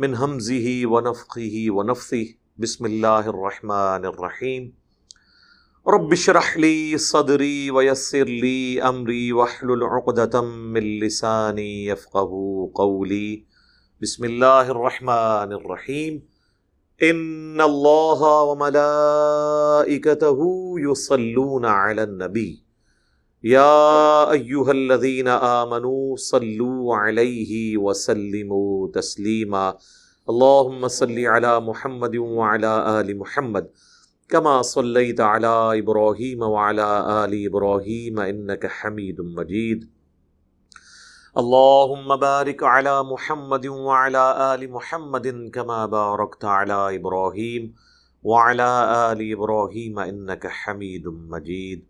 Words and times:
من 0.00 0.16
حمزه 0.16 0.82
ونفخه 0.86 1.66
ونفثه. 1.68 2.26
بسم 2.58 2.86
الله 2.86 3.28
الرحمن 3.28 4.04
الرحيم. 4.04 4.72
رب 5.88 6.12
اشرح 6.12 6.56
لي 6.56 6.98
صدري 6.98 7.70
ويسر 7.70 8.24
لي 8.24 8.82
امري 8.82 9.32
واحلل 9.32 9.82
عقدة 9.84 10.40
من 10.42 11.00
لساني 11.00 11.86
يفقهوا 11.86 12.68
قولي. 12.74 13.44
بسم 14.02 14.24
الله 14.24 14.70
الرحمن 14.70 15.52
الرحيم. 15.52 16.28
ان 17.02 17.60
الله 17.60 18.42
وملائكته 18.42 20.40
يصلون 20.78 21.64
على 21.64 22.02
النبي. 22.02 22.69
يا 23.42 24.30
ايها 24.30 24.70
الذين 24.70 25.28
امنوا 25.28 26.16
صلوا 26.16 26.96
عليه 26.96 27.76
وسلموا 27.76 28.88
تسليما. 28.88 29.76
اللهم 30.28 30.88
صل 30.88 31.18
على 31.18 31.60
محمد 31.60 32.16
وعلى 32.16 33.00
ال 33.00 33.18
محمد، 33.18 33.70
كما 34.28 34.62
صليت 34.62 35.20
على 35.20 35.78
ابراهيم 35.78 36.42
وعلى 36.42 36.84
ال 37.24 37.46
ابراهيم 37.46 38.20
انك 38.20 38.66
حميد 38.66 39.20
مجيد. 39.20 39.90
اللهم 41.38 42.16
بارك 42.16 42.62
على 42.62 43.02
محمد 43.02 43.66
وعلى 43.66 44.54
ال 44.54 44.72
محمد، 44.72 45.50
كما 45.54 45.86
باركت 45.86 46.44
على 46.44 46.96
ابراهيم 46.96 47.74
وعلى 48.22 48.70
ال 49.12 49.32
ابراهيم 49.32 49.98
انك 49.98 50.46
حميد 50.46 51.08
مجيد. 51.08 51.89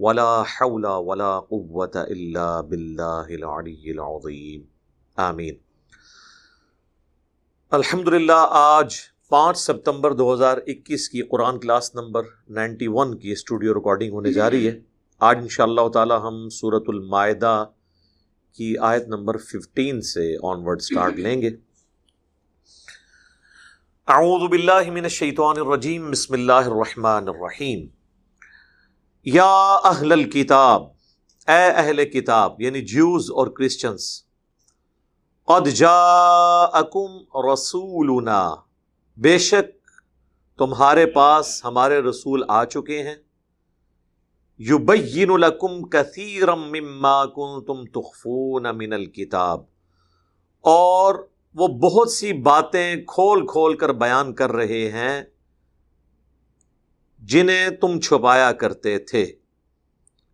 ولا 0.00 0.42
حول 0.42 0.84
ولا 0.84 1.40
قوة 1.40 1.90
الا 1.94 2.60
باللہ 2.60 3.26
العلی 3.28 3.90
العظیم 3.90 4.62
آمین. 5.16 5.54
الحمدللہ، 7.70 8.46
آج 8.50 8.94
پانچ 9.28 9.58
ستمبر 9.58 10.12
دو 10.12 10.34
ہزار 10.34 10.56
اکیس 10.56 11.08
کی 11.08 11.22
Quran 11.22 11.60
class 11.60 11.94
number 11.94 12.22
ninety 12.48 12.86
one 12.88 13.18
کی 13.18 13.32
اسٹوڈیو 13.32 13.74
ریکارڈنگ 13.74 14.12
ہونے 14.12 14.32
جا 14.32 14.50
رہی 14.50 14.68
ہے۔ 14.68 14.80
آج 15.18 15.38
ان 15.38 15.48
شاء 15.48 15.64
اللہ 15.64 15.88
تعالی 15.88 16.14
ہم 16.22 16.48
صورت 16.48 16.84
المائدہ 16.88 17.64
کی 18.52 18.78
آیت 18.78 19.08
نمبر 19.08 19.36
ففٹین 19.36 20.02
سے 20.02 20.36
آن 20.42 20.66
ورڈ 20.66 20.80
سٹارٹ 20.80 21.14
لیں 21.14 21.42
گے۔ 21.42 21.50
اعوذ 24.08 24.50
باللہ 24.50 24.90
من 24.90 25.02
الشیطان 25.02 25.58
الرجیم، 25.58 26.10
بسم 26.10 26.34
اللہ 26.34 26.52
الرحمن 26.52 27.28
الرحیم۔ 27.28 27.97
یا 29.28 29.54
اہل 29.84 30.12
الکتاب 30.12 30.82
اے 31.48 31.64
اہل 31.72 32.04
کتاب 32.04 32.60
یعنی 32.62 32.80
جیوز 32.86 33.30
اور 33.30 33.46
کرسچنس 33.56 34.04
قد 35.48 35.66
جاءکم 35.76 37.18
رسولنا، 37.46 38.40
بے 39.18 39.36
شک 39.40 39.70
تمہارے 40.58 41.06
پاس 41.06 41.60
ہمارے 41.64 42.00
رسول 42.00 42.42
آ 42.48 42.64
چکے 42.64 43.02
ہیں۔ 43.02 43.14
یبین 44.60 45.30
لکم 45.40 45.82
کثیرا 45.88 46.54
مما 46.54 47.24
کنتم 47.26 47.84
تخفون 47.94 48.66
من 48.76 48.92
الکتاب، 48.92 49.62
اور 50.64 51.14
وہ 51.56 51.68
بہت 51.80 52.12
سی 52.12 52.32
باتیں 52.42 52.96
کھول 53.06 53.46
کھول 53.46 53.76
کر 53.76 53.92
بیان 53.96 54.32
کر 54.34 54.52
رہے 54.52 54.88
ہیں۔ 54.90 55.22
جنہیں 57.18 57.70
تم 57.70 58.00
چھپایا 58.00 58.52
کرتے 58.52 58.98
تھے۔ 58.98 59.26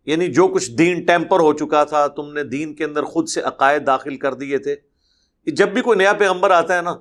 یعنی 0.05 0.27
جو 0.27 0.47
کچھ 0.47 0.71
دین 0.71 1.05
ٹیمپر 1.05 1.39
ہو 1.39 1.53
چکا 1.53 1.83
تھا، 1.83 2.07
تم 2.07 2.33
نے 2.33 2.43
دین 2.43 2.73
کے 2.73 2.83
اندر 2.83 3.03
خود 3.03 3.27
سے 3.27 3.41
عقائد 3.41 3.87
داخل 3.87 4.17
کر 4.17 4.33
دیے 4.33 4.57
تھے۔ 4.57 4.75
جب 5.47 5.69
بھی 5.69 5.81
کوئی 5.81 5.97
نیا 5.97 6.13
پیغمبر 6.13 6.51
آتا 6.51 6.77
ہے 6.77 6.81
نا، 6.81 6.95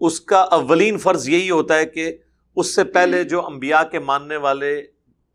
اس 0.00 0.20
کا 0.20 0.40
اولین 0.40 0.98
فرض 0.98 1.28
یہی 1.28 1.50
ہوتا 1.50 1.76
ہے 1.76 1.86
کہ 1.86 2.16
اس 2.56 2.74
سے 2.74 2.84
پہلے 2.84 3.24
جو 3.24 3.46
انبیاء 3.46 3.82
کے 3.82 3.98
ماننے 3.98 4.36
والے 4.36 4.78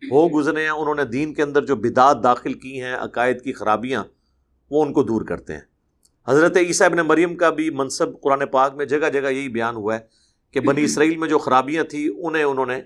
ہو 0.04 0.30
گزرے 0.30 0.62
ہیں، 0.62 0.70
انہوں 0.70 0.96
نے 0.96 1.04
دین 1.04 1.34
کے 1.34 1.44
اندر 1.44 1.66
جو 1.66 1.76
بدعت 1.76 2.24
داخل 2.24 2.54
کی 2.54 2.82
ہیں، 2.82 2.96
عقائد 2.96 3.42
کی 3.42 3.54
خرابیاں، 3.54 4.04
وہ 4.72 4.86
ان 4.86 4.94
کو 4.94 5.04
دور 5.04 5.22
کرتے 5.22 5.54
ہیں۔ 5.54 5.62
حضرت 6.28 6.58
عیسیٰ 6.58 6.88
ابن 6.88 6.98
مریم 6.98 7.36
کا 7.36 7.50
بھی 7.50 7.70
منصب 7.70 8.22
قرآن 8.22 8.46
پاک 8.46 8.74
میں 8.74 8.86
جگہ 8.86 9.10
جگہ 9.10 9.30
یہی 9.30 9.50
بیان 9.50 9.76
ہوا 9.76 9.96
ہے 9.96 10.00
کہ 10.52 10.60
بنی 10.60 10.84
اسرائیل 10.84 11.18
میں 11.18 11.30
جو 11.30 11.38
خرابیاں 11.38 11.84
تھیں، 11.84 12.10
انہیں 12.18 12.44
انہوں 12.44 12.66
نے 12.66 12.82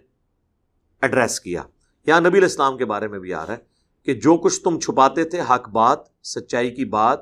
ایڈریس 1.01 1.39
کیا۔ 1.39 1.61
یہاں 2.07 2.21
نبی 2.21 2.37
الاسلام 2.37 2.77
کے 2.77 2.85
بارے 2.85 3.07
میں 3.07 3.19
بھی 3.19 3.33
آ 3.33 3.45
رہا 3.45 3.53
ہے 3.53 3.59
کہ 4.03 4.13
جو 4.13 4.37
کچھ 4.37 4.61
تم 4.61 4.79
چھپاتے 4.79 5.23
تھے، 5.23 5.41
حق 5.41 5.69
بات، 5.69 5.99
سچائی 6.23 6.75
کی 6.75 6.85
بات، 6.85 7.19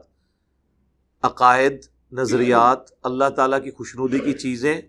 عقائد، 1.22 1.78
نظریات، 2.12 2.80
اللہ 3.04 3.30
تعالیٰ 3.36 3.64
کی 3.64 3.72
خوشنودی 3.72 4.20
کی 4.20 4.34
چیزیں، 4.34 4.82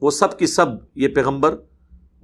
وہ 0.00 0.10
سب 0.10 0.38
کی 0.38 0.46
سب 0.46 0.66
یہ 0.94 1.08
پیغمبر 1.08 1.56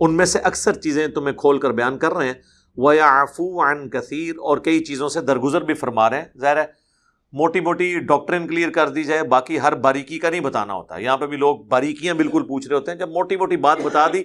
ان 0.00 0.14
میں 0.14 0.24
سے 0.24 0.38
اکثر 0.38 0.74
چیزیں 0.74 1.08
تمہیں 1.08 1.34
کھول 1.34 1.58
کر 1.58 1.70
بیان 1.70 1.98
کر 1.98 2.12
رہے 2.12 2.26
ہیں۔ 2.26 2.34
وہ 2.76 2.96
یا 2.96 3.22
آفو 3.22 3.64
عن 3.64 3.90
کثیر 3.90 4.34
اور 4.34 4.58
کئی 4.58 4.84
چیزوں 4.84 5.08
سے 5.08 5.20
درگزر 5.20 5.60
بھی 5.60 5.74
فرما 5.74 6.10
رہے 6.10 6.18
ہیں۔ 6.18 6.38
ظاہر 6.38 6.56
ہے 6.56 6.85
موٹی 7.32 7.60
موٹی 7.60 8.00
ڈاکٹرن 8.00 8.48
کلیئر 8.48 8.70
کر 8.70 8.88
دی 8.88 9.04
جائے، 9.04 9.22
باقی 9.22 9.60
ہر 9.60 9.74
باریکی 9.74 10.18
کا 10.18 10.30
نہیں 10.30 10.40
بتانا 10.40 10.74
ہوتا۔ 10.74 10.96
یہاں 10.96 11.16
پہ 11.16 11.26
بھی 11.26 11.36
لوگ 11.36 11.58
باریکیاں 11.58 12.14
بالکل 12.14 12.42
پوچھ 12.46 12.68
رہے 12.68 12.76
ہوتے 12.76 12.90
ہیں، 12.90 12.98
جب 12.98 13.08
موٹی 13.08 13.36
موٹی 13.36 13.56
بات 13.56 13.78
بتا 13.82 14.06
دی، 14.12 14.22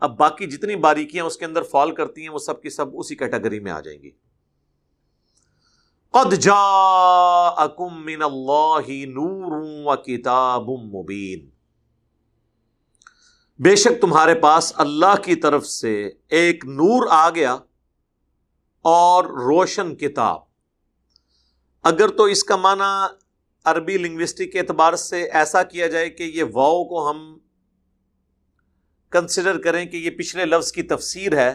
اب 0.00 0.18
باقی 0.18 0.46
جتنی 0.46 0.76
باریکیاں 0.76 1.24
اس 1.24 1.36
کے 1.36 1.44
اندر 1.44 1.62
فال 1.62 1.94
کرتی 1.94 2.22
ہیں، 2.22 2.28
وہ 2.28 2.38
سب 2.38 2.62
کی 2.62 2.70
سب 2.70 2.86
اسی 2.92 3.16
کیٹیگری 3.16 3.60
میں 3.60 3.72
آ 3.72 3.80
جائیں 3.80 4.02
گی۔ 4.02 4.10
قد 6.10 6.32
جاءکم 6.32 8.04
من 8.04 8.22
اللہ 8.22 8.90
نور 8.90 9.62
و 9.84 9.96
کتاب 9.96 10.68
مبین۔ 10.68 11.50
بے 13.58 13.76
شک 13.76 14.00
تمہارے 14.00 14.34
پاس 14.34 14.72
اللہ 14.76 15.22
کی 15.24 15.34
طرف 15.34 15.66
سے 15.66 16.10
ایک 16.28 16.64
نور 16.64 17.06
آ 17.10 17.30
گیا 17.30 17.54
اور 18.82 19.24
روشن 19.24 19.96
کتاب۔ 19.96 20.49
اگر 21.82 22.08
تو 22.08 22.24
اس 22.24 22.44
کا 22.44 22.56
معنی 22.56 23.14
عربی 23.64 23.96
لنگوسٹک 23.96 24.52
کے 24.52 24.58
اعتبار 24.60 24.96
سے 24.96 25.22
ایسا 25.22 25.62
کیا 25.62 25.86
جائے 25.86 26.10
کہ 26.10 26.22
یہ 26.22 26.44
واؤ 26.44 26.84
کو 26.84 27.10
ہم 27.10 27.38
کنسیڈر 29.10 29.60
کریں 29.60 29.86
کہ 29.86 29.96
یہ 29.96 30.10
پچھلے 30.10 30.44
لفظ 30.44 30.72
کی 30.72 30.82
تفسیر 30.82 31.36
ہے، 31.36 31.54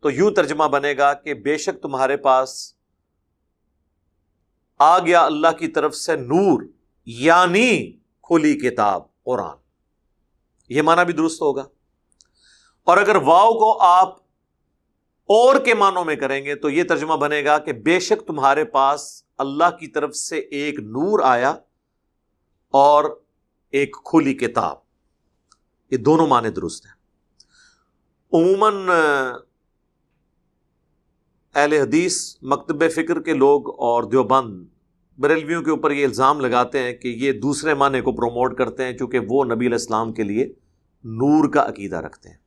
تو 0.00 0.10
یوں 0.10 0.30
ترجمہ 0.30 0.64
بنے 0.64 0.94
گا 0.98 1.14
کہ 1.14 1.34
بے 1.34 1.58
شک 1.58 1.82
تمہارے 1.82 2.16
پاس 2.16 2.74
آ 4.78 4.98
گیا 4.98 5.24
اللہ 5.24 5.52
کی 5.58 5.68
طرف 5.68 5.94
سے 5.94 6.16
نور 6.16 6.62
یعنی 7.04 7.92
کھلی 8.22 8.54
کتاب، 8.54 9.02
قرآن۔ 9.22 9.56
یہ 10.68 10.82
معنی 10.82 11.04
بھی 11.04 11.14
درست 11.14 11.42
ہوگا۔ 11.42 11.64
اور 12.84 12.96
اگر 12.96 13.16
واؤ 13.16 13.52
کو 13.52 13.82
آپ 13.82 14.29
اور 15.32 15.56
کے 15.56 15.74
معنوں 15.74 16.04
میں 16.04 16.16
کریں 16.16 16.44
گے 16.44 16.54
تو 16.54 16.70
یہ 16.70 16.84
ترجمہ 16.84 17.14
بنے 17.14 17.44
گا 17.44 17.58
کہ 17.58 17.72
بے 17.72 18.00
شک 18.00 18.26
تمہارے 18.26 18.64
پاس 18.64 19.24
اللہ 19.38 19.76
کی 19.80 19.86
طرف 19.86 20.14
سے 20.16 20.38
ایک 20.38 20.80
نور 20.80 21.20
آیا 21.22 21.50
اور 22.70 23.20
ایک 23.70 23.96
کھلی 24.04 24.34
کتاب۔ 24.34 24.76
یہ 25.90 25.96
دونوں 25.96 26.26
معنی 26.26 26.48
درست 26.48 26.86
ہیں۔ 26.86 26.92
عموماً، 28.32 28.88
اہل 31.54 31.72
حدیث 31.72 32.36
مکتب 32.42 32.90
فکر 32.94 33.20
کے 33.20 33.32
لوگ 33.32 33.80
اور 33.80 34.02
دیوبند 34.02 34.64
بریلویوں 35.18 35.62
کے 35.62 35.70
اوپر 35.70 35.90
یہ 35.90 36.04
الزام 36.04 36.40
لگاتے 36.40 36.78
ہیں 36.78 36.92
کہ 36.92 37.08
یہ 37.08 37.32
دوسرے 37.32 37.74
معنی 37.74 38.00
کو 38.00 38.12
پروموٹ 38.12 38.58
کرتے 38.58 38.84
ہیں 38.84 38.98
چونکہ 38.98 39.18
وہ 39.18 39.44
نبی 39.44 39.66
علیہ 39.66 39.72
السلام 39.72 40.12
کے 40.12 40.22
لیے 40.22 40.44
نور 41.04 41.50
کا 41.50 41.68
عقیدہ 41.68 41.96
رکھتے 41.96 42.28
ہیں۔ 42.28 42.39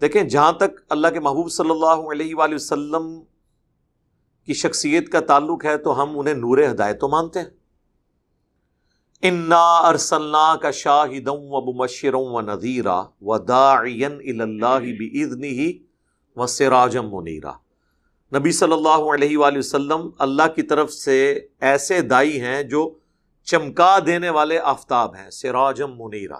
دیکھیں 0.00 0.22
جہاں 0.22 0.52
تک 0.52 0.80
اللہ 0.88 1.08
کے 1.08 1.20
محبوب 1.20 1.50
صلی 1.52 1.70
اللہ 1.70 2.10
علیہ 2.12 2.34
وآلہ 2.34 2.54
وسلم 2.54 3.20
کی 4.44 4.54
شخصیت 4.54 5.12
کا 5.12 5.20
تعلق 5.20 5.64
ہے 5.64 5.76
تو 5.76 6.02
ہم 6.02 6.18
انہیں 6.18 6.34
نور 6.34 6.58
ہدایت 6.70 7.00
تو 7.00 7.08
مانتے 7.08 7.40
ہیں۔ 7.40 7.46
انا 9.22 9.78
ارسلنا 9.78 10.56
کا 10.56 10.70
شاہد 10.70 11.28
و 11.28 11.72
مشروں 11.72 12.24
و 12.26 12.40
نذیرہ 12.40 13.02
و 13.20 13.38
داعین 13.38 14.40
اللہ 14.40 14.78
بھی 14.78 15.82
و 16.36 16.46
سراجم 16.46 17.16
منیرا 17.16 17.52
نبی 18.32 18.52
صلی 18.52 18.72
اللہ 18.72 19.10
علیہ 19.14 19.38
وآلہ 19.38 19.58
وسلم 19.58 20.08
اللہ 20.18 20.54
کی 20.54 20.62
طرف 20.62 20.92
سے 20.92 21.40
ایسے 21.60 22.00
دائی 22.00 22.40
ہیں 22.40 22.62
جو 22.62 22.98
چمکا 23.42 23.98
دینے 24.06 24.30
والے 24.30 24.58
آفتاب 24.58 25.14
ہیں 25.16 25.30
سراجم 25.30 25.94
منیرا 25.98 26.38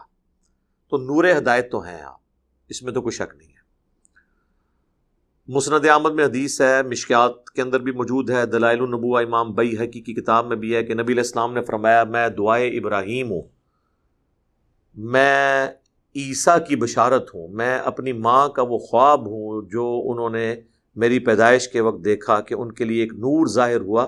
تو 0.89 0.97
نور 0.97 1.25
ہدایت 1.39 1.71
تو 1.71 1.81
ہیں 1.81 2.01
آپ۔ 2.03 2.26
اس 2.69 2.83
میں 2.83 2.93
تو 2.93 3.03
کوئی 3.03 3.13
شک 3.13 3.37
نہیں 3.37 3.49
ہے۔ 3.49 3.57
مسند 5.49 5.87
احمد 5.87 6.11
میں 6.11 6.25
حدیث 6.25 6.61
ہے، 6.61 6.83
مشکیات 6.83 7.51
کے 7.51 7.63
اندر 7.63 7.81
بھی 7.81 7.93
موجود 7.93 8.31
ہے۔ 8.31 8.47
دلائل 8.47 8.81
النبو 8.81 9.17
امام 9.17 9.53
بئی 9.53 9.75
حقی 9.75 10.01
کی 10.01 10.15
کتاب 10.15 10.47
میں 10.47 10.57
بھی 10.57 10.75
ہے 10.75 10.85
کہ 10.85 10.95
نبی 10.95 11.13
علیہ 11.13 11.23
السلام 11.23 11.55
نے 11.55 11.63
فرمایا، 11.63 12.05
میں 12.05 12.29
دعائے 12.29 12.69
ابراہیم 12.69 13.31
ہوں۔ 13.31 13.43
میں 14.95 15.67
عیسیٰ 16.17 16.59
کی 16.69 16.77
بشارت 16.77 17.35
ہوں۔ 17.35 17.49
میں 17.49 17.79
اپنی 17.79 18.13
ماں 18.13 18.49
کا 18.49 18.63
وہ 18.63 18.79
خواب 18.79 19.21
ہوں 19.21 19.69
جو 19.69 20.03
انہوں 20.05 20.31
نے 20.31 20.55
میری 20.97 21.19
پیدائش 21.19 21.69
کے 21.69 21.81
وقت 21.81 22.05
دیکھا 22.05 22.41
کہ 22.41 22.55
ان 22.55 22.73
کے 22.73 22.85
لیے 22.85 23.03
ایک 23.03 23.13
نور 23.13 23.47
ظاہر 23.47 23.81
ہوا، 23.81 24.07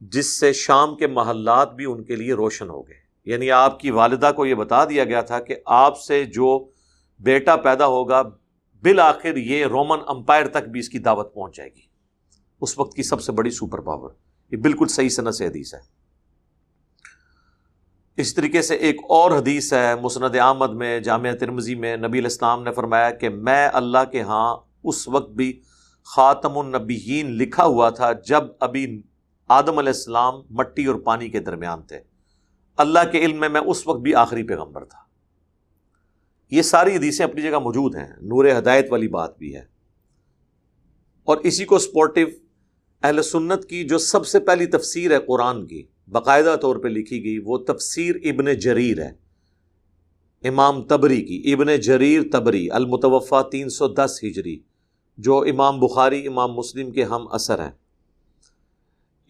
جس 0.00 0.40
سے 0.40 0.52
شام 0.52 0.96
کے 0.96 1.06
محلات 1.06 1.74
بھی 1.74 1.84
ان 1.84 2.04
کے 2.04 2.16
لیے 2.16 2.34
روشن 2.34 2.68
ہو 2.68 2.88
گئے۔ 2.88 2.96
یعنی 3.24 3.50
آپ 3.50 3.80
کی 3.80 3.90
والدہ 3.90 4.30
کو 4.36 4.46
یہ 4.46 4.54
بتا 4.54 4.84
دیا 4.84 5.04
گیا 5.04 5.20
تھا 5.20 5.40
کہ 5.40 5.56
آپ 5.66 6.00
سے 6.00 6.24
جو 6.24 6.68
بیٹا 7.20 7.56
پیدا 7.56 7.86
ہوگا، 7.86 8.22
بالآخر 8.82 9.36
یہ 9.36 9.66
رومن 9.66 9.98
امپائر 10.06 10.46
تک 10.46 10.68
بھی 10.68 10.80
اس 10.80 10.88
کی 10.88 10.98
دعوت 10.98 11.34
پہنچ 11.34 11.56
جائے 11.56 11.70
گی۔ 11.76 11.80
اس 12.60 12.78
وقت 12.78 12.96
کی 12.96 13.02
سب 13.02 13.22
سے 13.22 13.32
بڑی 13.32 13.50
سپر 13.50 13.80
پاور۔ 13.80 14.10
یہ 14.50 14.56
بالکل 14.56 14.86
صحیح 14.88 15.08
صنعت 15.08 15.34
سے 15.34 15.46
حدیث 15.46 15.74
ہے۔ 15.74 16.00
اس 18.16 18.34
طریقے 18.34 18.62
سے 18.62 18.74
ایک 18.74 18.96
اور 19.08 19.30
حدیث 19.30 19.72
ہے 19.72 19.94
مسند 19.94 20.36
احمد 20.36 20.70
میں، 20.70 21.00
جامعہ 21.00 21.32
ترمزی 21.32 21.74
میں۔ 21.74 21.96
نبی 21.96 22.18
الاسلام 22.18 22.62
نے 22.62 22.72
فرمایا 22.72 23.10
کہ 23.10 23.28
میں 23.28 23.68
اللہ 23.72 24.04
کے 24.12 24.20
ہاں 24.20 24.56
اس 24.84 25.08
وقت 25.08 25.30
بھی 25.30 25.60
خاتم 26.04 26.58
النبیین 26.58 27.30
لکھا 27.30 27.64
ہوا 27.64 27.90
تھا 27.90 28.12
جب 28.12 28.42
ابھی 28.60 29.02
آدم 29.48 29.78
علیہ 29.78 29.92
السلام 29.92 30.34
مٹی 30.50 30.86
اور 30.86 30.94
پانی 30.94 31.28
کے 31.28 31.40
درمیان 31.40 31.82
تھے۔ 31.82 32.00
اللہ 32.76 32.98
کے 33.12 33.18
علم 33.18 33.40
میں 33.40 33.48
میں 33.48 33.60
اس 33.60 33.86
وقت 33.86 34.00
بھی 34.00 34.14
آخری 34.14 34.42
پیغمبر 34.42 34.84
تھا۔ 34.84 35.09
یہ 36.50 36.62
ساری 36.62 36.96
حدیثیں 36.96 37.24
اپنی 37.24 37.42
جگہ 37.42 37.58
موجود 37.58 37.96
ہیں۔ 37.96 38.08
نور 38.20 38.44
ہدایت 38.58 38.86
والی 38.90 39.08
بات 39.08 39.38
بھی 39.38 39.56
ہے۔ 39.56 39.62
اور 41.24 41.36
اسی 41.36 41.64
کو 41.64 41.78
سپورٹو 41.78 42.20
اہل 43.02 43.22
سنت 43.22 43.64
کی 43.64 43.84
جو 43.84 43.98
سب 43.98 44.26
سے 44.26 44.40
پہلی 44.40 44.66
تفسیر 44.66 45.10
ہے 45.10 45.18
قرآن 45.18 45.66
کی، 45.66 45.86
باقاعدہ 46.08 46.56
طور 46.62 46.76
پہ 46.76 46.88
لکھی 46.88 47.24
گئی، 47.24 47.38
وہ 47.44 47.58
تفسیر 47.58 48.16
ابن 48.24 48.54
جریر 48.58 49.02
ہے۔ 49.02 49.12
امام 50.48 50.82
تبری 50.82 51.22
کی، 51.22 51.52
ابن 51.52 51.76
جریر 51.76 52.22
تبری 52.32 52.70
المتوفہ 52.70 53.48
تین 53.52 53.68
سو 53.68 53.88
دس 53.88 54.20
ہجری، 54.24 54.58
جو 55.18 55.38
امام 55.38 55.80
بخاری، 55.80 56.26
امام 56.26 56.52
مسلم 56.52 56.90
کے 56.90 57.04
ہم 57.04 57.26
اثر 57.30 57.58
ہیں۔ 57.58 57.72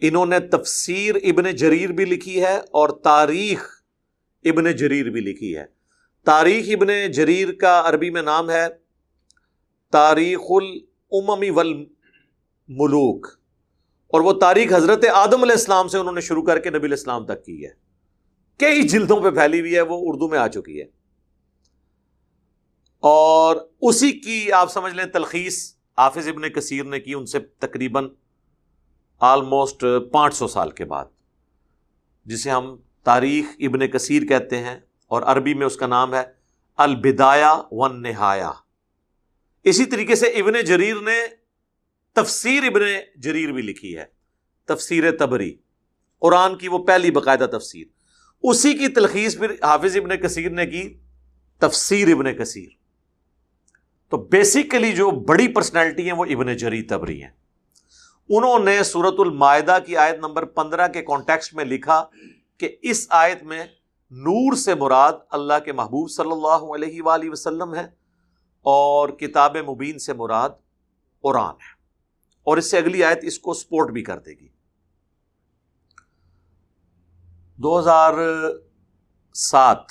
انہوں 0.01 0.25
نے 0.25 0.39
تفسیر 0.39 1.15
ابن 1.15 1.55
جریر 1.55 1.91
بھی 1.91 2.05
لکھی 2.05 2.41
ہے 2.41 2.57
اور 2.57 2.89
تاریخ 2.89 3.83
ابن 4.43 4.75
جریر 4.75 5.09
بھی 5.09 5.21
لکھی 5.21 5.57
ہے۔ 5.57 5.80
تاریخ 6.25 6.65
ابن 6.73 7.11
جریر 7.11 7.51
کا 7.51 7.81
عربی 7.85 8.09
میں 8.09 8.21
نام 8.21 8.49
ہے 8.49 8.67
تاریخ 9.93 10.51
الاممی 10.51 11.49
والملوک، 11.49 13.27
اور 14.13 14.21
وہ 14.21 14.33
تاریخ 14.33 14.73
حضرت 14.73 15.05
آدم 15.13 15.41
علیہ 15.41 15.51
السلام 15.51 15.87
سے 15.87 15.97
انہوں 15.97 16.13
نے 16.13 16.21
شروع 16.21 16.43
کر 16.43 16.59
کے 16.59 16.69
نبی 16.69 16.85
علیہ 16.85 16.97
السلام 16.97 17.25
تک 17.25 17.45
کی 17.45 17.65
ہے۔ 17.65 17.69
کئی 18.59 18.87
جلدوں 18.87 19.19
پہ 19.21 19.29
پھیلی 19.29 19.59
ہوئی 19.59 19.75
ہے، 19.75 19.81
وہ 19.81 19.99
اردو 20.01 20.27
میں 20.27 20.39
آ 20.39 20.47
چکی 20.47 20.79
ہے۔ 20.81 20.85
اور 23.03 23.55
اسی 23.81 24.11
کی 24.11 24.51
آپ 24.51 24.71
سمجھ 24.71 24.93
لیں 24.93 25.05
تلخیص 25.05 25.57
حافظ 25.97 26.27
ابن 26.27 26.49
کثیر 26.49 26.83
نے 26.83 26.99
کی، 26.99 27.13
ان 27.13 27.25
سے 27.25 27.39
تقریباً 27.39 28.07
آلموسٹ 29.21 29.85
پانچ 30.11 30.35
سو 30.35 30.47
سال 30.47 30.69
کے 30.71 30.85
بعد، 30.85 31.05
جسے 32.25 32.49
ہم 32.49 32.75
تاریخ 33.03 33.45
ابن 33.59 33.87
کثیر 33.87 34.23
کہتے 34.25 34.57
ہیں۔ 34.57 34.79
اور 35.11 35.21
عربی 35.21 35.53
میں 35.53 35.65
اس 35.65 35.75
کا 35.75 35.87
نام 35.87 36.13
ہے 36.13 36.23
البدایا 36.77 37.61
ون 37.71 38.01
نہایا 38.01 38.51
اسی 39.63 39.85
طریقے 39.85 40.15
سے 40.15 40.25
ابن 40.25 40.53
جریر 40.65 40.95
نے 41.01 41.27
تفسیر 42.13 42.63
ابن 42.63 42.81
جریر 43.15 43.51
بھی 43.51 43.61
لکھی 43.61 43.97
ہے، 43.97 44.05
تفسیر 44.65 45.11
تبری۔ 45.11 45.55
قرآن 46.19 46.57
کی 46.57 46.67
وہ 46.67 46.79
پہلی 46.79 47.11
باقاعدہ 47.11 47.45
تفسیر۔ 47.51 47.87
اسی 48.43 48.73
کی 48.73 48.87
تلخیص 48.87 49.37
پھر 49.37 49.51
حافظ 49.51 49.97
ابن 49.97 50.17
کثیر 50.17 50.49
نے 50.49 50.65
کی، 50.65 50.97
تفسیر 51.59 52.11
ابن 52.11 52.33
کثیر۔ 52.33 52.69
تو 54.09 54.17
بیسیکلی 54.17 54.91
جو 54.91 55.11
بڑی 55.11 55.47
پرسنالٹی 55.47 56.05
ہیں 56.05 56.13
وہ 56.13 56.25
ابن 56.25 56.57
جری 56.57 56.81
تبری 56.81 57.23
ہیں۔ 57.23 57.31
انہوں 58.29 58.59
نے 58.59 58.83
سورت 58.83 59.15
المائدہ 59.17 59.77
کی 59.85 59.97
آیت 59.97 60.15
نمبر 60.15 60.45
پندرہ 60.45 60.87
کے 60.87 61.01
کانٹیکسٹ 61.01 61.53
میں 61.53 61.65
لکھا 61.65 62.05
کہ 62.57 62.75
اس 62.81 63.07
آیت 63.09 63.43
میں 63.43 63.63
نور 64.11 64.55
سے 64.55 64.75
مراد 64.75 65.13
اللہ 65.29 65.53
کے 65.65 65.73
محبوب 65.73 66.09
صلی 66.09 66.31
اللہ 66.31 66.73
علیہ 66.75 67.01
وآلہ 67.01 67.29
وسلم 67.29 67.75
ہے 67.75 67.85
اور 68.61 69.09
کتاب 69.09 69.57
مبین 69.57 69.99
سے 69.99 70.13
مراد 70.13 70.49
قرآن 71.21 71.53
ہے۔ 71.53 71.81
اور 72.43 72.57
اس 72.57 72.71
سے 72.71 72.77
اگلی 72.77 73.03
آیت 73.03 73.19
اس 73.21 73.39
کو 73.39 73.53
سپورٹ 73.53 73.91
بھی 73.91 74.03
کر 74.03 74.19
دے 74.19 74.31
گی۔ 74.31 74.47
دو 77.57 77.79
ہزار 77.79 78.13
سات 79.33 79.89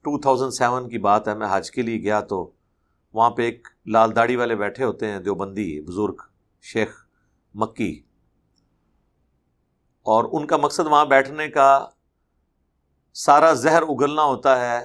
ٹو 0.00 0.20
تھاؤزینڈ 0.20 0.52
سیون 0.52 0.88
کی 0.88 0.98
بات 0.98 1.28
ہے، 1.28 1.34
میں 1.34 1.48
حج 1.50 1.70
کے 1.70 1.82
لیے 1.82 2.02
گیا 2.02 2.20
تو 2.20 2.50
وہاں 3.12 3.30
پہ 3.30 3.42
ایک 3.42 3.68
لال 3.86 4.16
داڑھی 4.16 4.36
والے 4.36 4.56
بیٹھے 4.56 4.84
ہوتے 4.84 5.08
ہیں، 5.08 5.18
دیوبندی 5.18 5.80
بزرگ 5.80 6.14
شیخ 6.62 7.06
مکی۔ 7.54 8.02
اور 10.02 10.24
ان 10.32 10.46
کا 10.46 10.56
مقصد 10.56 10.86
وہاں 10.86 11.04
بیٹھنے 11.04 11.48
کا 11.48 11.88
سارا 13.14 13.52
زہر 13.52 13.82
اگلنا 13.82 14.22
ہوتا 14.22 14.60
ہے 14.60 14.84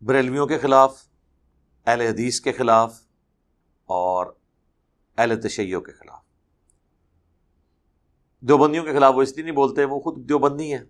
بریلویوں 0.00 0.46
کے 0.46 0.58
خلاف، 0.58 1.02
اہل 1.86 2.00
حدیث 2.00 2.40
کے 2.40 2.52
خلاف 2.52 3.00
اور 3.84 4.26
اہل 5.18 5.40
تشیعوں 5.40 5.80
کے 5.80 5.92
خلاف۔ 5.92 6.22
دیوبندیوں 8.40 8.84
کے 8.84 8.92
خلاف 8.92 9.14
وہ 9.16 9.22
اس 9.22 9.34
لیے 9.34 9.44
نہیں 9.44 9.54
بولتے، 9.54 9.84
وہ 9.84 10.00
خود 10.00 10.28
دیوبندی 10.28 10.72
ہیں۔ 10.72 10.84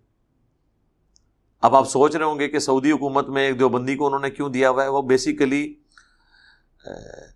اب 1.60 1.76
آپ 1.76 1.88
سوچ 1.88 2.16
رہے 2.16 2.24
ہوں 2.24 2.38
گے 2.38 2.48
کہ 2.48 2.58
سعودی 2.58 2.92
حکومت 2.92 3.28
میں 3.28 3.42
ایک 3.42 3.58
دیوبندی 3.58 3.96
کو 3.96 4.06
انہوں 4.06 4.20
نے 4.20 4.30
کیوں 4.30 4.48
دیا 4.48 4.70
ہوا 4.70 4.82
ہے؟ 4.82 4.88
وہ 4.88 5.02
بیسیکلی 5.02 5.74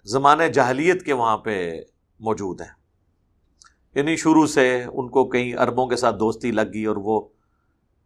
زمانے 0.05 0.49
جاہلیت 0.49 1.05
کے 1.05 1.13
وہاں 1.13 1.39
پہ 1.39 1.81
موجود 2.21 2.61
ہیں۔ 2.61 2.73
یعنی 3.95 4.17
شروع 4.17 4.47
سے 4.47 4.85
ان 4.85 5.09
کو 5.09 5.29
کئی 5.29 5.55
عربوں 5.55 5.87
کے 5.87 5.97
ساتھ 5.97 6.17
دوستی 6.17 6.51
لگ 6.51 6.73
گئی 6.75 6.85
اور 6.85 6.97
وہ 6.97 7.29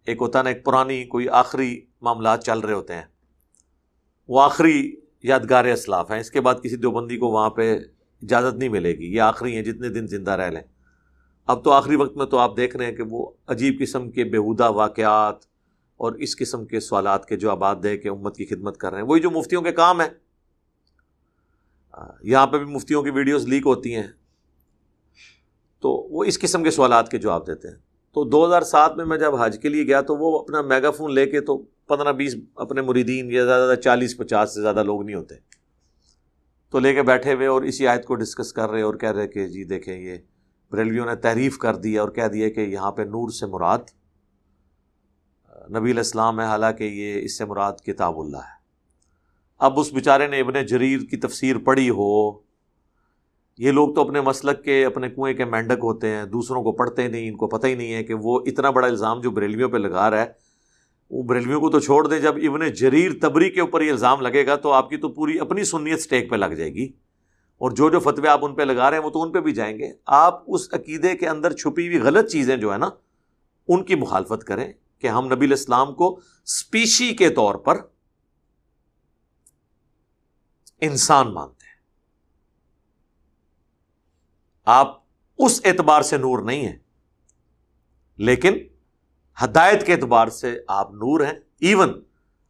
ایک 0.07 0.19
ہوتا 0.21 0.43
نا، 0.43 0.49
ایک 0.49 0.65
پرانی 0.65 1.05
کوئی 1.05 1.29
آخری 1.29 1.81
معاملات 2.01 2.45
چل 2.45 2.59
رہے 2.59 2.73
ہوتے 2.73 2.95
ہیں۔ 2.95 3.03
وہ 4.29 4.43
آخری 4.43 4.97
یادگار 5.23 5.65
اسلاف 5.65 6.11
ہیں۔ 6.11 6.21
اس 6.21 6.31
کے 6.31 6.41
بعد 6.41 6.55
کسی 6.63 6.77
دیوبندی 6.77 7.17
کو 7.17 7.27
وہاں 7.29 7.51
پہ 7.51 7.79
اجازت 8.23 8.57
نہیں 8.57 8.69
ملے 8.69 8.99
گی۔ 8.99 9.15
یہ 9.15 9.21
آخری 9.21 9.57
ہیں، 9.57 9.63
جتنے 9.63 9.89
دن 9.89 10.07
زندہ 10.07 10.31
رہ 10.31 10.51
لیں۔ 10.51 10.63
اب 11.47 11.65
تو 11.65 11.71
آخری 11.73 11.97
وقت 11.97 12.17
میں 12.17 12.27
تو 12.27 12.39
آپ 12.39 12.57
دیکھ 12.57 12.77
رہے 12.77 12.87
ہیں 12.87 12.93
کہ 12.93 13.03
وہ 13.11 13.31
عجیب 13.47 13.81
قسم 13.81 14.11
کے 14.11 14.25
بےحودہ 14.25 14.71
واقعات 14.71 15.37
اور 15.97 16.13
اس 16.13 16.37
قسم 16.37 16.65
کے 16.65 16.81
سوالات 16.81 17.27
کے 17.27 17.37
جو 17.37 17.51
آباد 17.51 17.77
دے 17.83 17.99
کے 17.99 18.09
امت 18.09 18.37
کی 18.37 18.47
خدمت 18.47 18.77
کر 18.77 18.93
رہے 18.93 19.01
ہیں۔ 19.01 19.09
وہی 19.09 19.21
جو 19.21 19.31
مفتیوں 19.31 19.63
کے 19.63 19.73
کام 19.73 20.01
ہیں۔ 20.01 20.09
یہاں 22.23 22.47
پہ 22.47 22.59
بھی 22.59 22.67
مفتیوں 22.67 23.03
کی 23.03 23.11
ویڈیوز 23.11 23.49
لیک 23.49 23.63
ہوتی 23.67 23.95
ہیں۔ 23.95 24.07
تو 25.81 25.91
وہ 25.91 26.25
اس 26.25 26.39
قسم 26.39 26.63
کے 26.63 26.71
سوالات 26.71 27.11
کے 27.11 27.19
جواب 27.19 27.47
دیتے 27.47 27.69
ہیں۔ 27.69 27.90
تو 28.15 28.25
دو 28.25 28.47
ہزار 28.47 28.63
سات 28.63 28.97
میں 28.97 29.05
میں 29.05 29.19
جب 29.19 29.35
حج 29.35 29.59
کے 29.63 29.69
لیے 29.69 29.87
گیا 29.87 30.01
تو 30.01 30.17
وہ 30.17 30.39
اپنا 30.39 30.61
میگا 30.61 30.91
فون 30.91 31.15
لے 31.15 31.27
کے 31.27 31.41
تو 31.41 31.59
پندرہ 31.59 32.13
بیس 32.13 32.37
اپنے 32.57 32.83
مریدین 32.83 33.31
یا 33.31 33.45
زیادہ 33.45 33.63
زیادہ 33.67 33.81
چالیس 33.81 34.17
پچاس 34.17 34.55
سے 34.55 34.63
زیادہ 34.63 34.83
لوگ 34.83 35.03
نہیں 35.03 35.17
ہوتے۔ 35.17 35.35
تو 36.71 36.79
لے 36.79 36.95
کے 36.95 37.03
بیٹھے 37.03 37.35
ہوئے 37.35 37.47
اور 37.47 37.63
اسی 37.63 37.87
آیت 37.87 38.05
کو 38.05 38.15
ڈسکس 38.15 38.53
کر 38.53 38.71
رہے 38.71 38.83
اور 38.83 38.95
کہہ 38.95 39.13
رہے 39.13 39.29
کہ 39.29 39.47
جی 39.49 39.65
دیکھیں 39.65 40.01
یہ 40.01 40.17
بریلویوں 40.71 41.07
نے 41.07 41.15
تحریف 41.17 41.59
کر 41.59 41.77
دی 41.77 41.99
اور 41.99 42.09
کہہ 42.09 42.29
دیا 42.29 42.49
کہ 42.49 42.61
یہاں 42.61 42.93
پہ 42.93 43.03
نور 43.03 43.31
سے 43.31 43.47
مراد 43.47 43.79
نبی 45.77 45.91
الاسلام 45.91 46.41
ہے، 46.41 46.45
حالانکہ 46.45 46.85
یہ 46.85 47.21
اس 47.23 47.39
سے 47.39 47.45
مراد 47.45 47.73
کتاب 47.73 48.21
اللہ 48.21 48.37
ہے۔ 48.37 48.59
اب 49.59 49.81
اس 49.81 49.93
بیچارے 49.93 50.27
نے 50.27 50.41
ابن 50.41 50.67
جریر 50.67 51.01
کی 51.01 51.17
تفسیر 51.17 51.59
پڑھی 51.59 51.91
ہو 51.91 52.31
یہ 53.61 53.73
لوگ 53.73 53.95
تو 53.95 54.01
اپنے 54.01 54.21
مسلک 54.21 54.65
کے، 54.65 54.85
اپنے 54.85 55.11
کنویں 55.11 55.35
کے 55.35 55.45
مینڈک 55.45 55.79
ہوتے 55.83 56.09
ہیں، 56.09 56.25
دوسروں 56.25 56.63
کو 56.63 56.73
پڑھتے 56.73 57.09
نہیں، 57.09 57.29
ان 57.29 57.37
کو 57.37 57.47
پتہ 57.47 57.67
ہی 57.67 57.75
نہیں 57.75 57.93
ہے 57.93 58.05
کہ 58.05 58.15
وہ 58.15 58.41
اتنا 58.47 58.71
بڑا 58.71 58.87
الزام 58.87 59.21
جو 59.21 59.31
بریلویوں 59.31 59.69
پہ 59.69 59.77
لگا 59.77 60.11
رہا 60.11 60.23
ہے، 60.23 60.33
وہ 61.11 61.23
بریلویوں 61.23 61.61
کو 61.61 61.71
تو 61.71 61.81
چھوڑ 61.81 62.07
دیں، 62.07 62.19
جب 62.19 62.35
ابن 62.37 62.73
جریر 62.73 63.11
تبری 63.23 63.51
کے 63.51 63.61
اوپر 63.61 63.81
یہ 63.81 63.91
الزام 63.91 64.21
لگے 64.21 64.47
گا 64.47 64.57
تو 64.57 64.73
آپ 64.73 64.91
کی 64.91 64.97
تو 64.97 65.09
پوری 65.09 65.39
اپنی 65.39 65.65
سنیت 65.65 66.01
سٹیک 66.01 66.31
پہ 66.31 66.37
لگ 66.37 66.55
جائے 66.55 66.75
گی۔ 66.75 66.85
اور 67.59 67.71
جو 67.71 67.91
جو 67.91 68.01
فتوے 68.01 68.29
آپ 68.29 68.45
ان 68.45 68.55
پہ 68.55 68.63
لگا 68.63 68.91
رہے 68.91 68.97
ہیں، 68.99 69.05
وہ 69.05 69.11
تو 69.11 69.23
ان 69.23 69.33
پہ 69.33 69.41
بھی 69.41 69.53
جائیں 69.53 69.79
گے۔ 69.79 69.93
آپ 70.07 70.43
اس 70.47 70.75
عقیدے 70.75 71.17
کے 71.17 71.29
اندر 71.29 71.53
چھپی 71.53 71.87
ہوئی 71.87 72.01
غلط 72.01 72.31
چیزیں 72.31 72.57
جو 72.57 72.73
ہے 72.73 72.79
نا، 72.79 72.91
ان 73.69 73.85
کی 73.85 73.95
مخالفت 73.95 74.45
کریں 74.45 74.73
کہ 74.99 75.07
ہم 75.07 75.33
نبی 75.33 75.47
الاسلام 75.47 75.95
کو 75.95 76.21
اسپیشی 76.45 77.17
کے 77.17 77.31
طور 77.31 77.55
پر 77.55 77.77
انسان 80.81 81.35
مانتے 81.35 81.53
ہیں 81.53 81.71
آپ 84.73 84.99
اس 85.39 85.61
اعتبار 85.65 86.03
سے 86.03 86.17
نور 86.17 86.39
نہیں 86.39 86.67
ہیں۔ 86.67 86.77
لیکن 88.17 88.57
ہدایت 89.45 89.87
کے 89.87 89.93
اعتبار 89.93 90.29
سے 90.29 90.61
آپ 90.69 90.91
نور 90.91 91.21
ہیں۔ 91.21 91.33
ایون 91.61 92.03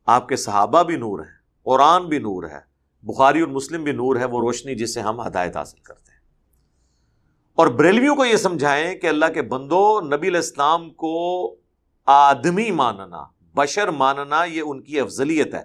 آپ 0.06 0.28
کے 0.28 0.36
صحابہ 0.36 0.82
بھی 0.82 0.96
نور 0.96 1.18
ہیں، 1.18 1.34
قرآن 1.62 2.08
بھی 2.08 2.18
نور 2.18 2.42
ہے، 2.42 2.60
بخاری 3.02 3.40
اور 3.40 3.48
مسلم 3.48 3.84
بھی 3.84 3.92
نور 3.92 4.16
ہے، 4.16 4.24
وہ 4.24 4.40
روشنی 4.40 4.74
جس 4.74 4.94
سے 4.94 5.00
ہم 5.00 5.26
ہدایت 5.26 5.56
حاصل 5.56 5.78
کرتے 5.78 6.12
ہیں۔ 6.12 6.18
اور 7.54 7.66
بریلویوں 7.66 8.16
کو 8.16 8.24
یہ 8.24 8.36
سمجھائیں 8.36 8.94
کہ 8.94 9.06
اللہ 9.06 9.26
کے 9.34 9.42
بندو 9.42 10.00
نبی 10.00 10.28
الاسلام 10.28 10.90
کو 10.90 11.56
آدمی 12.06 12.70
ماننا، 12.70 13.24
بشر 13.54 13.88
ماننا، 13.88 14.44
یہ 14.44 14.62
ان 14.66 14.82
کی 14.82 15.00
افضلیت 15.00 15.54
ہے۔ 15.54 15.62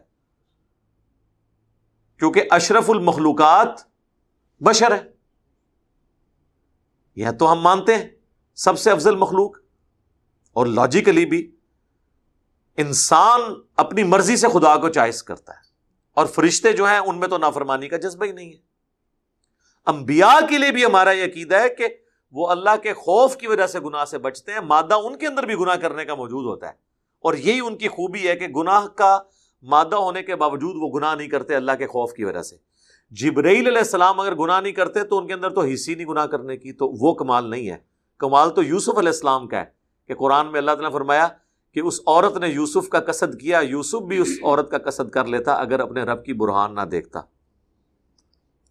کیونکہ 2.19 2.43
اشرف 2.49 2.89
المخلوقات 2.89 3.81
بشر 4.59 4.95
ہے۔ 4.95 5.14
یہ 7.15 7.27
تو 7.39 7.51
ہم 7.51 7.59
مانتے 7.59 7.95
ہیں، 7.95 8.09
سب 8.55 8.79
سے 8.79 8.91
افضل 8.91 9.15
مخلوق۔ 9.15 9.57
اور 10.53 10.65
لاجیکلی 10.65 11.25
بھی 11.25 11.55
انسان 12.77 13.41
اپنی 13.75 14.03
مرضی 14.03 14.35
سے 14.35 14.47
خدا 14.47 14.77
کو 14.77 14.89
چائس 14.89 15.23
کرتا 15.23 15.53
ہے۔ 15.53 15.59
اور 16.13 16.25
فرشتے 16.25 16.73
جو 16.73 16.85
ہیں، 16.85 16.97
ان 16.97 17.19
میں 17.19 17.27
تو 17.27 17.37
نافرمانی 17.37 17.89
کا 17.89 17.97
جذبہ 17.97 18.25
ہی 18.25 18.31
نہیں 18.31 18.53
ہے۔ 18.53 18.57
انبیاء 19.85 20.47
کے 20.49 20.57
لیے 20.57 20.71
بھی 20.71 20.85
ہمارا 20.85 21.11
یہ 21.11 21.23
عقیدہ 21.23 21.55
ہے 21.55 21.69
کہ 21.69 21.87
وہ 22.31 22.47
اللہ 22.47 22.77
کے 22.83 22.93
خوف 22.93 23.37
کی 23.37 23.47
وجہ 23.47 23.67
سے 23.67 23.79
گناہ 23.79 24.05
سے 24.05 24.17
بچتے 24.17 24.51
ہیں، 24.51 24.59
مادہ 24.59 24.93
ان 24.93 25.17
کے 25.17 25.27
اندر 25.27 25.45
بھی 25.45 25.55
گناہ 25.55 25.75
کرنے 25.75 26.05
کا 26.05 26.15
موجود 26.15 26.45
ہوتا 26.45 26.67
ہے۔ 26.67 26.73
اور 27.19 27.33
یہی 27.33 27.59
ان 27.59 27.77
کی 27.77 27.87
خوبی 27.87 28.27
ہے 28.27 28.35
کہ 28.35 28.47
گناہ 28.47 28.87
کا 28.87 29.19
مادہ 29.61 29.95
ہونے 29.95 30.23
کے 30.23 30.35
باوجود 30.35 30.75
وہ 30.75 30.99
گناہ 30.99 31.15
نہیں 31.15 31.27
کرتے 31.27 31.55
اللہ 31.55 31.71
کے 31.71 31.87
خوف 31.87 32.13
کی 32.13 32.23
وجہ 32.23 32.41
سے۔ 32.41 32.74
جبرائیل 33.09 33.67
علیہ 33.67 33.77
السلام 33.77 34.19
اگر 34.19 34.35
گناہ 34.35 34.61
نہیں 34.61 34.73
کرتے 34.73 35.03
تو 35.03 35.17
ان 35.17 35.27
کے 35.27 35.33
اندر 35.33 35.49
تو 35.49 35.61
حصی 35.61 35.95
نہیں 35.95 36.07
گناہ 36.07 36.25
کرنے 36.25 36.57
کی، 36.57 36.73
تو 36.73 36.87
وہ 36.89 37.13
کمال 37.13 37.49
نہیں 37.49 37.69
ہے۔ 37.69 37.77
کمال 38.17 38.49
تو 38.49 38.63
یوسف 38.63 38.97
علیہ 38.97 39.09
السلام 39.09 39.47
کا 39.47 39.59
ہے 39.59 39.65
کہ 40.07 40.13
قرآن 40.15 40.51
میں 40.51 40.59
اللہ 40.59 40.71
تعالیٰ 40.71 40.89
نے 40.89 40.93
فرمایا 40.93 41.27
کہ 41.73 41.79
اس 41.79 41.99
عورت 42.07 42.37
نے 42.37 42.47
یوسف 42.47 42.89
کا 42.89 42.99
قصد 42.99 43.41
کیا، 43.41 43.59
یوسف 43.59 44.01
بھی 44.01 44.17
اس 44.17 44.29
عورت 44.43 44.71
کا 44.71 44.77
قصد 44.77 45.09
کر 45.09 45.25
لیتا 45.25 45.53
اگر 45.53 45.79
اپنے 45.79 46.03
رب 46.03 46.25
کی 46.25 46.33
برہان 46.33 46.75
نہ 46.75 46.81
دیکھتا۔ 46.81 47.19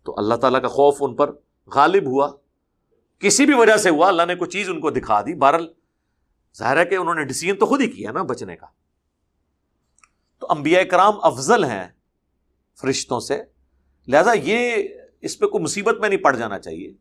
تو 0.04 0.14
اللہ 0.16 0.34
تعالیٰ 0.34 0.62
کا 0.62 0.68
خوف 0.68 0.96
ان 1.00 1.16
پر 1.16 1.32
غالب 1.66 2.06
ہوا۔ 2.06 2.30
کسی 3.18 3.46
بھی 3.46 3.54
وجہ 3.54 3.76
سے 3.76 3.90
ہوا، 3.90 4.08
اللہ 4.08 4.22
نے 4.28 4.34
کوئی 4.34 4.50
چیز 4.50 4.70
ان 4.70 4.80
کو 4.80 4.90
دکھا 4.90 5.20
دی۔ 5.20 5.34
بہرل 5.34 5.66
ظاہر 6.58 6.76
ہے 6.76 6.84
کہ 6.84 6.94
انہوں 6.94 7.14
نے 7.14 7.24
ڈسیزن 7.24 7.56
تو 7.56 7.66
خود 7.66 7.80
ہی 7.80 7.86
کیا 7.86 8.10
نا 8.10 8.22
بچنے 8.22 8.56
کا۔ 8.56 8.66
تو 10.38 10.46
انبیاء 10.50 10.82
کرام 10.82 11.14
افضل 11.22 11.64
ہیں 11.64 11.88
فرشتوں 12.80 13.20
سے۔ 13.20 13.53
لہذا 14.08 14.32
یہ 14.32 14.88
اس 15.20 15.38
پہ 15.38 15.46
کوئی 15.46 15.64
مصیبت 15.64 16.00
میں 16.00 16.08
نہیں 16.08 16.18
پڑ 16.18 16.36
جانا 16.36 16.58
چاہیے۔ 16.58 16.92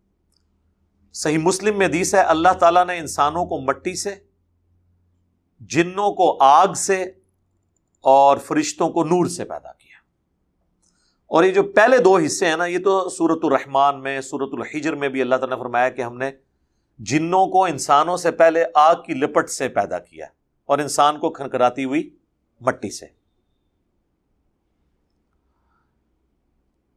صحیح 1.13 1.37
مسلم 1.37 1.77
میں 1.77 1.87
حدیث 1.87 2.15
ہے، 2.15 2.19
اللہ 2.19 2.53
تعالیٰ 2.59 2.85
نے 2.85 2.97
انسانوں 2.97 3.45
کو 3.45 3.59
مٹی 3.59 3.95
سے، 3.95 4.15
جنوں 5.59 6.11
کو 6.11 6.37
آگ 6.43 6.73
سے 6.73 7.03
اور 8.01 8.37
فرشتوں 8.37 8.89
کو 8.89 9.03
نور 9.03 9.25
سے 9.25 9.45
پیدا 9.45 9.73
کیا۔ 9.73 9.97
اور 11.27 11.43
یہ 11.43 11.51
جو 11.51 11.63
پہلے 11.63 11.97
دو 11.97 12.17
حصے 12.17 12.45
ہیں 12.45 12.57
نا، 12.57 12.65
یہ 12.65 12.79
تو 12.83 13.09
سورت 13.09 13.39
الرحمان 13.43 14.03
میں 14.03 14.21
سورت 14.21 14.49
الحجر 14.53 14.95
میں 14.95 15.09
بھی 15.09 15.21
اللہ 15.21 15.35
تعالیٰ 15.35 15.57
نے 15.57 15.63
فرمایا 15.63 15.89
کہ 15.89 16.01
ہم 16.01 16.17
نے 16.17 16.31
جنوں 16.99 17.47
کو 17.47 17.65
انسانوں 17.65 18.17
سے 18.17 18.31
پہلے 18.31 18.63
آگ 18.73 18.95
کی 18.95 19.13
لپٹ 19.13 19.49
سے 19.49 19.69
پیدا 19.69 19.99
کیا 19.99 20.25
اور 20.65 20.79
انسان 20.79 21.19
کو 21.19 21.29
کھنکراتی 21.29 21.83
ہوئی 21.83 22.15
مٹی 22.61 22.91
سے۔ 22.91 23.22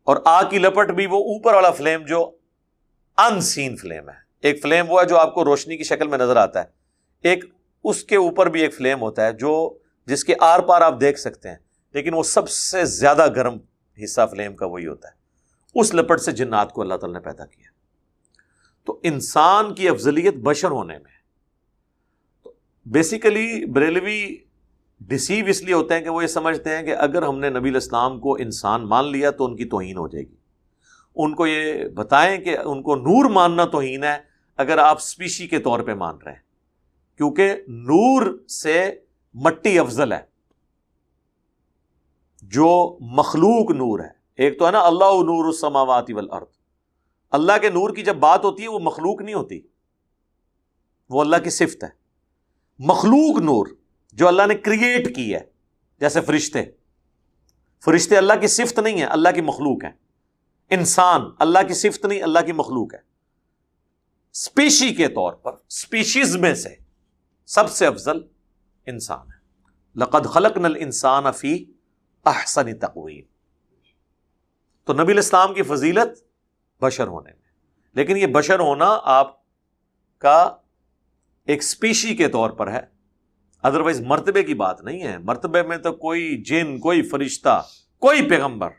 اور 0.07 0.17
آگ 0.25 0.45
کی 0.51 0.59
لپٹ 0.59 0.91
بھی 0.91 1.07
وہ 1.07 1.17
اوپر 1.17 1.55
والا 1.55 1.71
فلیم 1.71 2.05
جو 2.05 2.31
ان 3.17 3.41
سین 3.41 3.77
فلیم 3.77 4.09
ہے۔ 4.09 4.15
ایک 4.41 4.63
فلیم 4.63 4.85
وہ 4.89 5.01
ہے 5.01 5.07
جو 5.07 5.19
آپ 5.19 5.35
کو 5.35 5.45
روشنی 5.45 5.77
کی 5.77 5.85
شکل 5.85 6.09
میں 6.09 6.19
نظر 6.19 6.37
آتا 6.37 6.61
ہے۔ 6.61 6.69
ایک 7.23 7.45
اس 7.85 8.05
کے 8.05 8.17
اوپر 8.17 8.47
بھی 8.47 8.61
ایک 8.61 8.75
فلیم 8.75 9.01
ہوتا 9.01 9.27
ہے 9.27 9.33
جو 9.33 9.79
جس 10.07 10.25
کے 10.25 10.35
آر 10.41 10.61
پار 10.61 10.81
آپ 10.81 11.01
دیکھ 11.01 11.19
سکتے 11.19 11.49
ہیں، 11.49 11.57
لیکن 11.93 12.15
وہ 12.15 12.23
سب 12.23 12.49
سے 12.49 12.85
زیادہ 12.85 13.27
گرم 13.37 13.59
حصہ 14.05 14.21
فلیم 14.31 14.57
کا 14.57 14.67
وہی 14.67 14.87
ہوتا 14.87 15.09
ہے۔ 15.09 15.13
اس 15.75 15.95
لپٹ 15.95 16.21
سے 16.21 16.33
جنات 16.33 16.73
کو 16.73 16.81
اللہ 16.81 16.95
تعالیٰ 16.95 17.21
نے 17.21 17.25
پیدا 17.25 17.47
کیا۔ 17.47 17.67
تو 18.85 19.01
انسان 19.03 19.75
کی 19.75 19.89
افضلیت 19.89 20.35
بشر 20.35 20.71
ہونے 20.71 20.99
میں 20.99 21.13
بیسیکلی 22.87 23.65
بریلوی 23.65 24.37
ڈسیو 25.01 25.47
اس 25.47 25.63
لیے 25.63 25.75
ہوتے 25.75 25.95
ہیں 25.95 26.01
کہ 26.01 26.09
وہ 26.09 26.23
یہ 26.23 26.27
سمجھتے 26.27 26.77
ہیں 26.77 26.83
کہ 26.83 26.97
اگر 26.97 27.23
ہم 27.23 27.39
نے 27.39 27.51
نبی 27.51 27.69
الاسلام 27.69 28.21
کو 28.21 28.35
انسان 28.35 28.89
مان 28.89 29.13
لیا 29.13 29.31
تو 29.31 29.45
ان 29.45 29.57
کی 29.57 29.65
توہین 29.65 29.97
ہو 29.97 30.09
جائے 30.09 30.25
گی۔ 30.25 30.35
ان 31.17 31.35
کو 31.35 31.47
یہ 31.47 31.89
بتائیں 31.89 32.39
کہ 32.39 32.59
ان 32.59 32.83
کو 32.83 32.97
نور 32.97 33.31
ماننا 33.31 33.65
توہین 33.65 34.05
ہے 34.05 34.19
اگر 34.57 34.79
آپ 34.79 34.97
اسپیشی 34.97 35.49
کے 35.49 35.59
طور 35.59 35.81
پہ 35.81 35.95
مان 35.95 36.17
رہے 36.25 36.33
ہیں۔ 36.33 36.41
کیونکہ 37.17 37.55
نور 37.69 38.47
سے 38.49 39.01
مٹی 39.35 39.79
افضل 39.79 40.13
ہے۔ 40.13 40.21
جو 42.43 42.99
مخلوق 43.01 43.71
نور 43.71 44.01
ہے۔ 44.01 44.09
ایک 44.37 44.59
تو 44.59 44.67
ہے 44.67 44.73
نا 44.73 44.81
اللہ 44.81 45.05
نور 45.05 45.45
السماوات 45.45 46.05
والارض۔ 46.11 46.59
اللہ 47.31 47.53
کے 47.61 47.69
نور 47.71 47.91
کی 47.91 48.03
جب 48.03 48.17
بات 48.17 48.45
ہوتی 48.45 48.63
ہے 48.63 48.69
وہ 48.69 48.79
مخلوق 48.79 49.23
نہیں 49.23 49.35
ہوتی۔ 49.35 49.61
وہ 51.11 51.21
اللہ 51.21 51.37
کی 51.45 51.51
صفت 51.51 51.85
ہے۔ 51.85 51.89
مخلوق 52.79 53.39
نور۔ 53.41 53.67
جو 54.17 54.29
اللہ 54.29 54.43
نے 54.47 54.55
کریٹ 54.55 55.17
کی 55.17 55.35
ہے، 55.35 55.41
جیسے 56.01 56.21
فرشتے۔ 56.21 56.65
فرشتے 57.85 58.17
اللہ 58.17 58.33
کی 58.41 58.47
صفت 58.47 58.79
نہیں 58.79 59.01
ہے 59.01 59.05
اللہ 59.05 59.29
کی 59.35 59.41
مخلوق 59.41 59.85
ہے 59.85 59.91
انسان، 60.71 61.23
اللہ 61.39 61.59
کی 61.69 61.75
صفت 61.75 62.05
نہیں، 62.05 62.23
اللہ 62.23 62.39
کی 62.47 62.53
مخلوق 62.53 62.95
ہے 62.95 62.99
اسپیشی 64.33 64.95
کے 64.95 65.09
طور 65.09 65.33
پر 65.33 65.53
اسپیشیز 65.53 66.37
میں 66.37 66.55
سے 66.55 66.69
سب 67.47 67.71
سے 67.71 67.87
افضل 67.87 68.19
انسان 68.87 69.27
ہے۔ 69.27 69.69
لقد 69.97 70.27
خلق 70.27 70.57
نل 70.57 70.77
انسان 70.81 71.27
افی 71.27 71.65
احسن 72.25 72.79
تقویم۔ 72.79 73.25
تو 74.85 74.93
نبی 74.93 75.13
الاسلام 75.13 75.55
کی 75.55 75.63
فضیلت 75.63 76.25
بشر 76.83 77.07
ہونے 77.07 77.31
میں۔ 77.31 77.49
لیکن 77.93 78.17
یہ 78.17 78.27
بشر 78.27 78.61
ہونا 78.61 78.99
آپ 79.03 79.41
کا 80.19 80.57
ایک 81.45 81.59
اسپیشی 81.59 82.17
کے 82.17 82.29
طور 82.29 82.51
پر 82.51 82.73
ہے۔ 82.73 82.96
ادروائز 83.67 84.01
مرتبے 84.01 84.43
کی 84.43 84.55
بات 84.55 84.83
نہیں 84.83 85.03
ہے۔ 85.03 85.19
مرتبے 85.19 85.63
میں 85.63 85.77
تو 85.77 85.93
کوئی 85.93 86.43
جن، 86.43 86.79
کوئی 86.79 87.03
فرشتہ، 87.03 87.63
کوئی 87.99 88.29
پیغمبر 88.29 88.71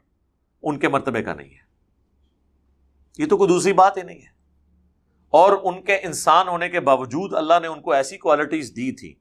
ان 0.63 0.79
کے 0.79 0.88
مرتبے 0.88 1.24
کا 1.24 1.34
نہیں 1.34 1.50
ہے۔ 1.50 1.67
یہ 3.17 3.25
تو 3.25 3.38
کوئی 3.38 3.48
دوسری 3.48 3.74
بات 3.74 3.98
ہی 3.98 4.01
نہیں 4.01 4.22
ہے۔ 4.22 4.38
اور 5.29 5.58
ان 5.63 5.84
کے 5.84 5.96
انسان 5.96 6.48
ہونے 6.48 6.70
کے 6.70 6.79
باوجود 6.79 7.34
اللہ 7.34 7.53
نے 7.62 7.67
ان 7.67 7.82
کو 7.82 7.91
ایسی 7.91 8.17
کوالٹیز 8.17 8.70
دی 8.70 8.91
تھی 8.91 9.15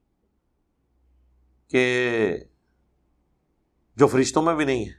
کہ 1.67 2.37
جو 3.95 4.07
فرشتوں 4.07 4.41
میں 4.41 4.55
بھی 4.55 4.65
نہیں 4.65 4.85
ہے۔ 4.85 4.93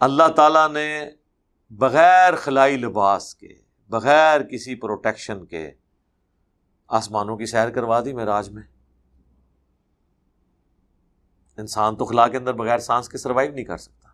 اللہ 0.00 0.28
تعالی 0.36 0.72
نے 0.72 1.10
بغیر 1.70 2.36
خلائی 2.36 2.76
لباس 2.76 3.34
کے، 3.34 3.54
بغیر 3.88 4.40
کسی 4.40 4.74
پروٹیکشن 4.74 5.46
کے 5.46 5.70
آسمانوں 6.88 7.36
کی 7.36 7.46
سیر 7.46 7.70
کروا 7.70 8.00
دی 8.04 8.12
میں 8.12 8.24
راج 8.24 8.50
میں۔ 8.50 8.62
انسان 11.56 11.96
تو 11.96 12.04
خلا 12.04 12.28
کے 12.28 12.36
اندر 12.36 12.54
بغیر 12.54 12.78
سانس 12.78 13.08
کے 13.08 13.18
سروائو 13.18 13.52
نہیں 13.52 13.64
کر 13.64 13.76
سکتا۔ 13.76 14.08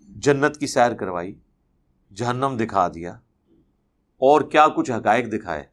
جنت 0.00 0.56
کی 0.56 0.66
سیر 0.66 0.94
کروائی، 0.94 1.38
جہنم 2.14 2.56
دکھا 2.60 2.88
دیا۔ 2.88 3.12
اور 4.16 4.40
کیا 4.40 4.68
کچھ 4.68 4.90
حقائق 4.90 5.26
دکھائے؟ 5.32 5.64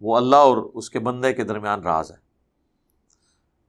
وہ 0.00 0.16
اللہ 0.16 0.36
اور 0.36 0.56
اس 0.56 0.90
کے 0.90 0.98
بندے 0.98 1.32
کے 1.32 1.44
درمیان 1.44 1.80
راز 1.80 2.10
ہے۔ 2.10 2.16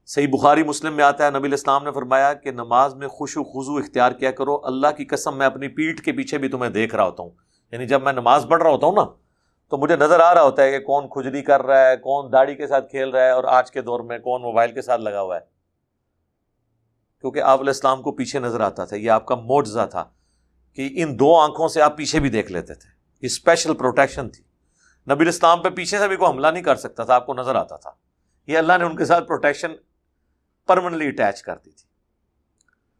صحیح 0.06 0.28
بخاری 0.28 0.64
مسلم 0.64 0.94
میں 0.94 1.04
آتا 1.04 1.26
ہے، 1.26 1.32
نبی 1.32 1.48
الاسلام 1.48 1.84
نے 1.84 1.92
فرمایا 1.92 2.34
کہ 2.34 2.52
نماز 2.52 2.96
میں 2.96 3.08
خوش 3.08 3.38
و 3.38 3.44
خضو 3.44 3.78
اختیار 3.78 4.12
کیا 4.12 4.32
کرو۔ 4.32 4.66
اللہ 4.66 4.88
کی 4.98 5.06
قسم، 5.06 5.38
میں 5.38 5.46
اپنی 5.46 5.68
پیٹھ 5.68 6.02
کے 6.02 6.12
پیچھے 6.12 6.38
بھی 6.38 6.50
تمہیں 6.50 6.72
دیکھ 6.72 6.96
رہا 6.96 7.04
ہوتا 7.04 7.24
ہوں۔ 7.24 7.32
یعنی 7.72 7.88
جب 7.88 8.04
میں 8.04 8.14
نماز 8.14 8.46
پڑھ 8.50 8.64
رہا 8.64 8.70
ہوتا 8.70 8.88
ہوں 8.88 8.94
نا 8.94 9.25
تو 9.70 9.78
مجھے 9.78 9.96
نظر 9.96 10.20
آ 10.20 10.34
رہا 10.34 10.42
ہوتا 10.42 10.64
ہے 10.64 10.72
کہ 10.72 10.80
کون 10.80 11.10
کھجلی 11.10 11.42
کر 11.42 11.64
رہا 11.64 11.90
ہے، 11.90 11.98
کون 11.98 12.32
داڑھی 12.32 12.56
کے 12.56 12.68
ساتھ 12.68 12.90
کھیل 12.90 13.10
رہا 13.10 13.26
ہے 13.26 13.30
اور 13.30 13.44
آج 13.44 13.72
کے 13.72 13.82
دور 13.82 14.00
میں 14.00 14.20
کون 14.20 14.42
موبائل 14.42 14.74
کے 14.74 14.82
ساتھ 14.82 15.02
لگا 15.02 15.22
ہوا 15.22 15.36
ہے۔ 15.36 15.42
کیونکہ 17.22 17.40
آپ 17.40 17.60
علیہ 17.60 17.70
السلام 17.70 18.02
کو 18.02 18.12
پیچھے 18.12 18.40
نظر 18.40 18.62
آتا 18.62 18.86
تھا، 18.86 18.96
یہ 18.96 19.12
آپ 19.12 19.26
کا 19.26 19.36
موجزہ 19.36 19.88
تھا 19.92 20.04
کہ 20.74 20.90
ان 20.96 21.20
دو 21.20 21.36
آنکھوں 21.36 21.68
سے 21.68 21.82
آپ 21.82 21.98
پیچھے 21.98 22.20
بھی 22.20 22.30
دیکھ 22.30 22.52
لیتے 22.52 22.74
تھے۔ 22.74 22.90
یہ 23.22 23.26
اسپیشل 23.26 23.74
پروٹیکشن 23.74 24.30
تھی۔ 24.30 24.44
نبی 25.14 25.24
الاسلام 25.24 25.62
پہ 25.62 25.70
پیچھے 25.70 26.00
سے 26.00 26.08
بھی 26.08 26.16
کوئی 26.16 26.32
حملہ 26.32 26.48
نہیں 26.48 26.64
کر 26.64 26.76
سکتا 26.76 27.04
تھا، 27.04 27.16
آپ 27.16 27.26
کو 27.26 27.34
نظر 27.34 27.56
آتا 27.56 27.76
تھا۔ 27.76 27.92
یہ 28.48 28.58
اللہ 28.58 28.74
نے 28.80 28.86
ان 28.86 28.96
کے 28.96 29.06
ساتھ 29.06 29.28
پروٹیکشن 29.28 29.72
پرماننٹلی 30.68 31.08
اٹیچ 31.08 31.42
کر 31.42 31.56
دی 31.58 31.72
تھی۔ 31.72 31.86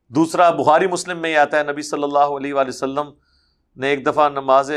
دوسرا، 0.08 0.50
بخاری 0.50 0.88
مسلم 0.88 1.20
میں 1.20 1.30
یہ 1.30 1.38
آتا 1.38 1.60
ہے، 1.60 1.64
نبی 1.64 1.82
صلی 1.82 2.04
اللہ 2.04 2.20
علیہ 2.20 2.54
وآلہ 2.54 2.70
وسلم 2.70 3.10
نے 3.76 3.88
ایک 3.88 4.06
دفعہ 4.06 4.30
نماز 4.30 4.72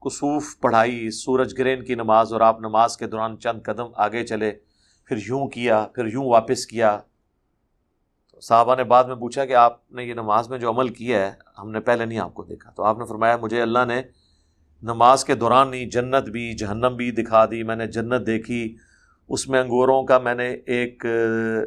کسوف 0.00 0.44
پڑھائی، 0.60 1.10
سورج 1.10 1.54
گرین 1.58 1.84
کی 1.84 1.94
نماز 1.94 2.32
اور 2.32 2.40
آپ 2.40 2.60
نماز 2.60 2.96
کے 2.96 3.06
دوران 3.06 3.38
چند 3.38 3.62
قدم 3.62 3.86
آگے 3.94 4.26
چلے، 4.26 4.52
پھر 5.04 5.16
یوں 5.16 5.48
کیا، 5.48 5.86
پھر 5.94 6.06
یوں 6.06 6.24
واپس 6.24 6.66
کیا۔ 6.66 6.98
تو 8.32 8.40
صحابہ 8.40 8.74
نے 8.74 8.84
بعد 8.84 9.04
میں 9.04 9.14
پوچھا 9.14 9.44
کہ 9.44 9.54
آپ 9.54 9.92
نے 9.92 10.04
یہ 10.04 10.14
نماز 10.14 10.50
میں 10.50 10.58
جو 10.58 10.70
عمل 10.70 10.88
کیا 10.88 11.26
ہے، 11.26 11.32
ہم 11.58 11.70
نے 11.70 11.80
پہلے 11.80 12.04
نہیں 12.04 12.18
آپ 12.18 12.34
کو 12.34 12.44
دیکھا۔ 12.44 12.70
تو 12.70 12.82
آپ 12.82 12.98
نے 12.98 13.04
فرمایا، 13.04 13.36
مجھے 13.36 13.62
اللہ 13.62 13.84
نے 13.88 14.02
نماز 14.82 15.24
کے 15.24 15.34
دوران 15.34 15.74
ہی 15.74 15.86
جنت 15.86 16.28
بھی، 16.28 16.52
جہنم 16.52 16.94
بھی 16.96 17.10
دکھا 17.10 17.44
دی، 17.46 17.62
میں 17.62 17.76
نے 17.76 17.86
جنت 17.86 18.26
دیکھی۔ 18.26 18.76
اس 19.28 19.48
میں 19.48 19.60
انگوروں 19.60 20.02
کا 20.02 20.18
میں 20.18 20.34
نے 20.34 20.56
ایک 20.66 21.04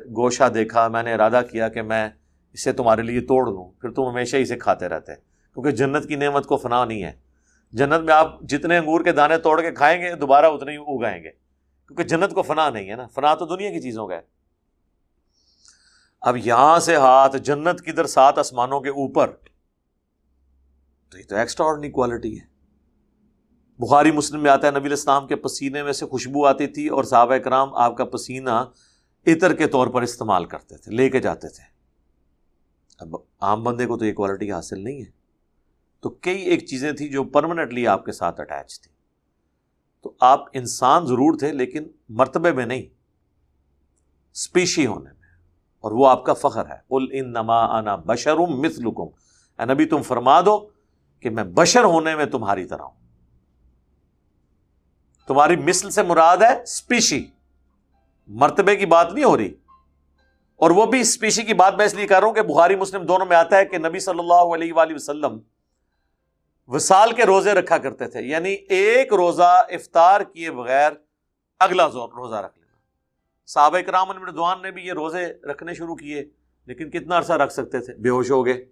گوشہ 0.06 0.50
دیکھا، 0.50 0.88
میں 0.88 1.04
نے 1.04 1.14
ارادہ 1.14 1.42
کیا 1.52 1.68
کہ 1.68 1.82
میں 1.82 2.10
اسے 2.54 2.72
تمہارے 2.72 3.02
لیے 3.02 3.22
توڑ 3.22 3.46
دوں۔ 3.46 3.72
پھر 3.82 3.92
تم 3.92 4.04
ہمیشہ 4.08 4.38
اسے 4.38 4.58
کھاتے 4.58 4.88
رہتے، 4.88 5.16
کیونکہ 5.16 5.72
جنت 5.72 6.08
کی 6.08 6.16
نعمت 6.16 6.46
کو 6.46 6.58
فنا 6.58 6.86
نہیں 6.86 7.04
ہے۔ 7.04 7.31
جنت 7.72 8.04
میں 8.04 8.14
آپ 8.14 8.42
جتنے 8.42 8.78
انگور 8.78 9.02
کے 9.02 9.12
دانے 9.12 9.38
توڑ 9.38 9.62
کے 9.62 9.72
کھائیں 9.72 10.02
گے، 10.02 10.16
دوبارہ 10.16 10.46
اتنے 10.46 10.72
ہی 10.72 10.78
اگائیں 10.78 11.24
گے۔ 11.24 11.30
کیونکہ 11.88 12.04
جنت 12.04 12.34
کو 12.34 12.42
فنا 12.42 12.70
نہیں 12.70 12.90
ہے 12.90 12.96
نا، 12.96 13.08
فنا 13.08 13.36
تو 13.36 13.46
دنیا 13.46 13.70
کی 13.70 13.82
چیزوں 13.82 14.08
کا 14.08 14.16
ہے۔ 14.16 14.22
اب 16.22 16.38
یہاں 16.38 16.80
سے 16.80 16.96
ہاتھ 16.96 17.38
جنت 17.38 17.82
کی 17.82 17.92
در 17.92 18.06
سات 18.06 18.38
آسمانوں 18.38 18.82
کے 18.82 18.90
اوپر، 18.90 19.32
تو 21.10 21.18
یہ 21.18 21.24
تو 21.30 21.36
ایکسٹرا 21.36 21.90
کوالٹی 21.90 22.40
ہے۔ 22.40 22.46
بخاری 23.80 24.12
مسلم 24.12 24.44
میں 24.44 24.52
آتا 24.52 24.68
ہے، 24.68 24.72
نبی 24.72 24.88
الاسلام 24.88 25.28
کے 25.28 25.36
پسینے 25.36 25.84
میں 25.84 25.94
سے 25.94 26.06
خوشبو 26.06 26.46
آتی 26.46 26.68
تھی 26.68 26.88
اور 26.88 27.04
صحابہ 27.04 27.38
کرام 27.38 27.76
آپ 27.76 27.98
کا 27.98 28.06
پسینہ 28.06 28.66
عطر 29.28 29.54
کے 29.54 29.68
طور 29.68 29.88
پر 29.88 30.02
استعمال 30.02 30.46
کرتے 30.46 30.78
تھے، 30.78 30.92
لے 30.92 31.10
کے 31.10 31.20
جاتے 31.20 31.50
تھے۔ 31.50 31.64
اب 33.00 33.16
عام 33.40 33.64
بندے 33.64 33.86
کو 33.86 33.98
تو 33.98 34.06
یہ 34.06 34.14
کوالٹی 34.14 34.52
حاصل 34.52 34.84
نہیں 34.84 35.02
ہے۔ 35.02 35.21
تو 36.02 36.10
کئی 36.10 36.42
ایک 36.42 36.66
چیزیں 36.66 36.92
تھیں 36.92 37.08
جو 37.08 37.24
پرماننٹلی 37.24 37.88
آپ 37.88 38.06
کے 38.06 38.12
ساتھ 38.12 38.42
اٹیچ 38.42 38.82
تھی 38.82 38.92
تو 40.02 40.14
آپ 40.20 40.46
انسان 40.54 41.06
ضرور 41.06 41.40
تھے 41.40 41.52
لیکن 41.52 41.84
مرتبے 42.10 42.52
میں 42.52 42.66
نہیں 42.66 42.82
اسپیشی 44.32 44.86
ہونے 44.86 45.10
میں۔ 45.14 45.22
اور 45.80 45.92
وہ 45.92 46.08
آپ 46.08 46.26
کا 46.26 46.34
فخر 46.34 46.66
ہے۔ 46.66 46.96
ال 46.96 47.06
ان 47.12 47.32
نما 47.32 47.78
انا 47.78 47.96
بشرم 47.96 48.60
مثلکم 48.60 49.08
نبی، 49.72 49.86
تم 49.86 50.02
فرما 50.02 50.42
دو 50.42 50.70
کہ 51.20 51.30
میں 51.30 51.44
بشر 51.44 51.84
ہونے 51.84 52.16
میں 52.16 52.26
تمہاری 52.26 52.66
طرح 52.66 52.82
ہوں۔ 52.82 53.02
تمہاری 55.28 55.56
مثل 55.56 55.90
سے 55.90 56.04
مراد 56.04 56.38
ہے 56.38 56.62
اسپیشی 56.62 57.26
مرتبے 58.28 58.76
کی 58.76 58.86
بات 58.86 59.14
نہیں 59.14 59.26
ہو 59.26 59.38
رہی۔ 59.38 59.54
اور 60.56 60.72
وہ 60.72 60.86
بھی 60.86 61.02
اسپیشی 61.02 61.44
کی 61.44 61.54
بات 61.54 61.76
میں 61.76 61.86
اس 61.86 61.94
لیے 61.94 62.08
کر 62.08 62.20
رہا 62.20 62.28
ہوں 62.28 62.34
کہ 62.34 62.42
بخاری 62.42 62.76
مسلم 62.76 63.06
دونوں 63.06 63.26
میں 63.26 63.38
آتا 63.38 63.58
ہے 63.58 63.66
کہ 63.66 63.78
نبی 63.78 64.00
صلی 64.00 64.20
اللہ 64.20 64.56
علیہ 64.56 64.74
وآلہ 64.74 64.96
وسلم 64.96 65.40
وسال 66.72 67.12
کے 67.12 67.24
روزے 67.24 67.52
رکھا 67.52 67.78
کرتے 67.78 68.08
تھے۔ 68.08 68.22
یعنی 68.22 68.50
ایک 68.50 69.14
روزہ 69.14 69.66
افطار 69.70 70.22
کیے 70.22 70.52
بغیر 70.52 70.92
اگلا 71.60 71.88
روزہ 71.88 72.36
رکھ 72.36 72.60
لینا۔ 72.60 72.72
صحابہ 73.46 73.80
کرام 73.80 74.30
دوان 74.30 74.62
نے 74.62 74.72
بھی 74.72 74.86
یہ 74.86 74.94
روزے 74.94 75.34
رکھنے 75.52 75.74
شروع 75.74 75.96
کیے، 75.96 76.30
لیکن 76.66 76.90
کتنا 76.90 77.18
عرصہ 77.18 77.34
رکھ 77.34 77.54
سکتے 77.54 77.80
تھے؟ 77.80 77.94
بے 77.94 78.10
ہوش 78.10 78.32
ہو 78.32 78.46
گئے۔ 78.46 78.66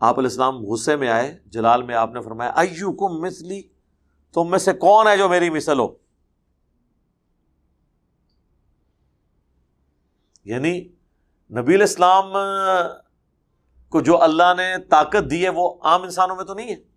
آپ 0.00 0.18
علیہ 0.18 0.28
السلام 0.28 0.64
غصے 0.64 0.96
میں 0.96 1.08
آئے، 1.08 1.38
جلال 1.46 1.82
میں 1.82 1.94
آپ 1.94 2.10
نے 2.12 2.20
فرمایا 2.22 2.50
ایو 2.50 2.92
کم 2.92 3.20
مثلی، 3.20 3.62
تم 4.34 4.50
میں 4.50 4.58
سے 4.58 4.72
کون 4.72 5.06
ہے 5.06 5.16
جو 5.16 5.28
میری 5.28 5.50
مثل 5.50 5.78
ہو؟ 5.78 5.94
یعنی 10.44 10.88
نبی 11.50 11.74
الاسلام 11.74 12.32
کو 13.88 14.00
جو 14.00 14.22
اللہ 14.22 14.54
نے 14.56 14.84
طاقت 14.90 15.30
دی 15.30 15.44
ہے، 15.44 15.48
وہ 15.48 15.78
عام 15.82 16.02
انسانوں 16.02 16.36
میں 16.36 16.44
تو 16.44 16.54
نہیں 16.54 16.74
ہے۔ 16.74 16.95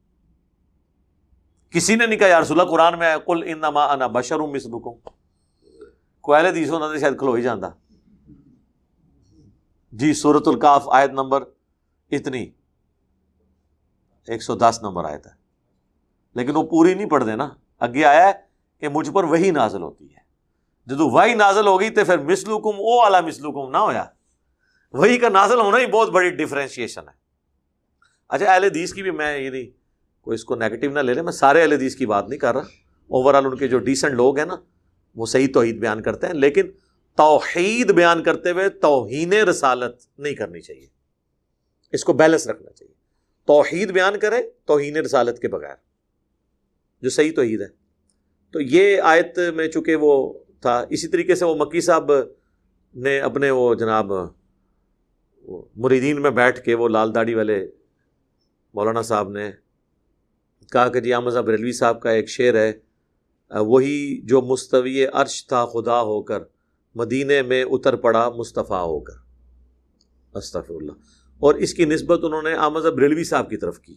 کسی 1.69 1.95
نے 1.95 2.05
نہیں 2.05 2.19
کہا، 2.19 2.27
یا 2.27 2.41
رسول 2.41 2.59
اللہ، 2.59 2.71
قرآن 2.71 2.99
میں 2.99 3.17
کل 3.25 3.43
انما 3.45 3.85
انا 3.85 4.07
بشر 4.07 4.39
ہوں 4.39 4.47
مسلکوں 4.47 4.93
کوئلے 6.21 6.51
دیسو 6.51 6.79
نہ 6.79 6.97
شاید 6.97 7.17
کھلو 7.17 7.33
ہی 7.33 7.41
جانا 7.41 7.69
جی 9.91 10.13
سورت 10.13 10.47
القاف 10.47 10.89
آیت 10.91 11.09
نمبر 11.09 11.43
اتنی، 12.11 12.51
ایک 14.27 14.43
سو 14.43 14.55
دس 14.55 14.79
نمبر 14.81 15.05
آیت 15.05 15.27
ہے۔ 15.27 15.31
لیکن 16.35 16.55
وہ 16.55 16.63
پوری 16.63 16.93
نہیں 16.93 17.09
پڑھ 17.09 17.25
دینا۔ 17.25 17.49
اگے 17.79 18.05
آیا 18.05 18.27
ہے 18.27 18.31
کہ 18.79 18.89
مجھ 18.89 19.11
پر 19.11 19.23
وہی 19.23 19.51
نازل 19.51 19.81
ہوتی 19.81 20.05
ہے۔ 20.05 20.19
جب 20.85 21.01
وہی 21.01 21.33
نازل 21.33 21.67
ہوگی 21.67 21.89
تو 21.89 22.05
پھر 22.05 22.17
مسلوکم 22.17 22.69
او 22.69 23.01
والا 23.01 23.21
مسلوکم 23.21 23.71
نہ 23.71 23.77
ہویا۔ 23.77 24.05
وہی 24.93 25.17
کا 25.17 25.29
نازل 25.29 25.59
ہونا 25.59 25.77
ہی 25.77 25.85
بہت 25.85 26.09
بڑی 26.09 26.29
ڈفرینشیشن 26.29 27.01
ہے۔ 27.01 27.13
اچھا 28.29 28.53
اہل 28.53 28.63
حدیث 28.63 28.93
کی 28.93 29.03
بھی 29.03 29.11
میں 29.11 29.37
یہ 29.37 29.49
نہیں 29.49 29.78
کوئی 30.29 30.35
اس 30.35 30.43
کو 30.45 30.55
نیگیٹو 30.55 30.89
نہ 30.89 30.99
لے 30.99 31.13
لیں 31.13 31.23
میں 31.23 31.31
سارے 31.31 31.61
اہل 31.61 31.71
حدیث 31.71 31.95
کی 31.95 32.05
بات 32.05 32.29
نہیں 32.29 32.39
کر 32.39 32.53
رہا۔ 32.53 32.61
اوور 33.07 33.33
آل 33.33 33.45
ان 33.45 33.55
کے 33.57 33.67
جو 33.67 33.77
ڈیسنٹ 33.77 34.13
لوگ 34.13 34.37
ہیں 34.37 34.45
نا، 34.45 34.55
وہ 35.15 35.25
صحیح 35.25 35.47
توحید 35.53 35.79
بیان 35.79 36.01
کرتے 36.01 36.27
ہیں، 36.27 36.33
لیکن 36.33 36.67
توحید 37.17 37.91
بیان 37.91 38.23
کرتے 38.23 38.51
ہوئے 38.51 38.69
توہین 38.69 39.33
رسالت 39.33 40.19
نہیں 40.19 40.33
کرنی 40.33 40.61
چاہیے۔ 40.61 40.87
اس 41.91 42.03
کو 42.03 42.13
بیلنس 42.13 42.47
رکھنا 42.47 42.71
چاہیے۔ 42.71 42.93
توحید 43.45 43.91
بیان 43.91 44.19
کرے، 44.19 44.35
توہین 44.65 44.97
رسالت 44.97 45.39
کے 45.39 45.47
بغیر، 45.47 45.75
جو 47.01 47.09
صحیح 47.09 47.31
تو 47.35 47.41
عید 47.41 47.61
ہے۔ 47.61 47.67
تو 48.51 48.61
یہ 48.61 49.01
آیت 49.01 49.39
میں 49.55 49.67
چونکہ 49.67 49.95
وہ 49.95 50.33
تھا، 50.61 50.85
اسی 50.89 51.07
طریقے 51.07 51.35
سے 51.35 51.45
وہ 51.45 51.55
مکی 51.55 51.81
صاحب 51.81 52.11
نے 52.95 53.19
اپنے 53.19 53.51
وہ 53.51 53.75
جناب 53.75 54.11
مریدین 55.75 56.21
میں 56.21 56.31
بیٹھ 56.31 56.61
کے 56.61 56.75
وہ 56.75 56.89
لال 56.89 57.15
داڑھی 57.15 57.33
والے 57.33 57.67
مولانا 58.73 59.01
صاحب 59.01 59.29
نے 59.29 59.51
کہا 60.71 60.87
کہ 60.87 60.99
جی 60.99 61.13
احمد 61.13 61.31
بریلوی 61.31 61.71
صاحب 61.71 62.01
کا 62.01 62.09
ایک 62.09 62.29
شعر 62.29 62.55
ہے 62.55 62.71
وہی 63.49 64.21
جو 64.21 64.41
مستوی 64.41 65.05
عرش 65.05 65.47
تھا 65.47 65.65
خدا 65.65 66.01
ہو 66.01 66.23
کر، 66.23 66.39
مدینے 66.95 67.41
میں 67.41 67.63
اتر 67.63 67.95
پڑا 67.95 68.29
مصطفیٰ 68.29 68.85
ہو 68.85 68.99
کر۔ 68.99 69.13
استفر 70.37 70.73
اللہ 70.75 70.91
اور 71.39 71.55
اس 71.55 71.73
کی 71.73 71.85
نسبت 71.85 72.19
انہوں 72.23 72.41
نے 72.41 72.53
احمد 72.53 72.81
بریلوی 72.81 73.23
صاحب 73.23 73.49
کی 73.49 73.57
طرف 73.57 73.79
کی۔ 73.79 73.95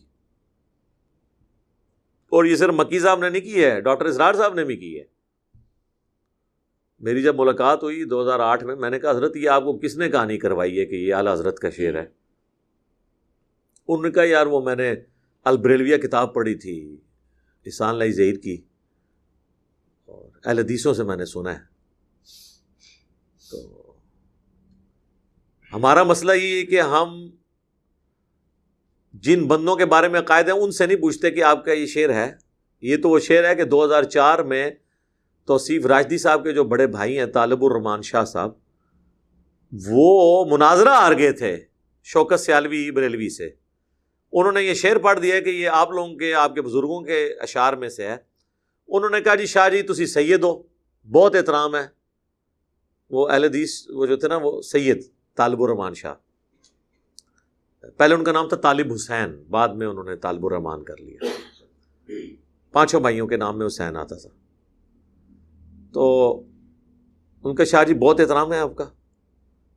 اور 2.29 2.45
یہ 2.45 2.57
صرف 2.57 2.75
مکی 2.75 2.99
صاحب 2.99 3.19
نے 3.19 3.31
نہیں 3.31 3.43
کی 3.43 3.65
ہے، 3.65 3.81
ڈاکٹر 3.81 4.05
اسرار 4.05 4.35
صاحب 4.35 4.55
نے 4.55 4.65
بھی 4.65 4.77
کی 4.77 4.99
ہے۔ 4.99 5.05
میری 7.01 7.23
جب 7.23 7.37
ملاقات 7.37 7.83
ہوئی 7.83 8.05
دو 8.05 8.23
ہزار 8.23 8.41
آٹھ 8.41 8.65
میں 8.65 8.77
میں 8.77 8.91
نے 8.91 8.99
کہا، 8.99 9.11
حضرت، 9.11 9.37
یہ 9.37 9.49
آپ 9.49 9.63
کو 9.63 9.79
کس 9.79 9.97
نے 9.97 10.11
کہانی 10.11 10.39
کروائی 10.39 10.81
ہے 10.81 10.87
کہ 10.87 10.95
یہ 10.95 11.15
اعلیٰ 11.15 11.33
حضرت 11.33 11.59
کا 11.59 11.71
شعر 11.71 11.95
ہے؟ 11.95 12.05
انہوں 13.89 14.03
نے 14.03 14.11
کہا، 14.11 14.25
یار، 14.25 14.47
وہ 14.47 14.61
میں 14.61 14.77
نے 14.77 14.95
البریلویا 15.47 15.97
کتاب 15.97 16.33
پڑھی 16.35 16.55
تھی، 16.55 16.97
احسان 17.67 17.97
لائی 17.99 18.13
زہیر 18.13 18.35
کی، 18.35 18.57
اور 20.09 20.29
اہل 20.45 20.59
حدیثوں 20.59 20.95
سے 20.95 21.05
میں 21.05 21.17
نے 21.17 21.25
سنا 21.25 21.55
ہے۔ 21.55 21.61
تو 23.51 23.59
ہمارا 25.73 26.03
مسئلہ 26.03 26.33
یہ 26.33 26.57
ہے 26.57 26.65
کہ 26.67 26.81
ہم 26.81 27.31
جن 29.15 29.47
بندوں 29.49 29.77
کے 29.77 29.87
بارے 29.87 30.09
میں 30.09 30.21
عقائد 30.21 30.49
ہیں، 30.49 30.55
ان 30.55 30.71
سے 30.71 30.87
نہیں 30.87 31.01
پوچھتے 31.01 31.31
کہ 31.31 31.43
آپ 31.43 31.65
کا 31.65 31.73
یہ 31.73 31.87
شعر 31.87 32.09
ہے۔ 32.09 32.31
یہ 32.83 32.97
تو 32.97 33.11
وہ 33.11 33.19
شعر 33.19 33.45
ہے 33.45 33.55
کہ 33.55 33.65
دو 33.65 33.85
ہزار 33.85 34.03
چار 34.03 34.39
میں 34.39 34.71
توصیف 35.49 35.87
راجدی 35.87 36.19
صاحب 36.19 36.45
کے 36.45 36.53
جو 36.53 36.65
بڑے 36.65 36.87
بھائی 36.87 37.19
ہیں، 37.19 37.27
طالب 37.27 37.65
الرحمان 37.65 38.03
شاہ 38.03 38.25
صاحب، 38.25 38.51
وہ 39.73 40.45
مناظرہ 40.51 40.89
آر 40.89 41.13
گئے 41.19 41.33
تھے 41.33 41.57
شوکت 42.03 42.41
سیالوی 42.41 42.91
بریلوی 42.91 43.29
سے۔ 43.29 43.51
انہوں 44.33 44.53
نے 44.53 44.63
یہ 44.63 44.75
شعر 44.75 44.97
پڑھ 44.97 45.21
دیا 45.21 45.41
کہ 45.41 45.49
یہ 45.49 45.69
آپ 45.69 45.91
لوگوں 45.91 46.15
کے، 46.15 46.35
آپ 46.35 46.55
کے 46.55 46.63
بزرگوں 46.63 47.01
کے 47.01 47.35
اشعار 47.41 47.73
میں 47.73 47.89
سے 47.89 48.09
ہے۔ 48.09 48.17
انہوں 48.89 49.11
نے 49.11 49.21
کہا 49.21 49.35
جی 49.35 49.47
شاہ 49.47 49.69
جی 49.69 49.83
تسی 49.83 50.07
سید 50.07 50.45
ہو، 50.45 50.63
بہت 51.11 51.35
احترام 51.35 51.77
ہے۔ 51.77 51.87
وہ 53.11 53.29
اہل 53.29 53.45
حدیث، 53.45 53.91
وہ 53.91 54.07
جو 54.07 54.17
تھے 54.17 54.29
نا، 54.29 54.39
وہ 54.43 54.63
سید 54.63 55.03
طالب 55.35 55.63
الرحمان 55.63 55.95
شاہ۔ 55.95 56.15
پہلے 57.97 58.15
ان 58.15 58.25
کا 58.25 58.33
نام 58.33 58.49
تھا 58.49 58.57
طالب 58.57 58.93
حسین، 58.93 59.43
بعد 59.51 59.69
میں 59.69 59.87
انہوں 59.87 60.05
نے 60.05 60.17
طالب 60.17 60.47
الرحمان 60.47 60.85
کر 60.85 60.97
لیا۔ 60.97 61.19
پانچوں 62.73 63.01
بھائیوں 63.01 63.27
کے 63.27 63.37
نام 63.37 63.59
میں 63.59 63.67
حسین 63.67 63.97
آتا 63.97 64.17
تھا۔ 64.17 64.31
تو 65.93 66.33
ان 67.45 67.55
کا 67.55 67.65
شاہ 67.65 67.85
جی 67.85 67.95
بہت 67.95 68.21
احترام 68.21 68.53
ہے 68.53 68.59
آپ 68.59 68.77
کا۔ 68.77 68.85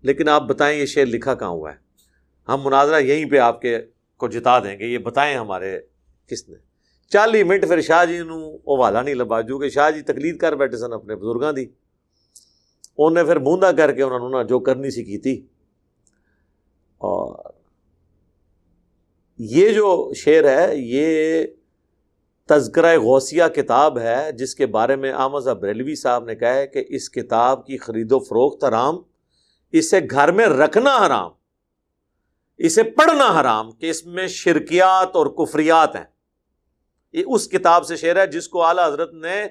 لیکن 0.01 0.29
آپ 0.29 0.41
بتائیں 0.41 0.79
یہ 0.79 0.85
شعر 0.85 1.05
لکھا 1.05 1.35
کہاں 1.35 1.49
ہوا 1.49 1.73
ہے؟ 1.73 1.77
ہم 2.47 2.61
مناظرہ 2.63 2.99
یہیں 2.99 3.29
پہ 3.29 3.37
آپ 3.37 3.61
کے 3.61 3.79
کو 4.17 4.27
جتا 4.27 4.59
دیں 4.59 4.79
گے، 4.79 4.85
یہ 4.85 4.97
بتائیں 4.97 5.37
ہمارے 5.37 5.79
کس 6.27 6.49
نے۔ 6.49 6.55
چالی 7.09 7.43
منٹ 7.43 7.67
پھر 7.67 7.81
شاہ 7.81 8.05
جی 8.05 8.21
وہ 8.65 8.77
والا 8.77 9.01
نہیں 9.01 9.15
لبا 9.15 9.41
جو 9.41 9.57
کہ 9.59 9.69
شاہ 9.69 9.91
جی 9.91 10.01
تکلید 10.01 10.37
کر 10.37 10.55
بیٹھے 10.55 10.77
سن 10.77 10.93
اپنے 10.93 11.15
بزرگاں 11.15 11.51
دی۔ 11.51 11.65
انہیں 12.97 13.23
پھر 13.23 13.39
بوندا 13.39 13.71
کر 13.71 13.91
کے 13.91 14.03
انہوں 14.03 14.29
نے 14.29 14.47
جو 14.47 14.59
کرنی 14.59 14.89
سی 14.89 15.03
کی 15.03 15.17
تھی 15.17 15.47
اور 16.97 17.51
یہ 19.37 19.73
جو 19.73 20.13
شعر 20.15 20.43
ہے، 20.43 20.75
یہ 20.75 21.43
تذکرہ 22.45 22.99
غوثیہ 22.99 23.43
کتاب 23.55 23.99
ہے، 23.99 24.31
جس 24.31 24.55
کے 24.55 24.65
بارے 24.65 24.95
میں 24.95 25.11
آمزہ 25.11 25.51
بریلوی 25.51 25.95
صاحب 25.95 26.25
نے 26.25 26.35
کہا 26.35 26.53
ہے 26.53 26.67
کہ 26.67 26.83
اس 26.87 27.09
کتاب 27.09 27.65
کی 27.65 27.77
خرید 27.77 28.11
و 28.11 28.19
فروخت 28.19 28.63
حرام، 28.63 28.95
اسے 29.71 29.99
گھر 30.11 30.31
میں 30.31 30.45
رکھنا 30.45 30.95
حرام۔ 31.05 31.31
اسے 32.57 32.83
پڑھنا 32.83 33.41
حرام 33.41 33.71
کہ 33.71 33.89
اس 33.89 34.05
میں 34.05 34.27
شرکیات 34.27 35.15
اور 35.15 35.25
کفریات 35.25 35.95
ہیں۔ 35.95 36.03
یہ 37.13 37.23
اس 37.27 37.47
کتاب 37.47 37.85
سے 37.85 37.95
شعر 37.95 38.15
ہے 38.15 38.27
جس 38.27 38.47
کو 38.47 38.63
اعلیٰ 38.63 38.87
حضرت 38.87 39.13
نے 39.13 39.43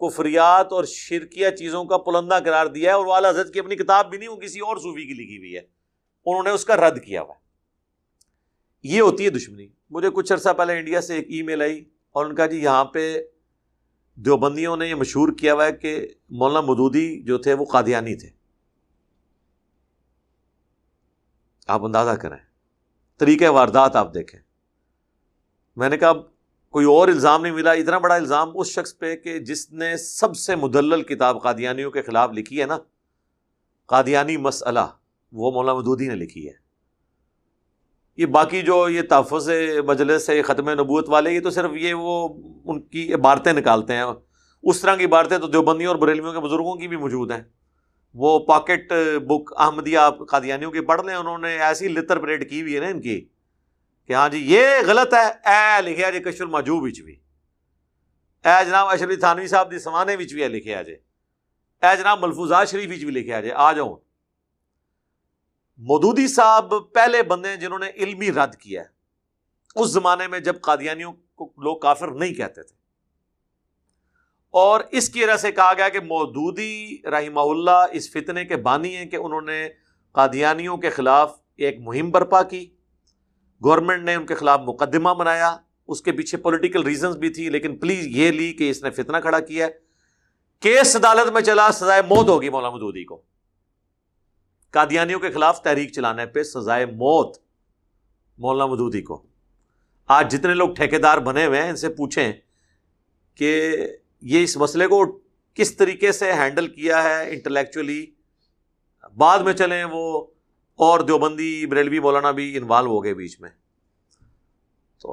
کفریات 0.00 0.72
اور 0.72 0.84
شرکیہ 0.84 1.50
چیزوں 1.50 1.84
کا 1.84 1.98
پلندہ 1.98 2.38
قرار 2.44 2.66
دیا 2.66 2.90
ہے 2.90 2.96
اور 2.96 3.06
وہ 3.06 3.14
اعلیٰ 3.14 3.30
حضرت 3.30 3.52
کی 3.52 3.58
اپنی 3.58 3.76
کتاب 3.76 4.10
بھی 4.10 4.18
نہیں 4.18 4.28
وہ 4.28 4.36
کسی 4.36 4.60
اور 4.60 4.76
صوفی 4.76 5.06
کی 5.06 5.12
لکھی 5.12 5.38
ہوئی 5.38 5.54
ہے۔ 5.54 5.60
انہوں 6.26 6.42
نے 6.42 6.50
اس 6.50 6.64
کا 6.64 6.76
رد 6.76 7.00
کیا 7.04 7.22
ہوا 7.22 7.34
یہ 8.82 9.00
ہوتی 9.00 9.24
ہے 9.24 9.30
دشمنی۔ 9.30 9.68
مجھے 9.90 10.10
کچھ 10.10 10.32
عرصہ 10.32 10.48
پہلے 10.48 10.78
انڈیا 10.78 11.00
سے 11.00 11.14
ایک 11.14 11.26
ای 11.28 11.42
میل 11.42 11.62
آئی 11.62 11.84
اور 12.10 12.26
ان 12.26 12.34
کا 12.34 12.46
جی 12.46 12.62
یہاں 12.62 12.84
پہ 12.84 13.18
دیوبندیوں 14.16 14.76
نے 14.76 14.88
یہ 14.88 14.94
مشہور 14.94 15.32
کیا 15.32 15.54
ہوا 15.54 15.66
ہے 15.66 15.72
کہ 15.72 16.08
مولانا 16.30 16.60
مدودی 16.60 17.22
جو 17.22 17.38
تھے 17.38 17.54
وہ 17.54 17.64
قادیانی 17.64 18.14
تھے۔ 18.14 18.39
آپ 21.70 21.84
اندازہ 21.84 22.10
کریں۔ 22.10 22.36
طریقہ 23.18 23.44
واردات 23.44 23.96
آپ 23.96 24.14
دیکھیں۔ 24.14 24.40
میں 25.76 25.88
نے 25.88 25.96
کہا 25.96 26.12
کوئی 26.68 26.86
اور 26.86 27.08
الزام 27.08 27.42
نہیں 27.42 27.52
ملا۔ 27.52 27.72
اتنا 27.72 27.98
بڑا 27.98 28.14
الزام 28.14 28.50
اس 28.54 28.66
شخص 28.66 28.98
پہ 28.98 29.16
کہ 29.16 29.38
جس 29.38 29.72
نے 29.72 29.96
سب 29.96 30.36
سے 30.36 30.56
مدلل 30.56 31.02
کتاب 31.02 31.42
قادیانیوں 31.42 31.90
کے 31.90 32.02
خلاف 32.02 32.30
لکھی 32.32 32.60
ہے 32.60 32.66
نا۔ 32.66 32.78
قادیانی 33.86 34.36
مسئلہ، 34.36 34.80
وہ 35.32 35.52
مولانا 35.52 35.78
مدودی 35.78 36.08
نے 36.08 36.14
لکھی 36.14 36.48
ہے۔ 36.48 36.52
یہ 38.16 38.26
باقی 38.26 38.62
جو 38.62 38.88
یہ 38.88 39.02
تحفظ 39.02 39.50
مجلس 39.86 40.30
ہے 40.30 40.42
ختم 40.42 40.70
نبوت 40.70 41.08
والے، 41.08 41.30
یہ 41.30 41.40
تو 41.40 41.50
صرف 41.50 41.70
یہ 41.74 41.94
وہ 41.94 42.28
ان 42.64 42.80
کی 42.80 43.14
عبارتیں 43.14 43.52
نکالتے 43.52 43.94
ہیں۔ 43.94 44.04
اس 44.62 44.80
طرح 44.80 44.96
کی 44.96 45.04
عبارتیں 45.04 45.38
تو 45.38 45.46
دیوبندیوں 45.46 45.90
اور 45.90 45.96
بریلویوں 45.96 46.32
کے 46.32 46.40
بزرگوں 46.40 46.74
کی 46.74 46.88
بھی 46.88 46.96
موجود 46.96 47.30
ہیں۔ 47.30 47.42
وہ 48.14 48.38
پاکٹ 48.46 48.92
بک 49.26 49.52
احمدیہ 49.56 49.98
قادیانیوں 50.30 50.70
کی 50.70 50.80
پڑھ 50.80 51.04
لیں، 51.06 51.14
انہوں 51.14 51.38
نے 51.38 51.58
ایسی 51.62 51.88
لطر 51.88 52.18
پریڈ 52.18 52.48
کی 52.50 52.60
ہوئی 52.62 52.74
ہے 52.74 52.80
نا 52.80 52.86
ان 52.86 53.00
کی 53.00 53.20
کہ 54.06 54.12
ہاں 54.12 54.28
جی 54.28 54.38
یہ 54.46 54.66
غلط 54.86 55.14
ہے، 55.14 55.26
اے 55.50 55.82
لکھے 55.82 56.10
جی 56.12 56.20
کشور 56.20 56.46
ماجو 56.46 56.80
بچ 56.80 57.00
بھی 57.00 57.16
اے 58.44 58.64
جناب 58.64 58.88
اشرف 58.88 59.18
تھانوی 59.20 59.46
صاحب 59.46 59.70
دی 59.70 59.78
سمانے 59.78 60.16
بچ 60.16 60.32
بھی 60.32 60.42
ہے 60.42 60.48
لکھے 60.48 60.84
جی 60.84 60.94
اے 61.82 61.96
جناب 61.96 62.24
ملفوظات 62.24 62.68
شریف 62.68 62.88
بھی 62.88 63.10
لکھے 63.10 63.42
جی 63.42 63.50
آ 63.50 63.72
جاؤ۔ 63.72 63.94
مودودی 65.80 66.26
صاحب 66.28 66.74
پہلے 66.94 67.22
بندے 67.22 67.48
ہیں 67.48 67.56
جنہوں 67.56 67.78
نے 67.78 67.90
علمی 67.96 68.32
رد 68.32 68.54
کیا 68.54 68.82
ہے۔ 68.82 68.88
اس 69.74 69.90
زمانے 69.90 70.26
میں 70.28 70.40
جب 70.40 70.60
قادیانیوں 70.60 71.12
کو 71.12 71.52
لوگ 71.58 71.78
کافر 71.78 72.08
نہیں 72.08 72.34
کہتے 72.34 72.62
تھے۔ 72.62 72.79
اور 74.50 74.80
اس 74.90 75.08
کی 75.08 75.24
وجہ 75.24 75.36
سے 75.36 75.52
کہا 75.52 75.72
گیا 75.76 75.88
کہ 75.88 76.00
مودودی 76.00 76.96
رحمہ 77.04 77.40
اللہ 77.40 77.86
اس 77.92 78.10
فتنے 78.10 78.44
کے 78.44 78.56
بانی 78.56 78.96
ہیں 78.96 79.06
کہ 79.06 79.16
انہوں 79.16 79.40
نے 79.40 79.68
قادیانیوں 80.12 80.76
کے 80.76 80.90
خلاف 80.90 81.36
ایک 81.56 81.76
مہم 81.80 82.10
برپا 82.10 82.42
کی۔ 82.42 82.74
گورنمنٹ 83.64 84.02
نے 84.02 84.14
ان 84.14 84.26
کے 84.26 84.34
خلاف 84.34 84.60
مقدمہ 84.64 85.10
بنایا۔ 85.10 85.56
اس 85.88 86.02
کے 86.02 86.12
پیچھے 86.12 86.38
پولیٹیکل 86.38 86.82
ریزنز 86.82 87.16
بھی 87.16 87.30
تھی، 87.30 87.48
لیکن 87.48 87.76
پلیز 87.76 88.06
یہ 88.06 88.30
لی 88.30 88.52
کہ 88.52 88.70
اس 88.70 88.82
نے 88.82 88.90
فتنہ 88.90 89.16
کھڑا 89.16 89.40
کیا 89.40 89.66
ہے۔ 89.66 89.70
کیس 90.60 90.96
عدالت 90.96 91.30
میں 91.30 91.40
چلا، 91.40 91.72
سزائے 91.72 92.02
موت 92.02 92.28
ہوگی 92.28 92.48
مولانا 92.48 92.74
مدودی 92.74 93.04
کو۔ 93.04 93.22
قادیانیوں 94.70 95.20
کے 95.20 95.30
خلاف 95.30 95.62
تحریک 95.62 95.92
چلانے 95.92 96.26
پہ 96.26 96.42
سزائے 96.42 96.86
موت 96.86 97.36
مولانا 98.38 98.72
مدودی 98.72 99.02
کو۔ 99.02 99.26
آج 100.06 100.32
جتنے 100.32 100.54
لوگ 100.54 100.74
ٹھیکیدار 100.74 101.18
بنے 101.18 101.46
ہوئے 101.46 101.62
ہیں، 101.62 101.70
ان 101.70 101.76
سے 101.76 101.88
پوچھیں 101.88 102.32
کہ 103.34 103.76
یہ 104.22 104.42
اس 104.42 104.56
مسئلے 104.56 104.86
کو 104.86 105.18
کس 105.54 105.76
طریقے 105.76 106.12
سے 106.12 106.32
ہینڈل 106.32 106.68
کیا 106.68 107.02
ہے 107.02 107.30
انٹلیکچولی 107.30 108.06
بعد 109.16 109.38
میں 109.38 109.52
چلیں 109.52 109.84
وہ 109.84 110.26
اور 110.76 111.00
دیوبندی 111.00 111.66
بریلوی 111.66 111.98
مولانا 111.98 112.30
بھی 112.30 112.56
انوالو 112.56 112.90
ہو 112.90 113.04
گئے 113.04 113.14
بیچ 113.14 113.40
میں۔ 113.40 113.50
تو 115.02 115.10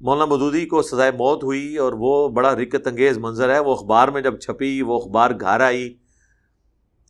مولانا 0.00 0.24
مدودی 0.24 0.66
کو 0.66 0.82
سزائے 0.82 1.10
موت 1.10 1.44
ہوئی 1.44 1.76
اور 1.76 1.92
وہ 1.92 2.28
بڑا 2.28 2.54
رکت 2.54 2.86
انگیز 2.86 3.18
منظر 3.18 3.54
ہے۔ 3.54 3.58
وہ 3.58 3.72
اخبار 3.72 4.08
میں 4.08 4.22
جب 4.22 4.38
چھپی، 4.38 4.82
وہ 4.82 5.00
اخبار 5.00 5.30
گھر 5.40 5.60
آئی۔ 5.60 5.96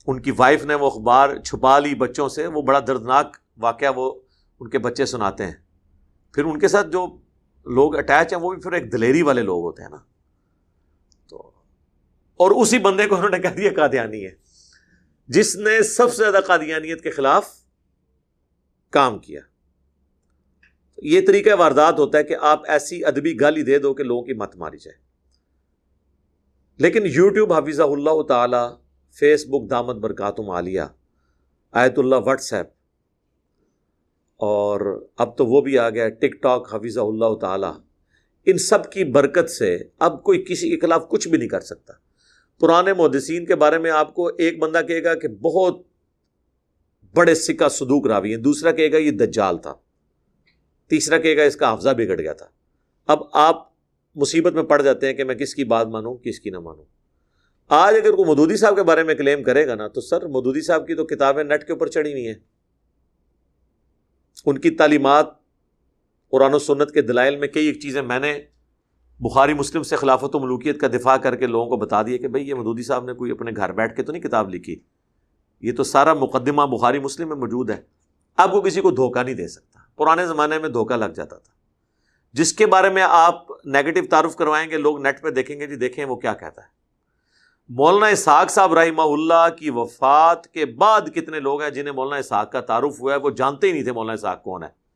ان 0.06 0.22
کی 0.22 0.30
وائف 0.36 0.64
نے 0.64 0.74
وہ 0.74 0.90
اخبار 0.90 1.36
چھپا 1.36 1.78
لی 1.78 1.94
بچوں 1.94 2.28
سے۔ 2.28 2.46
وہ 2.46 2.62
بڑا 2.62 2.80
دردناک 2.80 3.36
واقعہ 3.58 3.88
وہ 3.96 4.20
ان 4.60 4.70
کے 4.70 4.78
بچے 4.78 5.06
سناتے 5.06 5.44
ہیں۔ 5.44 5.54
پھر 6.32 6.44
ان 6.44 6.58
کے 6.58 6.68
ساتھ 6.68 6.88
جو 6.88 7.06
لوگ 7.66 7.96
اٹیچ 7.96 8.32
ہیں 8.32 8.40
وہ 8.40 8.52
بھی 8.52 8.60
پھر 8.60 8.72
ایک 8.72 8.92
دلیری 8.92 9.22
والے 9.22 9.42
لوگ 9.42 9.62
ہوتے 9.64 9.82
ہیں 9.82 9.90
نا۔ 9.90 10.07
اور 12.38 12.50
اسی 12.50 12.78
بندے 12.78 13.06
کو 13.06 13.16
انہوں 13.16 13.30
نے 13.30 13.38
کہہ 13.38 13.48
دیا 13.48 13.70
قادیانی 13.76 14.24
ہے۔ 14.24 14.30
جس 15.28 15.56
نے 15.56 15.82
سب 15.82 16.10
سے 16.10 16.16
زیادہ 16.16 16.40
قادیانیت 16.46 17.02
کے 17.02 17.10
خلاف 17.10 17.48
کام 18.90 19.18
کیا۔ 19.18 19.40
یہ 21.02 21.20
طریقہ 21.26 21.50
واردات 21.58 21.98
ہوتا 21.98 22.18
ہے 22.18 22.24
کہ 22.24 22.36
آپ 22.40 22.70
ایسی 22.70 23.04
ادبی 23.04 23.40
گالی 23.40 23.62
دے 23.62 23.78
دو 23.78 23.94
کہ 23.94 24.04
لوگوں 24.04 24.22
کی 24.22 24.32
مت 24.32 24.56
ماری 24.56 24.78
جائے۔ 24.78 24.98
لیکن 26.76 27.02
یوٹیوب 27.04 27.52
حفیظہ 27.52 27.82
اللہ 27.82 28.22
تعالی، 28.22 28.82
فیس 29.18 29.46
بک 29.46 29.70
دامت 29.70 29.96
برکاتم 29.96 30.50
عالیہ، 30.50 30.80
آیت 31.72 31.98
اللہ 31.98 32.16
واٹس 32.16 32.52
ایپ، 32.52 32.66
اور 34.36 35.06
اب 35.16 35.38
تو 35.38 35.46
وہ 35.46 35.60
بھی 35.60 35.78
آ 35.78 35.90
گیا 35.90 36.08
ٹک 36.08 36.42
ٹاک 36.42 36.74
حفیظہ 36.74 37.00
اللہ 37.00 37.34
تعالی۔ 37.40 37.72
ان 38.46 38.58
سب 38.58 38.92
کی 38.92 39.04
برکت 39.04 39.50
سے 39.50 39.78
اب 39.98 40.22
کوئی 40.24 40.44
کسی 40.48 40.70
کے 40.70 40.78
خلاف 40.78 41.08
کچھ 41.08 41.28
بھی 41.28 41.38
نہیں 41.38 41.48
کر 41.48 41.60
سکتا۔ 41.60 42.07
پرانے 42.60 42.92
محدثین 42.92 43.44
کے 43.46 43.54
بارے 43.54 43.78
میں 43.78 43.90
آپ 43.90 44.14
کو 44.14 44.26
ایک 44.38 44.58
بندہ 44.58 44.80
کہے 44.88 45.02
گا 45.04 45.14
کہ 45.14 45.28
بہت 45.28 45.82
بڑے 47.14 47.34
سکہ 47.34 47.68
صدوق 47.68 48.06
راوی 48.06 48.34
ہیں، 48.34 48.42
دوسرا 48.42 48.72
کہے 48.72 48.92
گا 48.92 48.96
یہ 48.96 49.10
دجال 49.10 49.58
تھا، 49.58 49.74
تیسرا 50.90 51.18
کہے 51.18 51.36
گا 51.36 51.42
اس 51.42 51.56
کا 51.56 51.74
حفظہ 51.74 51.90
بگڑ 51.90 52.18
گیا 52.18 52.32
تھا۔ 52.32 52.46
اب 53.08 53.18
آپ 53.32 53.56
مصیبت 54.16 54.52
میں 54.52 54.62
پڑ 54.62 54.82
جاتے 54.82 55.06
ہیں 55.06 55.14
کہ 55.14 55.24
میں 55.24 55.34
کس 55.34 55.54
کی 55.54 55.64
بات 55.64 55.86
مانوں، 55.86 56.14
کس 56.16 56.40
کی 56.40 56.50
نہ 56.50 56.58
مانوں۔ 56.58 56.84
آج 57.68 57.94
اگر 57.94 58.12
کوئی 58.12 58.30
مدودی 58.30 58.56
صاحب 58.56 58.76
کے 58.76 58.82
بارے 58.82 59.02
میں 59.02 59.14
کلیم 59.14 59.42
کرے 59.42 59.66
گا 59.66 59.74
نا، 59.74 59.88
تو 59.88 60.00
سر 60.00 60.26
مدودی 60.26 60.60
صاحب 60.60 60.86
کی 60.86 60.94
تو 60.94 61.06
کتابیں 61.06 61.44
نیٹ 61.44 61.66
کے 61.66 61.72
اوپر 61.72 61.86
چڑھی 61.86 62.12
ہوئی 62.12 62.26
ہیں۔ 62.26 62.34
ان 64.46 64.58
کی 64.58 64.70
تعلیمات 64.70 65.26
قرآن 66.30 66.54
و 66.54 66.58
سنت 66.58 66.90
کے 66.90 67.02
دلائل 67.02 67.36
میں 67.36 67.48
کئی 67.48 67.66
ایک 67.66 67.80
چیزیں 67.80 68.02
میں 68.02 68.18
نے 68.18 68.38
بخاری 69.20 69.54
مسلم 69.54 69.82
سے 69.82 69.96
خلافت 69.96 70.34
و 70.34 70.38
ملوکیت 70.38 70.80
کا 70.80 70.86
دفاع 70.88 71.16
کر 71.16 71.36
کے 71.36 71.46
لوگوں 71.46 71.66
کو 71.66 71.76
بتا 71.76 72.02
دیا 72.02 72.16
کہ 72.16 72.28
بھائی 72.28 72.48
یہ 72.48 72.54
مدودی 72.54 72.82
صاحب 72.82 73.04
نے 73.04 73.12
کوئی 73.12 73.30
اپنے 73.30 73.50
گھر 73.56 73.72
بیٹھ 73.72 73.96
کے 73.96 74.02
تو 74.02 74.12
نہیں 74.12 74.22
کتاب 74.22 74.54
لکھی؟ 74.54 74.80
یہ 75.60 75.72
تو 75.72 75.84
سارا 75.84 76.14
مقدمہ 76.14 76.62
بخاری 76.62 76.98
مسلم 76.98 77.28
میں 77.28 77.36
موجود 77.36 77.70
ہے۔ 77.70 77.82
اب 78.36 78.54
وہ 78.54 78.60
کسی 78.60 78.80
کو 78.80 78.90
دھوکہ 78.90 79.22
نہیں 79.22 79.34
دے 79.34 79.48
سکتا۔ 79.48 79.78
پرانے 79.96 80.26
زمانے 80.26 80.58
میں 80.58 80.68
دھوکہ 80.68 80.96
لگ 80.96 81.04
جاتا 81.04 81.36
تھا۔ 81.36 81.52
جس 82.32 82.52
کے 82.52 82.66
بارے 82.66 82.90
میں 82.90 83.02
آپ 83.08 83.46
نیگیٹو 83.64 84.00
تعارف 84.10 84.36
کروائیں 84.36 84.70
گے، 84.70 84.76
لوگ 84.76 85.00
نیٹ 85.00 85.22
پہ 85.22 85.30
دیکھیں 85.30 85.60
گے 85.60 85.66
جی 85.66 85.76
دیکھیں 85.76 86.04
وہ 86.04 86.16
کیا 86.16 86.34
کہتا 86.34 86.62
ہے۔ 86.62 86.66
مولانا 87.68 88.06
اسحاق 88.06 88.50
صاحب 88.50 88.74
رحمہ 88.74 89.02
اللہ 89.02 89.46
کی 89.58 89.70
وفات 89.70 90.46
کے 90.46 90.66
بعد 90.66 91.00
کتنے 91.14 91.40
لوگ 91.40 91.62
ہیں 91.62 91.70
جنہیں 91.70 91.94
مولانا 91.94 92.16
اسحاق 92.16 92.52
کا 92.52 92.60
تعارف 92.60 93.00
ہوا 93.00 93.12
ہے؟ 93.12 93.18
وہ 93.18 93.30
جانتے 93.30 93.66
ہی 93.66 93.72
نہیں 93.72 93.82
تھے 93.82 93.92
مولانا 93.92 94.12
اسحاق 94.12 94.42
کون 94.42 94.62
ہے۔ 94.62 94.87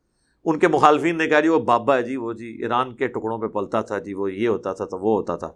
ان 0.45 0.59
کے 0.59 0.67
مخالفین 0.67 1.17
نے 1.17 1.27
کہا 1.27 1.39
جی 1.39 1.47
وہ 1.47 1.59
بابا 1.59 1.97
ہے 1.97 2.03
جی 2.03 2.15
وہ 2.15 2.33
جی 2.33 2.57
ایران 2.61 2.95
کے 2.95 3.07
ٹکڑوں 3.07 3.39
پہ 3.39 3.47
پلتا 3.47 3.81
تھا 3.81 3.99
جی 3.99 4.13
وہ 4.13 4.33
یہ 4.33 4.47
ہوتا 4.47 4.73
تھا 4.73 4.85
تو 4.85 4.97
وہ 4.97 5.17
ہوتا 5.17 5.35
تھا۔ 5.35 5.51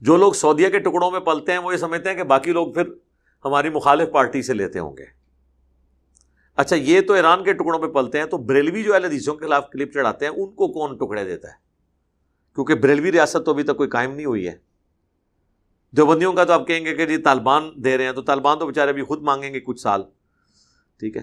جو 0.00 0.16
لوگ 0.16 0.32
سعودیہ 0.32 0.68
کے 0.68 0.78
ٹکڑوں 0.78 1.10
میں 1.10 1.20
پلتے 1.20 1.52
ہیں 1.52 1.58
وہ 1.58 1.72
یہ 1.72 1.76
سمجھتے 1.76 2.08
ہیں 2.08 2.16
کہ 2.16 2.22
باقی 2.22 2.52
لوگ 2.52 2.72
پھر 2.72 2.82
ہماری 3.44 3.70
مخالف 3.70 4.12
پارٹی 4.12 4.42
سے 4.42 4.54
لیتے 4.54 4.78
ہوں 4.78 4.96
گے۔ 4.96 5.04
اچھا 6.56 6.76
یہ 6.76 7.00
تو 7.00 7.12
ایران 7.12 7.44
کے 7.44 7.52
ٹکڑوں 7.52 7.78
پہ 7.78 7.86
پلتے 7.86 8.18
ہیں 8.18 8.26
تو 8.26 8.38
بریلوی 8.38 8.82
جو 8.82 8.94
حدیثوں 8.94 9.34
کے 9.34 9.46
خلاف 9.46 9.70
کلپ 9.70 9.92
چڑھاتے 9.92 10.26
ہیں، 10.26 10.32
ان 10.32 10.50
کو 10.50 10.68
کون 10.68 10.96
ٹکڑے 10.96 11.24
دیتا 11.24 11.48
ہے؟ 11.48 11.54
کیونکہ 12.54 12.74
بریلوی 12.74 13.12
ریاست 13.12 13.44
تو 13.44 13.50
ابھی 13.50 13.62
تک 13.62 13.76
کوئی 13.76 13.88
قائم 13.88 14.14
نہیں 14.14 14.26
ہوئی 14.26 14.48
ہے۔ 14.48 14.58
جو 15.92 16.06
بندیوں 16.06 16.32
کا 16.32 16.44
تو 16.44 16.52
آپ 16.52 16.66
کہیں 16.66 16.84
گے 16.84 16.94
کہ 16.94 17.06
جی 17.06 17.16
طالبان 17.16 17.70
دے 17.76 17.98
رہے 17.98 18.04
ہیں 18.04 18.12
تو 18.12 18.22
طالبان 18.22 18.58
تو 18.58 18.66
بےچارے 18.66 18.90
ابھی 18.90 19.02
خود 19.02 19.22
مانگیں 19.22 19.54
گے 19.54 19.60
کچھ 19.60 19.80
سال۔ 19.80 20.02
ٹھیک 20.98 21.16
ہے، 21.16 21.22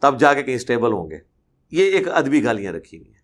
تب 0.00 0.20
جا 0.20 0.34
کے 0.34 0.42
کہیں 0.42 0.56
اسٹیبل 0.56 0.92
ہوں 0.92 1.10
گے۔ 1.10 1.29
یہ 1.70 1.84
ایک 1.84 2.08
ادبی 2.08 2.44
گالیاں 2.44 2.72
رکھی 2.72 2.98
ہوئی 2.98 3.10
ہیں۔ 3.10 3.18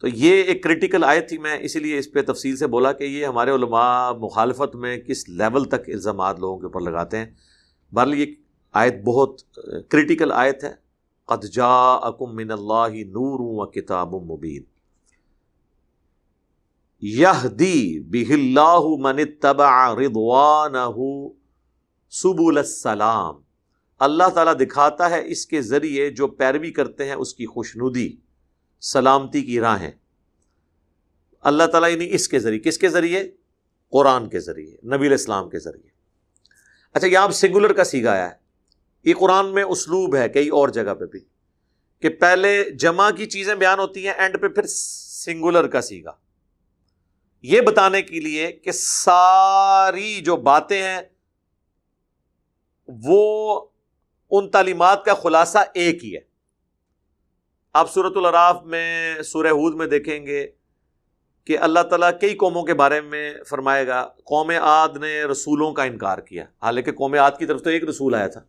تو 0.00 0.08
یہ 0.08 0.42
ایک 0.42 0.62
کریٹیکل 0.62 1.04
آیت 1.04 1.28
تھی، 1.28 1.38
میں 1.38 1.58
اسی 1.60 1.78
لیے 1.78 1.98
اس 1.98 2.12
پہ 2.12 2.22
تفصیل 2.22 2.56
سے 2.56 2.66
بولا 2.66 2.92
کہ 2.92 3.04
یہ 3.04 3.26
ہمارے 3.26 3.50
علماء 3.50 4.12
مخالفت 4.12 4.74
میں 4.74 4.96
کس 4.98 5.28
لیول 5.28 5.64
تک 5.64 5.88
الزامات 5.88 6.38
لوگوں 6.40 6.58
کے 6.58 6.66
اوپر 6.66 6.80
لگاتے 6.80 7.18
ہیں۔ 7.18 7.26
بہرحال 7.92 8.18
یہ 8.18 8.26
آیت 8.72 9.02
بہت 9.04 9.40
کریٹیکل 9.88 10.32
آیت 10.32 10.64
ہے۔ 10.64 10.72
قد 11.24 11.58
اکم 11.58 12.36
من 12.36 12.50
اللہ 12.50 12.94
نور 13.06 13.40
و 13.40 13.66
کتاب 13.66 14.14
مبین 14.14 14.62
یہ 17.02 17.46
دی 17.46 17.98
اللہ 18.34 18.84
من 18.98 19.18
تبع 19.40 19.94
رضوانہ 19.94 20.86
سبول 22.12 22.58
السلام۔ 22.58 23.34
اللہ 23.98 24.28
تعالیٰ 24.34 24.54
دکھاتا 24.60 25.10
ہے 25.10 25.28
اس 25.28 25.46
کے 25.46 25.62
ذریعے 25.62 26.10
جو 26.10 26.26
پیروی 26.26 26.70
کرتے 26.72 27.04
ہیں 27.04 27.14
اس 27.14 27.34
کی 27.34 27.46
خوشنودی، 27.46 28.16
سلامتی 28.80 29.42
کی 29.42 29.60
راہیں 29.60 29.90
اللہ 31.40 31.64
تعالیٰ 31.64 31.90
یعنی 31.90 32.14
اس 32.14 32.28
کے 32.28 32.38
ذریعے، 32.38 32.60
کس 32.60 32.78
کے 32.78 32.88
ذریعے؟ 32.88 33.30
قرآن 33.90 34.28
کے 34.28 34.40
ذریعے، 34.40 34.96
نبی 34.96 35.06
الاسلام 35.06 35.48
کے 35.48 35.58
ذریعے۔ 35.58 35.90
اچھا 36.92 37.06
یہاں 37.06 37.28
سنگولر 37.28 37.72
کا 37.72 37.84
سیگا 37.84 38.16
ہے۔ 38.16 38.30
یہ 39.04 39.14
قرآن 39.14 39.54
میں 39.54 39.62
اسلوب 39.62 40.16
ہے 40.16 40.28
کئی 40.28 40.48
اور 40.48 40.68
جگہ 40.68 40.94
پہ 40.94 41.04
بھی 41.04 41.20
کہ 42.00 42.08
پہلے 42.08 42.70
جمع 42.70 43.10
کی 43.10 43.26
چیزیں 43.26 43.54
بیان 43.54 43.78
ہوتی 43.78 44.06
ہیں 44.06 44.14
اینڈ 44.14 44.40
پہ 44.40 44.48
پھر 44.48 44.66
سنگولر 44.66 45.66
کا 45.66 45.80
سیگا۔ 45.80 46.12
یہ 47.42 47.60
بتانے 47.60 48.02
کے 48.02 48.20
لیے 48.20 48.52
کہ 48.52 48.70
ساری 48.72 50.20
جو 50.20 50.36
باتیں 50.36 50.82
ہیں 50.82 51.00
وہ 52.88 53.60
ان 54.30 54.50
تعلیمات 54.50 55.04
کا 55.04 55.14
خلاصہ 55.14 55.58
ایک 55.74 56.04
ہی 56.04 56.14
ہے۔ 56.14 56.20
آپ 57.72 57.94
صورت 57.94 58.16
العراف 58.16 58.62
میں، 58.64 59.22
سورہ 59.22 59.46
ہود 59.46 59.74
میں 59.74 59.86
دیکھیں 59.86 60.26
گے 60.26 60.46
کہ 61.44 61.58
اللہ 61.58 61.80
تعالیٰ 61.80 62.10
کئی 62.20 62.34
قوموں 62.34 62.62
کے 62.62 62.74
بارے 62.74 63.00
میں 63.00 63.34
فرمائے 63.48 63.86
گا۔ 63.86 64.08
قوم 64.24 64.50
عاد 64.50 64.88
نے 65.00 65.24
رسولوں 65.24 65.72
کا 65.72 65.82
انکار 65.82 66.18
کیا۔ 66.18 66.44
حالانکہ 66.62 66.92
قوم 66.92 67.14
عاد 67.14 67.30
کی 67.38 67.46
طرف 67.46 67.62
تو 67.62 67.70
ایک 67.70 67.84
رسول 67.84 68.14
آیا 68.14 68.26
تھا۔ 68.26 68.40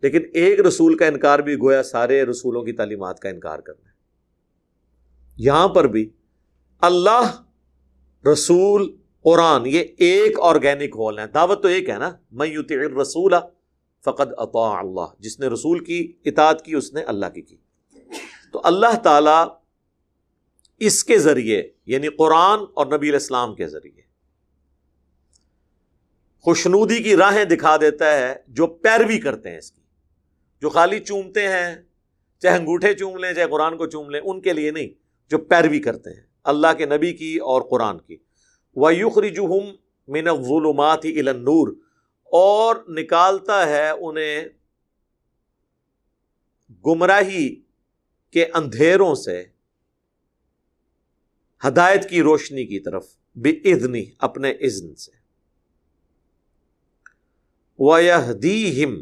لیکن 0.00 0.20
ایک 0.34 0.60
رسول 0.60 0.96
کا 0.96 1.06
انکار 1.06 1.38
بھی 1.38 1.54
گویا 1.54 1.82
سارے 1.82 2.22
رسولوں 2.22 2.62
کی 2.62 2.72
تعلیمات 2.72 3.20
کا 3.20 3.28
انکار 3.28 3.58
کرنا 3.58 3.88
ہے۔ 3.88 3.94
یہاں 5.36 5.68
پر 5.68 5.86
بھی 5.86 6.10
اللہ، 6.80 7.42
رسول، 8.32 8.96
قرآن، 9.22 9.66
یہ 9.66 9.84
ایک 9.98 10.36
آرگینک 10.40 10.90
ہول 10.94 11.18
ہے 11.18 11.26
دعوت 11.26 11.62
تو 11.62 11.68
ایک 11.68 11.88
ہے 11.88 11.98
نا۔ 11.98 12.12
میں 12.32 12.48
رسول 13.02 13.34
فقط 14.04 14.28
اطاع 14.36 14.78
اللہ۔ 14.78 15.14
جس 15.18 15.40
نے 15.40 15.46
رسول 15.46 15.84
کی 15.84 16.12
اطاعت 16.24 16.64
کی، 16.64 16.74
اس 16.74 16.94
نے 16.94 17.02
اللہ 17.02 17.26
کی 17.26 17.42
کی۔ 17.42 17.56
تو 18.52 18.60
اللہ 18.64 18.98
تعالی 19.02 19.50
اس 20.78 21.04
کے 21.04 21.18
ذریعے 21.18 21.62
یعنی 21.86 22.08
قرآن 22.08 22.60
اور 22.74 22.86
نبی 22.86 23.08
الاسلام 23.08 23.54
کے 23.54 23.66
ذریعے، 23.66 24.02
خوشنودی 26.40 27.02
کی 27.02 27.16
راہیں 27.16 27.44
دکھا 27.44 27.76
دیتا 27.76 28.18
ہے 28.18 28.36
جو 28.48 28.66
پیروی 28.66 29.18
کرتے 29.18 29.50
ہیں 29.50 29.58
اس 29.58 29.72
کی۔ 29.72 29.82
جو 30.60 30.68
خالی 30.68 31.00
چومتے 31.00 31.48
ہیں، 31.48 31.76
چاہے 32.38 32.58
انگوٹھے 32.58 32.94
چوم 32.94 33.16
لیں، 33.16 33.32
چاہے 33.32 33.46
قرآن 33.46 33.76
کو 33.76 33.86
چوم 33.86 34.10
لیں، 34.10 34.20
ان 34.24 34.40
کے 34.40 34.52
لیے 34.52 34.70
نہیں، 34.70 34.88
جو 35.30 35.38
پیروی 35.38 35.80
کرتے 35.80 36.10
ہیں۔ 36.10 36.26
اللہ 36.44 36.66
کے 36.78 36.86
نبی 36.86 37.12
کی 37.12 37.36
اور 37.36 37.62
قرآن 37.62 37.98
کی۔ 37.98 38.16
ویخری 38.76 39.30
جم 39.30 39.52
من 40.08 40.24
ظلمات 40.24 41.04
نور 41.04 41.68
اور 42.32 42.76
نکالتا 42.88 43.68
ہے 43.68 43.90
انہیں 43.90 44.44
گمراہی 46.86 47.60
کے 48.30 48.46
اندھیروں 48.54 49.14
سے، 49.14 49.44
ہدایت 51.66 52.10
کی 52.10 52.22
روشنی 52.22 52.66
کی 52.66 52.80
طرف 52.80 53.06
بے 53.36 53.50
ادنی 53.50 54.04
اپنے 54.18 54.50
اذن 54.50 54.94
سے۔ 54.94 55.10
وَيَهْدِيهِمْ 57.78 58.98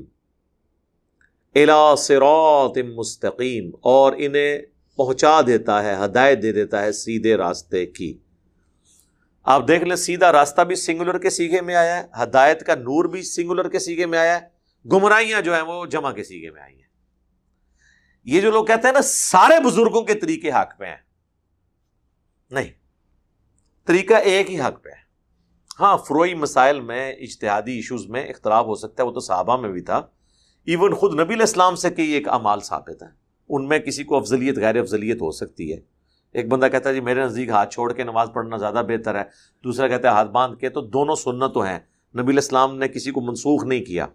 إِلَى 1.58 1.96
صِرَاطٍ 1.98 2.94
مستقیم 2.94 3.70
اور 3.80 4.12
انہیں 4.16 4.58
پہنچا 4.96 5.40
دیتا 5.46 5.84
ہے، 5.84 6.04
ہدایت 6.04 6.42
دے 6.42 6.52
دیتا 6.52 6.82
ہے 6.82 6.92
سیدھے 6.92 7.36
راستے 7.36 7.86
کی۔ 7.86 8.18
آپ 9.42 9.68
دیکھ 9.68 9.84
لیں، 9.84 9.96
سیدھا 9.96 10.32
راستہ 10.32 10.60
بھی 10.60 10.74
سنگولر 10.74 11.18
کے 11.18 11.30
سیگے 11.30 11.60
میں 11.60 11.74
آیا 11.74 12.02
ہے، 12.02 12.22
ہدایت 12.22 12.66
کا 12.66 12.74
نور 12.74 13.04
بھی 13.04 13.22
سنگولر 13.22 13.68
کے 13.68 13.78
سیگے 13.78 14.06
میں 14.06 14.18
آیا 14.18 14.40
ہے، 14.40 14.48
گمراہیاں 14.92 15.40
جو 15.40 15.54
ہیں 15.54 15.62
وہ 15.62 15.86
جمع 15.86 16.12
کے 16.12 16.24
سیگے 16.24 16.50
میں 16.50 16.62
آئی 16.62 16.74
ہیں۔ 16.74 16.88
یہ 18.24 18.40
جو 18.40 18.50
لوگ 18.50 18.64
کہتے 18.64 18.86
ہیں 18.86 18.92
نا، 18.92 19.02
سارے 19.02 19.64
بزرگوں 19.64 20.02
کے 20.02 20.14
طریقے 20.14 20.50
حق 20.50 20.78
پہ 20.78 20.84
ہیں۔ 20.84 20.96
نہیں، 22.50 22.72
طریقہ 23.84 24.14
ایک 24.14 24.50
ہی 24.50 24.60
حق 24.60 24.84
پہ 24.84 24.88
ہے۔ 24.88 25.00
ہاں 25.80 25.96
فروئی 25.96 26.34
مسائل 26.34 26.80
میں، 26.80 27.12
اجتہادی 27.12 27.72
ایشوز 27.72 28.06
میں 28.06 28.26
اختلاف 28.28 28.66
ہو 28.66 28.74
سکتا 28.74 29.02
ہے، 29.02 29.08
وہ 29.08 29.12
تو 29.12 29.20
صحابہ 29.20 29.56
میں 29.56 29.70
بھی 29.70 29.80
تھا۔ 29.80 29.96
ایون 30.64 30.94
خود 30.94 31.20
نبی 31.20 31.34
الاسلام 31.34 31.76
سے 31.76 31.90
کئی 31.90 32.10
ایک 32.10 32.28
امال 32.28 32.60
ثابت 32.60 33.02
ہے 33.02 33.08
ان 33.48 33.68
میں 33.68 33.78
کسی 33.78 34.04
کو 34.04 34.16
افضلیت، 34.16 34.58
غیر 34.58 34.80
افضلیت 34.80 35.16
ہو 35.16 35.30
سکتی 35.30 35.72
ہے۔ 35.72 35.89
ایک 36.32 36.48
بندہ 36.48 36.66
کہتا 36.72 36.88
ہے 36.88 36.94
جی 36.94 37.00
میرے 37.00 37.24
نزدیک 37.24 37.48
ہاتھ 37.48 37.74
چھوڑ 37.74 37.92
کے 37.92 38.04
نماز 38.04 38.28
پڑھنا 38.34 38.56
زیادہ 38.56 38.82
بہتر 38.88 39.14
ہے۔ 39.14 39.22
دوسرا 39.64 39.88
کہتا 39.88 40.08
ہے 40.08 40.12
ہاتھ 40.12 40.30
باندھ 40.30 40.58
کے 40.58 40.68
تو 40.68 40.80
دونوں 40.80 41.14
سنت 41.14 41.54
تو 41.54 41.62
ہیں۔ 41.62 41.78
نبی 42.18 42.32
الاسلام 42.32 42.78
نے 42.78 42.88
کسی 42.88 43.10
کو 43.10 43.20
منسوخ 43.20 43.64
نہیں 43.64 43.84
کیا۔ 43.84 44.06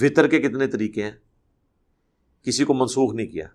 وطر 0.00 0.28
کے 0.28 0.40
کتنے 0.40 0.66
طریقے 0.66 1.04
ہیں؟ 1.04 1.10
کسی 2.42 2.64
کو 2.64 2.74
منسوخ 2.74 3.14
نہیں 3.14 3.26
کیا۔ 3.26 3.46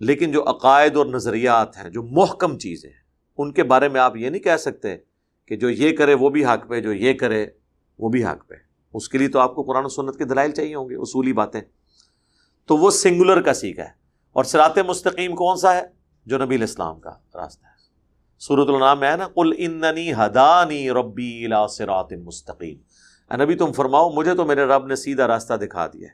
لیکن 0.00 0.32
جو 0.32 0.50
عقائد 0.50 0.96
اور 0.96 1.06
نظریات 1.06 1.76
ہیں، 1.76 1.90
جو 1.90 2.02
محکم 2.02 2.58
چیزیں 2.58 2.90
ہیں، 2.90 3.00
ان 3.38 3.52
کے 3.52 3.62
بارے 3.62 3.88
میں 3.88 4.00
آپ 4.00 4.16
یہ 4.16 4.30
نہیں 4.30 4.42
کہہ 4.42 4.56
سکتے 4.56 4.96
کہ 5.46 5.56
جو 5.56 5.70
یہ 5.70 5.96
کرے 5.96 6.14
وہ 6.14 6.30
بھی 6.30 6.44
حق 6.44 6.68
پہ، 6.68 6.80
جو 6.80 6.92
یہ 6.92 7.12
کرے 7.12 7.46
وہ 7.98 8.08
بھی 8.08 8.24
حق 8.24 8.48
پہ۔ 8.48 8.54
اس 8.94 9.08
کے 9.08 9.18
لیے 9.18 9.28
تو 9.28 9.38
آپ 9.38 9.54
کو 9.54 9.62
قرآن 9.62 9.84
و 9.84 9.88
سنت 9.88 10.16
کے 10.16 10.24
دلائل 10.24 10.50
چاہیے 10.50 10.74
ہوں 10.74 10.88
گے، 10.88 10.94
اصولی 10.94 11.32
باتیں۔ 11.32 11.60
تو 12.66 12.76
وہ 12.76 12.90
سنگولر 12.90 13.40
کا 13.40 13.54
سیکھا 13.54 13.84
ہے۔ 13.84 13.97
اور 14.38 14.44
سرات 14.44 14.78
مستقیم 14.78 15.34
کون 15.34 15.56
سا 15.56 15.74
ہے؟ 15.74 15.82
جو 16.26 16.38
نبی 16.38 16.54
الاسلام 16.54 17.00
کا 17.00 17.10
راستہ 17.10 17.66
ہے۔ 17.66 17.70
سورت 18.38 18.68
النام 18.68 19.00
میں 19.00 19.10
ہے 19.10 19.16
نا 19.16 19.28
کل 19.28 19.52
اننی 19.58 20.12
ہدانی 20.12 20.90
ربی 20.90 21.46
سرات 21.70 22.12
مستقیم 22.12 22.78
نبی، 23.42 23.54
تم 23.54 23.72
فرماؤ، 23.72 24.10
مجھے 24.10 24.34
تو 24.34 24.44
میرے 24.44 24.64
رب 24.64 24.86
نے 24.86 24.96
سیدھا 24.96 25.26
راستہ 25.26 25.54
دکھا 25.54 25.86
دیا 25.86 26.08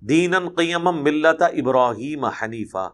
دین 0.00 0.34
قیم 0.48 1.02
ملت 1.02 1.42
ابراہیم 1.42 2.24
حنیفہ۔ 2.24 2.90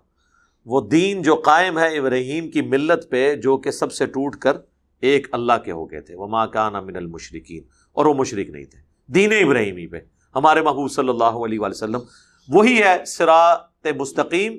وہ 0.67 0.81
دین 0.81 1.23
جو 1.23 1.35
قائم 1.35 1.79
ہے 1.79 1.99
ابراہیم 1.99 2.51
کی 2.51 2.63
ملت 2.63 3.11
پہ، 3.11 3.35
جو 3.35 3.59
کہ 3.59 3.71
سب 3.71 3.93
سے 3.93 4.07
ٹوٹ 4.07 4.37
کر 4.37 4.57
ایک 5.01 5.27
اللہ 5.33 5.59
کے 5.65 5.73
ہو 5.73 5.91
گئے 5.91 6.01
تھے۔ 6.01 6.15
وہ 6.15 6.27
ماں 6.27 6.47
کان 6.47 6.73
من 6.73 6.97
المشرقین 6.97 7.63
اور 7.93 8.07
وہ 8.07 8.15
مشرق 8.15 8.51
نہیں 8.51 8.65
تھے۔ 8.65 8.79
دین 9.07 9.33
ابراہیمی 9.33 9.87
پہ۔ 9.87 10.01
ہمارے 10.35 10.63
محبوب 10.63 10.91
صلی 10.91 11.09
اللہ 11.09 11.25
علیہ 11.25 11.59
وسلم 11.61 12.01
وہی 12.49 12.83
ہے 12.83 13.05
سرات 13.05 13.87
مستقیم 13.97 14.53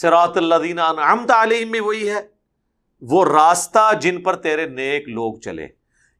سرات 0.00 0.36
اللہ 0.36 0.54
دینا 0.54 0.92
علیہم 1.42 1.70
میں 1.70 1.80
وہی 1.80 2.10
ہے۔ 2.10 2.26
وہ 3.00 3.24
راستہ 3.24 3.92
جن 4.00 4.22
پر 4.22 4.36
تیرے 4.36 4.66
نیک 4.66 5.08
لوگ 5.08 5.34
چلے۔ 5.34 5.68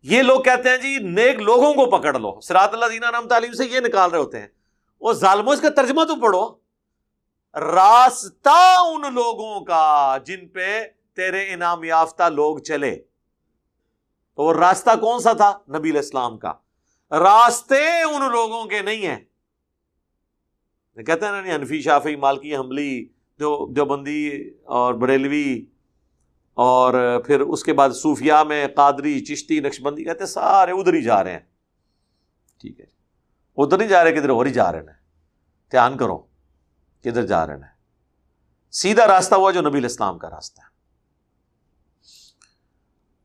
یہ 0.03 0.23
لوگ 0.23 0.43
کہتے 0.43 0.69
ہیں 0.69 0.77
جی 0.77 0.99
نیک 0.99 1.39
لوگوں 1.39 1.75
کو 1.75 1.99
پکڑ 1.99 2.19
لو۔ 2.19 2.41
سرات 2.41 2.75
اللہ 2.75 2.87
دینا 2.87 3.11
نام 3.11 3.29
تعلیم 3.29 3.53
سے 3.53 3.65
یہ 3.67 3.81
نکال 3.81 4.11
رہے 4.11 4.19
ہوتے 4.19 4.41
ہیں۔ 4.41 4.47
وہ 5.01 5.13
ظالموں، 5.13 5.53
اس 5.53 5.61
کا 5.61 5.69
ترجمہ 5.69 6.05
تو 6.05 6.21
پڑھو۔ 6.21 6.49
راستہ 7.61 8.77
ان 8.79 9.15
لوگوں 9.15 9.61
کا 9.61 10.17
جن 10.27 10.49
پہ 10.49 10.85
تیرے 11.17 11.53
انعام 11.53 11.85
یافتہ 11.85 12.29
لوگ 12.29 12.59
چلے۔ 12.59 12.97
تو 14.37 14.43
وہ 14.43 14.55
راستہ 14.55 14.91
کون 15.01 15.21
سا 15.21 15.33
تھا؟ 15.33 15.59
نبی 15.79 15.91
الاسلام 15.91 16.39
کا۔ 16.39 16.53
راستے 17.11 18.03
ان 18.03 18.31
لوگوں 18.31 18.65
کے 18.65 18.83
نہیں 18.83 19.07
ہیں۔ 19.07 19.25
کہتے 21.03 21.25
ہیں 21.25 21.33
نا 21.33 21.41
جی، 21.41 21.51
انفی 21.51 21.81
شافی 21.81 22.17
مالکی 22.17 22.57
حملی 22.57 23.18
جو 23.39 23.73
جو 23.73 23.85
بندی 23.85 24.51
اور 24.65 24.95
بریلوی 24.95 25.67
اور 26.55 27.21
پھر 27.21 27.41
اس 27.41 27.65
کے 27.65 27.73
بعد 27.73 27.91
صوفیہ 27.91 28.33
میں 28.49 28.69
قادری، 28.69 29.21
چشتی 29.21 29.61
نقش 29.61 29.81
بندی 29.81 30.05
کہتے 30.05 30.19
ہیں، 30.19 30.27
سارے 30.27 30.73
ادھر 30.73 30.95
ہی 30.95 31.03
جا 31.03 31.25
رہے 31.25 31.33
ہیں۔ 31.33 31.39
ٹھیک 32.61 32.81
ہے 32.81 32.87
جی۔ 32.87 32.97
ادھر 33.57 33.79
نہیں 33.79 33.89
جا 33.89 34.05
رہے، 34.05 34.13
کدھر 34.13 34.29
اور 34.29 34.47
ہی 34.47 34.53
جا 34.53 34.73
رہے 34.73 34.79
ہیں۔ 34.79 34.87
دھیان 35.71 35.97
کرو، 35.97 36.19
کدھر 37.01 37.27
جا 37.27 37.47
رہے 37.47 37.55
ہیں۔ 37.55 37.79
سیدھا 38.71 39.07
راستہ 39.07 39.35
ہوا 39.35 39.51
جو 39.51 39.61
نبی 39.61 39.79
الاسلام 39.79 40.19
کا 40.19 40.31
راستہ 40.31 40.61
ہے۔ 40.61 40.69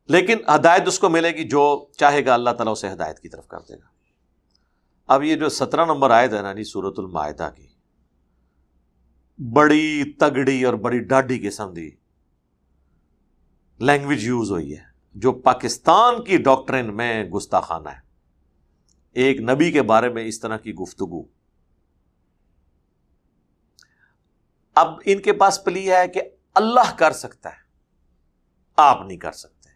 لیکن 0.08 0.38
ہدایت 0.56 0.88
اس 0.88 1.00
کو 1.00 1.10
ملے 1.10 1.32
گی 1.32 1.44
جو 1.44 1.88
چاہے 1.98 2.26
گا، 2.26 2.34
اللہ 2.34 2.50
تعالیٰ 2.50 2.72
اسے 2.72 2.92
ہدایت 2.92 3.20
کی 3.20 3.30
طرف 3.30 3.48
کر 3.48 3.60
دے 3.60 3.76
گا۔ 3.76 3.88
اب 5.08 5.24
یہ 5.24 5.36
جو 5.36 5.50
سترہ 5.50 5.86
نمبر 5.86 6.10
آئے 6.10 6.28
تھے 6.28 6.42
نا 6.42 6.50
یعنی 6.50 6.64
سورت 6.64 7.00
المائدہ 7.00 7.50
کی 7.56 7.73
بڑی 9.38 10.14
تگڑی 10.20 10.64
اور 10.64 10.74
بڑی 10.74 11.00
ڈاڈی 11.00 11.48
قسم 11.48 11.74
دی 11.74 11.90
لینگویج 13.80 14.24
یوز 14.24 14.52
ہوئی 14.52 14.78
ہے، 14.78 14.84
جو 15.16 15.32
پاکستان 15.32 16.24
کی 16.24 16.38
ڈاکٹرین 16.38 16.96
میں 16.98 17.24
گستاخانہ 17.24 17.90
ہے۔ 17.90 18.00
ایک 19.12 19.42
نبی 19.42 19.72
کے 19.72 19.82
بارے 19.82 20.10
میں 20.10 20.24
اس 20.24 20.40
طرح 20.40 20.58
کی 20.58 20.74
گفتگو۔ 20.74 21.24
اب 24.76 24.88
ان 25.06 25.22
کے 25.22 25.34
پاس 25.34 25.64
پلی 25.64 25.92
ہے 25.92 26.08
کہ 26.08 26.22
اللہ 26.54 26.96
کر 26.98 27.12
سکتا 27.12 27.50
ہے، 27.50 27.62
آپ 28.76 29.02
نہیں 29.08 29.18
کر 29.18 29.32
سکتے۔ 29.32 29.70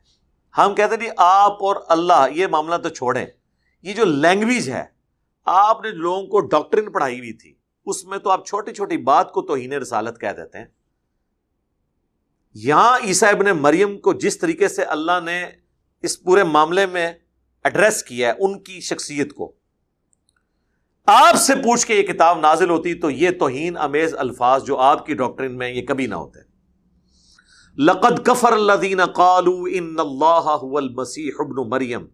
ہم 0.57 0.75
کہتے 0.75 0.95
ہیں 0.95 1.01
جی، 1.01 1.09
آپ 1.17 1.63
اور 1.63 1.75
اللہ، 1.87 2.27
یہ 2.31 2.47
معاملہ 2.47 2.75
تو 2.75 2.89
چھوڑیں۔ 2.89 3.25
یہ 3.81 3.93
جو 3.93 4.05
لینگویج 4.05 4.69
ہے، 4.69 4.85
آپ 5.45 5.81
نے 5.81 5.91
لوگوں 5.91 6.27
کو 6.27 6.39
ڈاکٹرن 6.39 6.91
پڑھائی 6.91 7.19
ہوئی 7.19 7.33
تھی۔ 7.33 7.56
اس 7.87 8.05
میں 8.05 8.17
تو 8.17 8.29
آپ 8.29 8.45
چھوٹی 8.45 8.73
چھوٹی 8.73 8.97
بات 8.97 9.31
کو 9.31 9.41
توہین 9.41 9.73
رسالت 9.73 10.21
کہہ 10.21 10.33
دیتے 10.37 10.57
ہیں۔ 10.57 10.65
یہاں 12.53 12.97
عیسیٰ 13.03 13.29
ابن 13.29 13.45
مریم 13.45 13.97
کو 13.97 14.13
جس 14.13 14.37
طریقے 14.37 14.67
سے 14.67 14.83
اللہ 14.83 15.19
نے 15.23 15.45
اس 16.01 16.23
پورے 16.23 16.43
معاملے 16.43 16.85
میں 16.85 17.13
ایڈریس 17.63 18.03
کیا 18.03 18.27
ہے، 18.27 18.33
ان 18.39 18.63
کی 18.63 18.79
شخصیت 18.79 19.33
کو۔ 19.33 19.51
آپ 21.05 21.35
سے 21.35 21.55
پوچھ 21.55 21.87
کے 21.87 21.95
یہ 21.95 22.07
کتاب 22.07 22.39
نازل 22.39 22.69
ہوتی 22.69 22.93
تو 22.93 23.09
یہ 23.09 23.29
توہین 23.39 23.77
امیز 23.77 24.15
الفاظ 24.15 24.63
جو 24.63 24.77
آپ 24.77 25.05
کی 25.05 25.13
ڈاکٹرین 25.13 25.57
میں 25.57 25.69
یہ 25.69 25.85
کبھی 25.85 26.07
نہ 26.07 26.15
ہوتے۔ 26.15 26.39
لقد 27.83 28.25
کفر 28.25 28.51
اللہ 28.51 29.05
قالو 29.05 29.63
ان 29.71 29.95
اللہ 29.99 30.77
المسیح 30.77 31.31
ابن 31.39 31.69
مریم۔ 31.69 32.05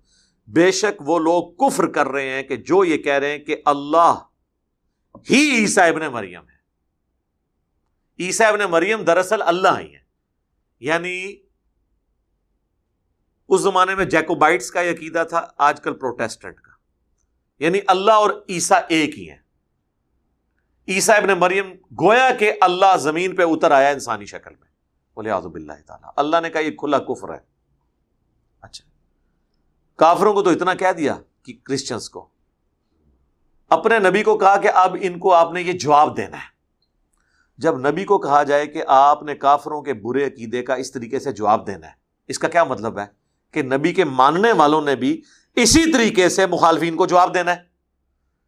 بے 0.47 0.71
شک 0.71 1.01
وہ 1.05 1.19
لوگ 1.19 1.53
کفر 1.53 1.87
کر 1.87 2.07
رہے 2.07 2.29
ہیں 2.29 2.43
کہ 2.43 2.55
جو 2.55 2.83
یہ 2.83 2.97
کہہ 2.97 3.13
رہے 3.13 3.31
ہیں 3.31 3.37
کہ 3.37 3.55
اللہ 3.65 4.19
ہی 5.17 5.55
عیسیٰ 5.55 5.89
ابن 5.89 6.01
مریم 6.01 6.49
ہے۔ 6.49 6.53
عیسیٰ 8.19 8.47
ابن 8.47 8.59
مریم 8.59 9.03
دراصل 9.03 9.41
اللہ 9.41 9.79
ہی 9.79 9.95
ہے 9.95 10.03
یعنی 10.79 11.35
اس 13.49 13.61
زمانے 13.61 13.95
میں 13.95 14.05
جیکوبائٹس 14.05 14.71
کا 14.71 14.81
عقیدہ 14.81 15.23
تھا، 15.29 15.47
آج 15.57 15.81
کل 15.81 15.93
پروٹیسٹنٹ 15.93 16.55
کا۔ 16.55 16.71
یعنی 17.59 17.79
اللہ 17.87 18.11
اور 18.11 18.29
عیسا 18.49 18.75
ایک 18.75 19.19
ہی 19.19 19.29
ہے 19.29 19.37
عیسا 20.87 21.13
ابن 21.13 21.27
مریم 21.27 21.73
گویا 21.73 22.29
کہ 22.39 22.53
اللہ 22.61 22.97
زمین 22.97 23.35
پہ 23.35 23.43
اتر 23.45 23.71
آیا 23.71 23.89
انسانی 23.89 24.25
شکل 24.25 24.55
میں۔ 24.55 24.67
بولے 25.15 25.29
آزب 25.29 25.55
اللہ 25.55 25.73
تعالیٰ۔ 25.85 26.11
اللہ 26.15 26.37
نے 26.41 26.49
کہا 26.49 26.61
یہ 26.61 26.71
کھلا 26.71 26.99
کفر 26.99 27.33
ہے۔ 27.33 27.39
اچھا۔ 28.61 28.89
کافروں 29.95 30.33
کو 30.33 30.43
تو 30.43 30.49
اتنا 30.49 30.73
کہہ 30.73 30.91
دیا 30.97 31.17
کہ 31.43 31.53
کرسچنس 31.63 32.09
کو۔ 32.09 32.32
اپنے 33.69 33.99
نبی 33.99 34.23
کو 34.23 34.37
کہا 34.37 34.57
کہ 34.57 34.69
اب 34.73 34.95
ان 35.01 35.19
کو 35.19 35.33
آپ 35.33 35.51
نے 35.51 35.61
یہ 35.61 35.73
جواب 35.73 36.17
دینا 36.17 36.37
ہے۔ 36.37 36.53
جب 37.57 37.89
نبی 37.89 38.03
کو 38.03 38.19
کہا 38.19 38.43
جائے 38.43 38.67
کہ 38.67 38.83
آپ 38.87 39.23
نے 39.23 39.35
کافروں 39.35 39.81
کے 39.81 39.93
برے 39.93 40.25
عقیدے 40.25 40.63
کا 40.63 40.73
اس 40.73 40.91
طریقے 40.91 41.19
سے 41.19 41.31
جواب 41.31 41.67
دینا 41.67 41.87
ہے، 41.87 41.91
اس 42.27 42.39
کا 42.39 42.47
کیا 42.47 42.63
مطلب 42.63 42.99
ہے؟ 42.99 43.05
کہ 43.51 43.61
نبی 43.61 43.93
کے 43.93 44.03
ماننے 44.03 44.51
والوں 44.51 44.81
نے 44.81 44.95
بھی 44.95 45.21
اسی 45.55 45.91
طریقے 45.91 46.29
سے 46.29 46.45
مخالفین 46.45 46.95
کو 46.95 47.05
جواب 47.05 47.33
دینا 47.33 47.51
ہے۔ 47.51 47.63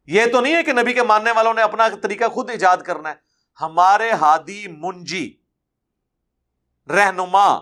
یہ 0.08 0.25
تو 0.32 0.41
نہیں 0.41 0.56
ہے 0.56 0.63
کہ 0.63 0.73
نبی 0.73 0.93
کے 0.93 1.04
ماننے 1.04 1.32
والوں 1.32 1.54
نے 1.54 1.62
اپنا 1.62 1.88
طریقہ 2.01 2.28
خود 2.28 2.49
ایجاد 2.49 2.78
کرنا 2.78 3.10
ہے۔ 3.10 3.15
ہمارے 3.62 4.12
ہادی 4.12 4.67
منجی، 4.67 5.38
رہنما، 6.89 7.60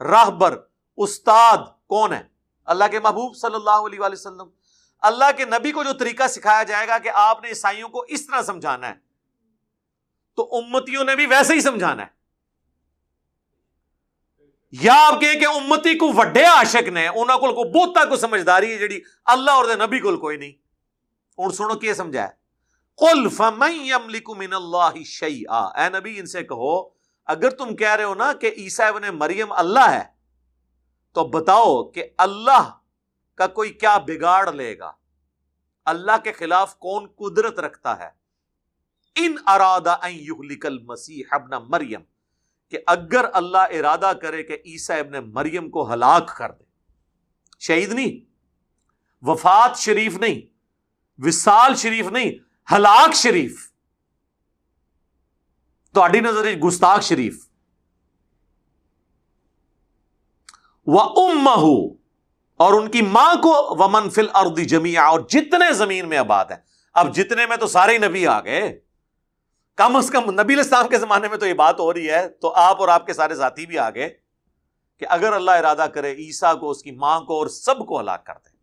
راہبر، 0.00 0.58
استاد 0.96 1.58
کون 1.86 2.12
ہے 2.12 2.22
اللہ 2.64 2.84
کے 2.90 3.00
محبوب 3.00 3.36
صلی 3.36 3.54
اللہ 3.54 3.70
علیہ 3.70 3.98
وسلم۔ 4.00 4.59
اللہ 5.00 5.24
کے 5.36 5.44
نبی 5.44 5.72
کو 5.72 5.84
جو 5.84 5.92
طریقہ 5.92 6.26
سکھایا 6.28 6.62
جائے 6.62 6.88
گا 6.88 6.98
کہ 6.98 7.10
آپ 7.14 7.42
نے 7.42 7.48
عیسائیوں 7.48 7.88
کو 7.88 8.04
اس 8.08 8.26
طرح 8.26 8.42
سمجھانا 8.42 8.88
ہے، 8.88 8.94
تو 10.36 10.56
امتیوں 10.56 11.04
نے 11.04 11.16
بھی 11.16 11.26
ویسے 11.26 11.54
ہی 11.54 11.60
سمجھانا 11.60 12.02
ہے۔ 12.02 12.20
یا 14.72 14.92
آپ 14.96 15.20
کہیں 15.20 15.40
کہ 15.40 15.46
امتی 15.46 15.98
کو 15.98 16.12
وڈے 16.12 16.44
عاشق 16.44 16.88
نے 16.88 17.08
انہوں 17.08 17.38
کو 17.38 17.54
کو 17.54 17.64
بہتا 17.64 18.04
کو 18.04 18.16
سمجھداری 18.16 18.72
ہے 18.72 18.78
جڑی 18.78 19.00
اللہ 19.24 19.50
اور 19.50 19.64
دے 19.64 19.86
نبی 19.86 19.98
کو 19.98 20.16
کوئی 20.16 20.36
نہیں۔ 20.36 20.52
اور 21.36 21.50
سنو 21.50 21.74
کیا 21.74 21.94
سمجھا 21.94 22.22
ہے۔ 22.22 22.40
قل 22.96 23.28
فمن 23.28 23.74
یملک 23.74 24.30
من 24.30 24.52
اللہ 24.52 25.02
شیئا۔ 25.04 25.58
اے 25.58 25.88
نبی، 25.88 26.20
ان 26.20 26.26
سے 26.26 26.42
کہو، 26.42 26.88
اگر 27.26 27.50
تم 27.50 27.76
کہہ 27.76 27.94
رہے 27.94 28.04
ہو 28.04 28.14
نا 28.14 28.32
کہ 28.32 28.50
عیسیٰ 28.56 28.86
ابن 28.86 29.02
مریم 29.12 29.52
اللہ 29.52 29.90
ہے، 29.90 30.02
تو 31.12 31.24
بتاؤ 31.24 31.84
کہ 31.84 32.04
اللہ 32.18 32.79
کا 33.40 33.46
کوئی 33.46 33.70
کیا 33.72 33.98
بگاڑ 33.98 34.52
لے 34.52 34.78
گا؟ 34.78 34.92
اللہ 35.84 36.16
کے 36.24 36.32
خلاف 36.32 36.78
کون 36.78 37.06
قدرت 37.16 37.58
رکھتا 37.58 37.98
ہے؟ 37.98 38.08
ان 39.16 39.34
ارادہ 39.46 39.96
ان 40.02 40.12
یہلک 40.12 40.66
المسیح 40.66 41.22
ابن 41.30 41.50
مریم، 41.68 42.00
کہ 42.68 42.78
اگر 42.86 43.24
اللہ 43.32 43.58
ارادہ 43.58 44.12
کرے 44.22 44.42
کہ 44.42 44.52
عیسیٰ 44.52 44.98
ابن 44.98 45.32
مریم 45.32 45.70
کو 45.70 45.92
ہلاک 45.92 46.36
کر 46.36 46.52
دے۔ 46.52 46.64
شہید 47.58 47.92
نہیں، 47.92 48.12
وفات 49.22 49.78
شریف 49.78 50.16
نہیں، 50.16 50.40
وصال 51.18 51.74
شریف 51.74 52.06
نہیں، 52.06 52.30
ہلاک 52.72 53.14
شریف۔ 53.14 53.72
تو 55.92 56.06
نظر 56.06 56.52
گستاخ 56.56 57.02
شریف۔ 57.02 57.46
وہ 60.86 61.02
ام 61.22 61.48
اور 62.60 62.72
ان 62.72 62.88
کی 62.90 63.02
ماں 63.02 63.34
کو 63.34 63.52
ومن 63.78 64.10
فل 64.10 64.26
اردی 64.34 64.64
جمیا 64.64 65.04
اور 65.04 65.20
جتنے 65.20 65.72
زمین 65.72 66.08
میں 66.08 66.18
آباد 66.18 66.44
ہے 66.44 66.56
اب 66.94 67.14
جتنے 67.14 67.46
میں 67.46 67.56
تو 67.56 67.66
سارے 67.66 67.98
نبی 67.98 68.26
آ 68.26 68.40
گئے۔ 68.40 68.80
کم 69.78 69.96
از 69.96 70.10
کم 70.10 70.30
نبی 70.30 70.54
الاسلام 70.54 70.88
کے 70.88 70.98
زمانے 70.98 71.28
میں 71.28 71.38
تو 71.38 71.46
یہ 71.46 71.54
بات 71.54 71.80
ہو 71.80 71.92
رہی 71.94 72.10
ہے، 72.10 72.28
تو 72.28 72.52
آپ 72.56 72.80
اور 72.80 72.88
آپ 72.88 73.06
کے 73.06 73.12
سارے 73.12 73.34
ساتھی 73.34 73.66
بھی 73.66 73.78
آگے 73.78 74.08
کہ 74.98 75.06
اگر 75.08 75.32
اللہ 75.32 75.50
ارادہ 75.50 75.86
کرے 75.94 76.12
عیسا 76.12 76.54
کو، 76.54 76.70
اس 76.70 76.82
کی 76.82 76.90
ماں 76.90 77.20
کو 77.20 77.38
اور 77.38 77.46
سب 77.46 77.78
کو 77.86 78.00
ہلاک 78.00 78.26
کر 78.26 78.34
دے 78.44 78.56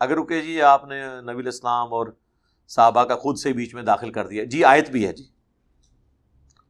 اگر 0.00 0.16
رکے 0.16 0.40
جی 0.40 0.62
آپ 0.62 0.84
نے 0.84 1.02
نبی 1.20 1.42
الاسلام 1.42 1.92
اور 1.94 2.06
صحابہ 2.68 3.04
کا 3.04 3.16
خود 3.16 3.38
سے 3.38 3.52
بیچ 3.52 3.74
میں 3.74 3.82
داخل 3.82 4.12
کر 4.12 4.26
دیا۔ 4.26 4.44
جی 4.44 4.64
آیت 4.64 4.90
بھی 4.90 5.06
ہے 5.06 5.12
جی۔ 5.12 5.24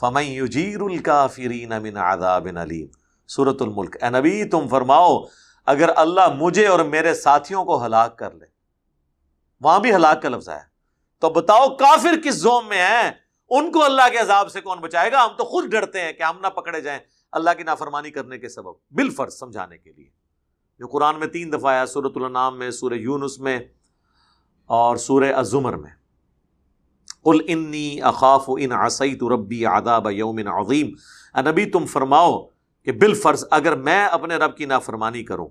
فمن 0.00 0.22
یجیر 0.24 0.80
الکافرین 0.80 1.72
من 1.82 1.96
عذاب 1.96 2.48
علیم 2.56 2.86
سورة 3.28 3.56
الملک۔ 3.60 4.02
اے 4.02 4.10
نبی، 4.10 4.44
تم 4.44 4.68
فرماؤ، 4.68 5.22
اگر 5.66 5.90
اللہ 5.96 6.34
مجھے 6.34 6.66
اور 6.66 6.80
میرے 6.80 7.14
ساتھیوں 7.14 7.64
کو 7.64 7.86
ہلاک 7.86 8.18
کر 8.18 8.34
لے، 8.34 8.46
وہاں 9.60 9.78
بھی 9.78 9.94
ہلاک 9.94 10.22
کا 10.22 10.28
لفظ 10.28 10.48
ہے 10.48 10.60
تو 11.18 11.30
بتاؤ 11.30 11.68
کافر 11.68 12.20
کس 12.24 12.34
زوم 12.34 12.68
میں 12.68 12.82
ہیں؟ 12.82 13.10
ان 13.50 13.72
کو 13.72 13.84
اللہ 13.84 14.02
کے 14.12 14.18
عذاب 14.18 14.50
سے 14.50 14.60
کون 14.60 14.78
بچائے 14.78 15.12
گا؟ 15.12 15.24
ہم 15.24 15.30
تو 15.38 15.44
خود 15.44 15.64
ڈرتے 15.64 16.00
ہیں 16.00 16.12
کہ 16.12 16.22
ہم 16.22 16.38
نہ 16.40 16.46
پکڑے 16.46 16.80
جائیں۔ 16.80 17.00
اللہ 17.32 17.50
کی 17.56 17.62
نافرمانی 17.62 18.10
کرنے 18.10 18.38
کے 18.38 18.48
سبب، 18.48 18.72
بالفرض 18.90 19.34
سمجھانے 19.34 19.78
کے 19.78 19.92
لیے۔ 19.92 20.10
جو 20.78 20.88
قرآن 20.88 21.18
میں 21.18 21.26
تین 21.26 21.52
دفعہ 21.52 21.70
آیا 21.72 21.86
سورت 21.86 22.12
النام 22.14 22.58
میں 22.58 22.70
سورہ 22.70 22.94
یونس 22.94 23.38
میں 23.38 23.58
اور 24.66 24.96
سورہ 24.96 25.34
ازمر 25.34 25.72
میں۔ 25.72 25.90
قل 27.22 27.38
انی 27.46 28.02
اخاف 28.02 28.44
ان 28.48 28.72
عصیت 28.72 29.22
ربی 29.22 29.66
عذاب 29.66 30.10
یوم 30.10 30.38
عظیم۔ 30.38 30.88
نبی، 31.40 31.64
تم 31.66 31.86
فرماؤ 31.86 32.46
کہ 32.82 32.92
بال 32.92 33.14
فرض 33.14 33.44
اگر 33.50 33.76
میں 33.76 34.06
اپنے 34.06 34.36
رب 34.36 34.56
کی 34.56 34.64
نافرمانی 34.64 35.24
کروں، 35.24 35.48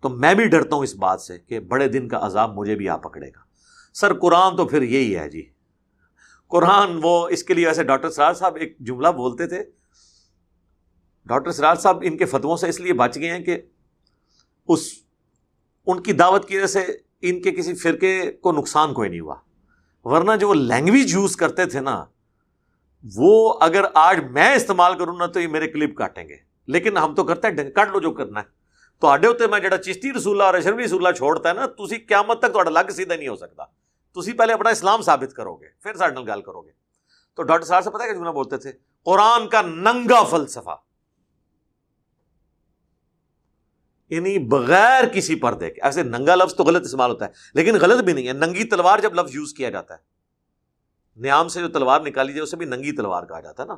تو 0.00 0.08
میں 0.08 0.34
بھی 0.34 0.48
ڈرتا 0.48 0.76
ہوں 0.76 0.82
اس 0.82 0.94
بات 0.94 1.20
سے 1.20 1.38
کہ 1.38 1.60
بڑے 1.60 1.88
دن 1.88 2.08
کا 2.08 2.18
عذاب 2.22 2.54
مجھے 2.54 2.74
بھی 2.74 2.88
آ 2.88 2.96
پکڑے 2.96 3.28
گا۔ 3.28 3.40
سر، 3.94 4.18
قرآن 4.18 4.56
تو 4.56 4.64
پھر 4.68 4.82
یہی 4.82 5.16
ہے 5.16 5.30
جی۔ 5.30 5.50
قرآن 6.48 7.00
وہ، 7.02 7.28
اس 7.28 7.44
کے 7.44 7.54
لیے 7.54 7.66
ویسے 7.66 7.84
ڈاکٹر 7.84 8.10
سراج 8.10 8.36
صاحب 8.36 8.56
ایک 8.56 8.78
جملہ 8.78 9.08
بولتے 9.08 9.46
تھے۔ 9.46 9.64
ڈاکٹر 11.26 11.50
سراج 11.50 11.80
صاحب 11.80 11.98
ان 12.02 12.16
کے 12.16 12.24
فتووں 12.24 12.56
سے 12.56 12.68
اس 12.68 12.80
لیے 12.80 12.92
بچ 12.92 13.16
گئے 13.16 13.30
ہیں 13.30 13.44
کہ 13.44 13.62
اس، 14.68 14.80
ان 15.86 16.02
کی 16.02 16.12
دعوت 16.12 16.48
کی 16.48 16.56
وجہ 16.56 16.66
سے 16.66 16.80
ان 17.22 17.42
کے 17.42 17.50
کسی 17.50 17.74
فرقے 17.74 18.32
کو 18.32 18.52
نقصان 18.52 18.94
کوئی 18.94 19.08
نہیں 19.08 19.20
ہوا۔ 19.20 19.34
ورنہ 20.04 20.36
جو 20.36 20.48
وہ 20.48 20.54
لینگویج 20.54 21.12
یوز 21.12 21.36
کرتے 21.36 21.66
تھے 21.66 21.80
نا، 21.80 22.04
وہ 23.16 23.58
اگر 23.60 23.84
آج 23.94 24.18
میں 24.30 24.54
استعمال 24.54 24.98
کروں 24.98 25.16
نا 25.16 25.26
تو 25.26 25.40
یہ 25.40 25.48
میرے 25.48 25.68
کلپ 25.68 25.96
کاٹیں 25.96 26.28
گے۔ 26.28 26.36
لیکن 26.66 26.96
ہم 26.96 27.14
تو 27.14 27.24
کرتے 27.24 27.48
ہیں 27.48 27.70
کٹ 27.70 27.88
لو 27.92 28.00
جو 28.00 28.10
کرنا 28.10 28.40
ہے۔ 28.40 28.44
تو 29.00 29.06
آڈے 29.06 29.26
ہوتے 29.26 29.46
میں 29.46 29.60
جڑا 29.60 29.76
چشتی 29.76 30.12
رسولہ 30.12 30.42
اور 30.42 30.54
اشرفی 30.54 30.84
رسولہ 30.84 31.12
چھوڑتا 31.12 31.48
ہے 31.48 31.54
نا 31.54 31.66
تھی 31.66 31.96
قیامت 31.96 32.38
تک 32.38 32.52
تو 32.52 32.62
لگ 32.62 32.90
سیدھا 32.90 33.16
نہیں 33.16 33.28
ہو 33.28 33.36
سکتا۔ 33.36 33.64
تھی 34.14 34.32
پہلے 34.32 34.52
اپنا 34.52 34.70
اسلام 34.70 35.02
ثابت 35.02 35.34
کرو 35.34 35.54
گے 35.54 35.66
پھر 35.82 35.94
سارے 35.94 36.26
گال 36.26 36.42
کرو 36.42 36.60
گے 36.60 36.70
تو 37.34 37.42
ڈاکٹر 37.42 37.64
صاحب 37.64 37.84
سے 37.84 37.90
پتا 37.90 38.04
ہے 38.04 38.08
کہ 38.08 38.14
جملہ 38.14 38.30
بولتے 38.30 38.56
تھے؟ 38.56 38.72
قرآن 39.04 39.48
کا 39.48 39.62
ننگا 39.62 40.22
فلسفہ۔ 40.22 40.89
یعنی 44.10 44.38
بغیر 44.38 45.04
کسی 45.06 45.34
پردے 45.34 45.70
کے۔ 45.70 45.82
ایسے 45.82 46.02
ننگا 46.02 46.34
لفظ 46.34 46.54
تو 46.54 46.64
غلط 46.64 46.82
استعمال 46.82 47.10
ہوتا 47.10 47.24
ہے، 47.24 47.30
لیکن 47.54 47.76
غلط 47.80 48.04
بھی 48.04 48.12
نہیں 48.12 48.28
ہے۔ 48.28 48.32
ننگی 48.32 48.64
تلوار 48.64 48.98
جب 48.98 49.14
لفظ 49.14 49.34
یوز 49.34 49.54
کیا 49.54 49.70
جاتا 49.70 49.94
ہے، 49.94 49.98
نیام 51.16 51.48
سے 51.48 51.60
جو 51.60 51.68
تلوار 51.68 52.00
نکالی 52.00 52.32
جائے، 52.32 52.42
اسے 52.42 52.56
بھی 52.56 52.66
ننگی 52.66 52.92
تلوار 52.92 53.22
کہا 53.22 53.40
جاتا 53.40 53.62
ہے 53.62 53.68
نا۔ 53.68 53.76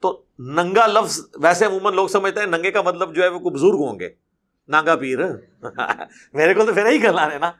تو 0.00 0.24
ننگا 0.38 0.86
لفظ، 0.86 1.20
ویسے 1.34 1.64
عموماً 1.64 1.94
لوگ 1.94 2.08
سمجھتے 2.08 2.40
ہیں 2.40 2.46
ننگے 2.46 2.70
کا 2.70 2.82
مطلب 2.82 3.14
جو 3.14 3.22
ہے 3.22 3.28
وہ 3.28 3.50
بزرگ 3.50 3.88
ہوں 3.88 4.00
گے۔ 4.00 4.08
نانگا 4.68 4.96
پیر۔ 4.96 5.18
میرے 6.32 6.54
کو 6.54 6.66
تو 6.66 6.74
پھر 6.74 6.86
ہی 6.86 6.98
کرنا 6.98 7.30
ہے 7.30 7.38
نا۔ 7.38 7.52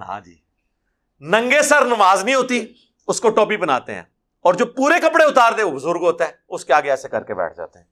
ہاں 0.00 0.20
جی۔ 0.20 0.34
ننگے 1.20 1.62
سر 1.62 1.84
نماز 1.84 2.24
نہیں 2.24 2.34
ہوتی، 2.34 2.66
اس 3.06 3.20
کو 3.20 3.30
ٹوپی 3.30 3.56
بناتے 3.56 3.94
ہیں۔ 3.94 4.02
اور 4.40 4.54
جو 4.54 4.66
پورے 4.66 5.00
کپڑے 5.00 5.24
اتار 5.24 5.52
دے، 5.52 5.62
وہ 5.62 5.70
بزرگ 5.70 6.00
ہوتا 6.00 6.24
ہے، 6.24 6.32
اس 6.48 6.64
کے 6.64 6.72
آگے 6.72 6.90
ایسے 6.90 7.08
کر 7.08 7.22
کے 7.22 7.34
بیٹھ 7.34 7.56
جاتے 7.56 7.78
ہیں۔ 7.78 7.86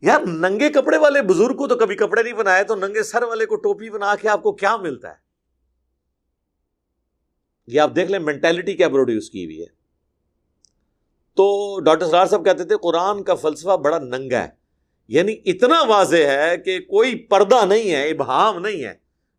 یار، 0.00 0.20
ننگے 0.20 0.68
کپڑے 0.68 0.96
والے 0.96 1.22
بزرگ 1.22 1.56
کو 1.56 1.68
تو 1.68 1.76
کبھی 1.76 1.96
کپڑے 1.96 2.22
نہیں 2.22 2.32
بنائے، 2.32 2.64
تو 2.64 2.74
ننگے 2.74 3.02
سر 3.02 3.22
والے 3.22 3.46
کو 3.46 3.56
ٹوپی 3.56 3.90
بنا 3.90 4.16
کے 4.16 4.28
آپ 4.28 4.42
کو 4.42 4.52
کیا 4.52 4.76
ملتا 4.76 5.08
ہے؟ 5.08 5.30
یہ 7.66 7.80
آپ 7.80 7.90
دیکھ 7.96 8.10
لیں 8.10 8.18
مینٹلٹی 8.18 8.72
کیا 8.72 8.88
پروڈیوس 8.88 9.30
کی 9.30 9.44
ہوئی 9.44 9.60
ہے؟ 9.60 9.66
تو 11.34 11.80
ڈاکٹر 11.80 12.06
سرار 12.06 12.26
صاحب 12.26 12.44
کہتے 12.44 12.64
تھے، 12.64 12.76
قرآن 12.82 13.22
کا 13.22 13.34
فلسفہ 13.34 13.76
بڑا 13.76 13.98
ننگا 13.98 14.42
ہے۔ 14.42 14.48
یعنی 15.08 15.36
اتنا 15.44 15.82
واضح 15.82 16.16
ہے 16.16 16.56
کہ 16.56 16.78
کوئی 16.78 17.14
پردہ 17.14 17.64
نہیں 17.64 17.90
ہے، 17.90 18.08
ابہام 18.08 18.58
نہیں 18.58 18.84
ہے۔ 18.84 18.94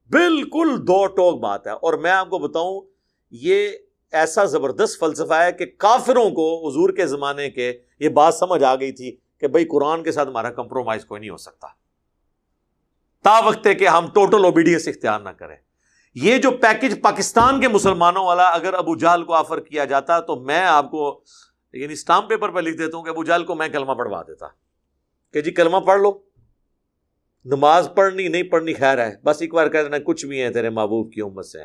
بالکل 0.09 0.87
دو 0.87 1.07
ٹوک 1.07 1.39
بات 1.39 1.67
ہے۔ 1.67 1.71
اور 1.71 1.93
میں 1.93 2.11
آپ 2.11 2.29
کو 2.29 2.39
بتاؤں، 2.39 2.81
یہ 3.31 3.69
ایسا 4.11 4.45
زبردست 4.45 4.99
فلسفہ 4.99 5.33
ہے 5.33 5.51
کہ 5.51 5.65
کافروں 5.77 6.29
کو 6.29 6.69
حضور 6.69 6.89
کے 6.89 7.07
زمانے 7.07 7.49
کے 7.49 7.79
یہ 7.99 8.09
بات 8.09 8.33
سمجھ 8.33 8.63
آ 8.63 8.75
گئی 8.75 8.91
تھی۔ 8.91 9.17
کہ 9.41 9.47
بھائی 9.47 9.65
قرآن 9.65 10.03
کے 10.03 10.11
ساتھ 10.11 10.29
ہمارا 10.29 10.49
کمپرومائز 10.49 11.05
کوئی 11.05 11.19
نہیں 11.19 11.29
ہو 11.29 11.37
سکتا۔ 11.37 11.67
تا 13.23 13.39
وقت 13.45 13.67
ہے 13.67 13.75
کہ 13.75 13.87
ہم 13.87 14.07
ٹوٹل 14.13 14.45
اوبیڈینس 14.45 14.87
اختیار 14.87 15.19
نہ 15.19 15.29
کریں۔ 15.29 15.55
یہ 16.15 16.37
جو 16.37 16.51
پیکج 16.51 17.01
پاکستان 17.01 17.61
کے 17.61 17.67
مسلمانوں 17.67 18.25
والا 18.25 18.43
اگر 18.43 18.73
ابو 18.73 18.95
جال 18.95 19.23
کو 19.23 19.33
آفر 19.33 19.59
کیا 19.59 19.85
جاتا 19.85 20.19
تو 20.19 20.35
میں 20.35 20.65
آپ 20.65 20.91
کو 20.91 21.23
یعنی 21.73 21.93
اسٹامپ 21.93 22.29
پیپر 22.29 22.49
پہ 22.49 22.59
لکھ 22.59 22.77
دیتا 22.77 22.97
ہوں 22.97 23.03
کہ 23.03 23.09
ابو 23.09 23.23
جال 23.23 23.45
کو 23.45 23.55
میں 23.55 23.69
کلمہ 23.69 23.91
پڑھوا 23.91 24.21
دیتا۔ 24.21 24.45
کہ 25.33 25.41
جی 25.41 25.51
کلمہ 25.51 25.77
پڑھ 25.77 26.01
لو۔ 26.01 26.19
نماز 27.45 27.89
پڑھنی، 27.95 28.27
نہیں 28.27 28.43
پڑھنی، 28.43 28.73
خیر 28.73 28.97
ہے۔ 28.97 29.15
بس 29.23 29.41
ایک 29.41 29.53
بار 29.53 29.67
کہہ 29.67 29.83
دینا، 29.83 29.97
کچھ 30.05 30.25
بھی 30.25 30.41
ہے 30.41 30.53
تیرے 30.53 30.69
محبوب 30.69 31.13
کی 31.13 31.21
امت 31.21 31.45
سے 31.45 31.63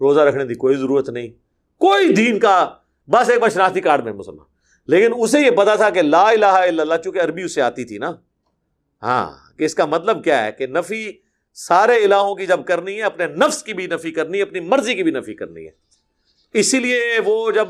روزہ 0.00 0.20
رکھنے 0.20 0.46
کی 0.46 0.54
کوئی 0.54 0.76
ضرورت 0.76 1.08
نہیں۔ 1.08 1.28
کوئی 1.78 2.14
دین 2.14 2.38
کا، 2.38 2.74
بس 3.08 3.30
ایک 3.30 3.40
بار 3.40 3.48
شناختی 3.48 3.80
کارڈ 3.80 4.04
میں 4.04 4.12
مسلمان۔ 4.12 4.57
لیکن 4.88 5.12
اسے 5.18 5.40
یہ 5.40 5.50
پتا 5.50 5.74
تھا 5.74 5.90
کہ 5.90 6.02
لا 6.02 6.28
الہ 6.28 6.46
الا 6.46 6.82
اللہ، 6.82 6.94
چونکہ 7.04 7.18
عربی 7.18 7.42
اسے 7.42 7.62
آتی 7.62 7.84
تھی 7.84 7.98
نا۔ 7.98 8.12
ہاں 9.02 9.58
کہ 9.58 9.64
اس 9.64 9.74
کا 9.74 9.84
مطلب 9.84 10.24
کیا 10.24 10.44
ہے 10.44 10.52
کہ 10.52 10.66
نفی 10.66 11.12
سارے 11.54 12.04
الہوں 12.04 12.34
کی 12.34 12.46
جب 12.46 12.64
کرنی 12.64 12.96
ہے، 12.96 13.02
اپنے 13.02 13.26
نفس 13.26 13.62
کی 13.62 13.72
بھی 13.72 13.86
نفی 13.86 14.10
کرنی 14.10 14.38
ہے، 14.38 14.42
اپنی 14.42 14.60
مرضی 14.60 14.94
کی 14.94 15.02
بھی 15.02 15.10
نفی 15.10 15.34
کرنی 15.34 15.66
ہے۔ 15.66 15.70
اسی 16.54 16.80
لیے 16.80 17.02
وہ 17.24 17.50
جب 17.50 17.68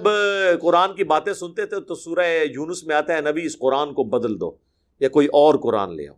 قرآن 0.61 0.95
کی 0.95 1.05
باتیں 1.05 1.33
سنتے 1.33 1.67
تھے، 1.67 1.81
تو 1.81 1.95
سورہ 1.95 2.27
یونس 2.55 2.85
میں 2.85 2.97
آتا 2.97 3.13
ہے، 3.13 3.21
نبی 3.21 3.47
اس 3.47 3.59
قرآن 3.59 3.95
کو 3.95 4.05
بدل 4.05 4.41
دو 4.41 4.57
یا 5.01 5.09
کوئی 5.09 5.27
اور 5.27 5.55
قرآن 5.55 5.97
لے 5.97 6.09
آؤ۔ 6.09 6.17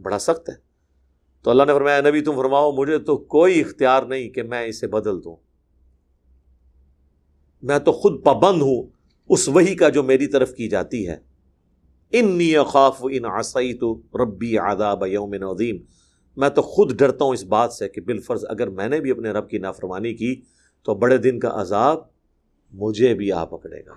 بڑا 0.00 0.18
سخت 0.18 0.48
ہے۔ 0.48 0.54
تو 1.42 1.50
اللہ 1.50 1.62
نے 1.62 1.72
فرمایا، 1.72 2.00
نبی 2.00 2.20
تم 2.20 2.36
فرماؤ، 2.36 2.72
مجھے 2.72 2.98
تو 2.98 3.16
کوئی 3.16 3.60
اختیار 3.60 4.02
نہیں 4.02 4.30
کہ 4.30 4.42
میں 4.42 4.66
اسے 4.66 4.86
بدل 4.86 5.24
دوں۔ 5.24 5.36
میں 7.62 7.78
تو 7.78 7.92
خود 7.92 8.24
پابند 8.24 8.62
ہوں۔ 8.62 8.99
اس 9.30 9.48
وہی 9.48 9.74
کا 9.74 9.88
جو 9.88 10.02
میری 10.02 10.26
طرف 10.26 10.54
کی 10.54 10.68
جاتی 10.68 11.08
ہے۔ 11.08 11.16
انی 12.12 12.54
خاف 12.68 13.04
ان 13.10 13.24
آسائی 13.24 13.74
تو 13.74 14.02
ربی 14.14 14.58
آداب 14.58 15.06
یوم 15.06 15.32
عظیم۔ 15.32 15.76
میں 16.36 16.48
تو 16.48 16.62
خود 16.62 16.94
ڈرتا 16.94 17.24
ہوں 17.24 17.32
اس 17.32 17.44
بات 17.44 17.72
سے 17.72 17.88
کہ 17.88 18.00
بالفرض 18.00 18.44
اگر 18.48 18.68
میں 18.68 18.88
نے 18.88 19.00
بھی 19.00 19.10
اپنے 19.10 19.30
رب 19.30 19.50
کی 19.50 19.58
نافرمانی 19.58 20.14
کی 20.14 20.42
تو 20.82 20.94
بڑے 20.94 21.16
دن 21.16 21.38
کا 21.38 21.50
عذاب 21.54 21.98
مجھے 22.72 23.14
بھی 23.14 23.32
آ 23.32 23.44
پکڑے 23.44 23.86
گا۔ 23.86 23.92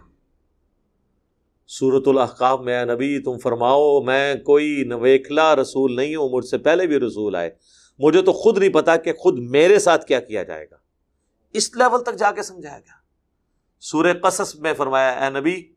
سورت 1.68 2.08
الحقاب 2.08 2.62
میں 2.62 2.86
نبی 2.86 3.20
تم 3.20 3.38
فرماؤ، 3.38 4.02
میں 4.02 4.36
کوئی 4.36 4.84
نویکلا 4.88 5.56
رسول 5.56 5.96
نہیں 5.96 6.16
ہوں، 6.16 6.30
مجھ 6.30 6.46
سے 6.46 6.58
پہلے 6.58 6.88
بھی 6.88 6.96
رسول 6.96 7.36
آئے۔ 7.36 7.50
مجھے 8.00 8.22
تو 8.22 8.34
خود 8.34 8.58
نہیں 8.58 8.70
پتا 8.70 8.96
کہ 8.96 9.14
خود 9.14 9.40
میرے 9.40 9.80
ساتھ 9.80 10.06
کیا 10.06 10.20
کیا 10.20 10.44
جائے 10.44 10.66
گا۔ 10.72 10.76
اس 11.54 11.76
لیول 11.76 12.04
تک 12.04 12.16
جا 12.18 12.32
کے 12.32 12.44
سمجھایا 12.44 12.78
گیا۔ 12.78 13.03
سورہ 13.84 14.14
قصص 14.24 14.56
میں 14.56 14.74
فرمایا، 14.74 15.10
اے 15.10 15.30
نبی، 15.30 15.74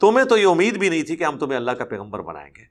تمہیں 0.00 0.26
تو 0.26 0.36
یہ 0.36 0.46
امید 0.46 0.78
بھی 0.78 0.88
نہیں 0.88 1.02
تھی 1.02 1.16
کہ 1.16 1.24
ہم 1.24 1.38
تمہیں 1.38 1.56
اللہ 1.56 1.70
کا 1.70 1.84
پیغمبر 1.84 2.22
بنائیں 2.22 2.50
گے۔ 2.56 2.62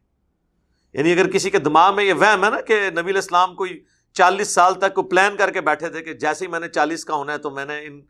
یعنی 0.93 1.12
اگر 1.12 1.32
کسی 1.32 1.50
کے 1.50 1.60
دماغ 1.60 1.95
میں 1.95 2.04
یہ 2.04 2.14
وہم 2.14 2.45
ہے 2.45 2.50
نا 2.50 2.62
کہ 2.62 2.89
نبی 2.89 3.12
الاسلام 3.12 3.56
کوئی 3.56 3.84
چالیس 4.14 4.48
سال 4.48 4.74
تک 4.74 4.93
کو 4.93 5.04
پلان 5.04 5.36
کر 5.38 5.52
کے 5.52 5.62
بیٹھے 5.62 5.89
تھے 5.89 6.02
کہ 6.02 6.14
جیسے 6.14 6.45
ہی 6.45 6.52
میں 6.52 6.60
نے 6.60 6.68
چالیس 6.68 7.06
کا 7.06 7.16
ہونا 7.16 7.34
ہے 7.34 7.38
تو 7.38 7.50
میں 7.50 7.66
نے 7.66 7.86
ان 7.86 8.02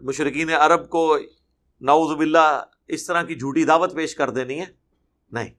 مشرقین 0.00 0.50
عرب 0.50 0.90
کو 0.90 1.16
نعوذ 1.80 2.16
باللہ 2.16 2.64
اس 2.88 3.06
طرح 3.06 3.22
کی 3.22 3.34
جھوٹی 3.34 3.64
دعوت 3.64 3.94
پیش 3.94 4.14
کر 4.14 4.30
دینی 4.30 4.60
ہے؟ 4.60 4.66
نہیں۔ 5.32 5.50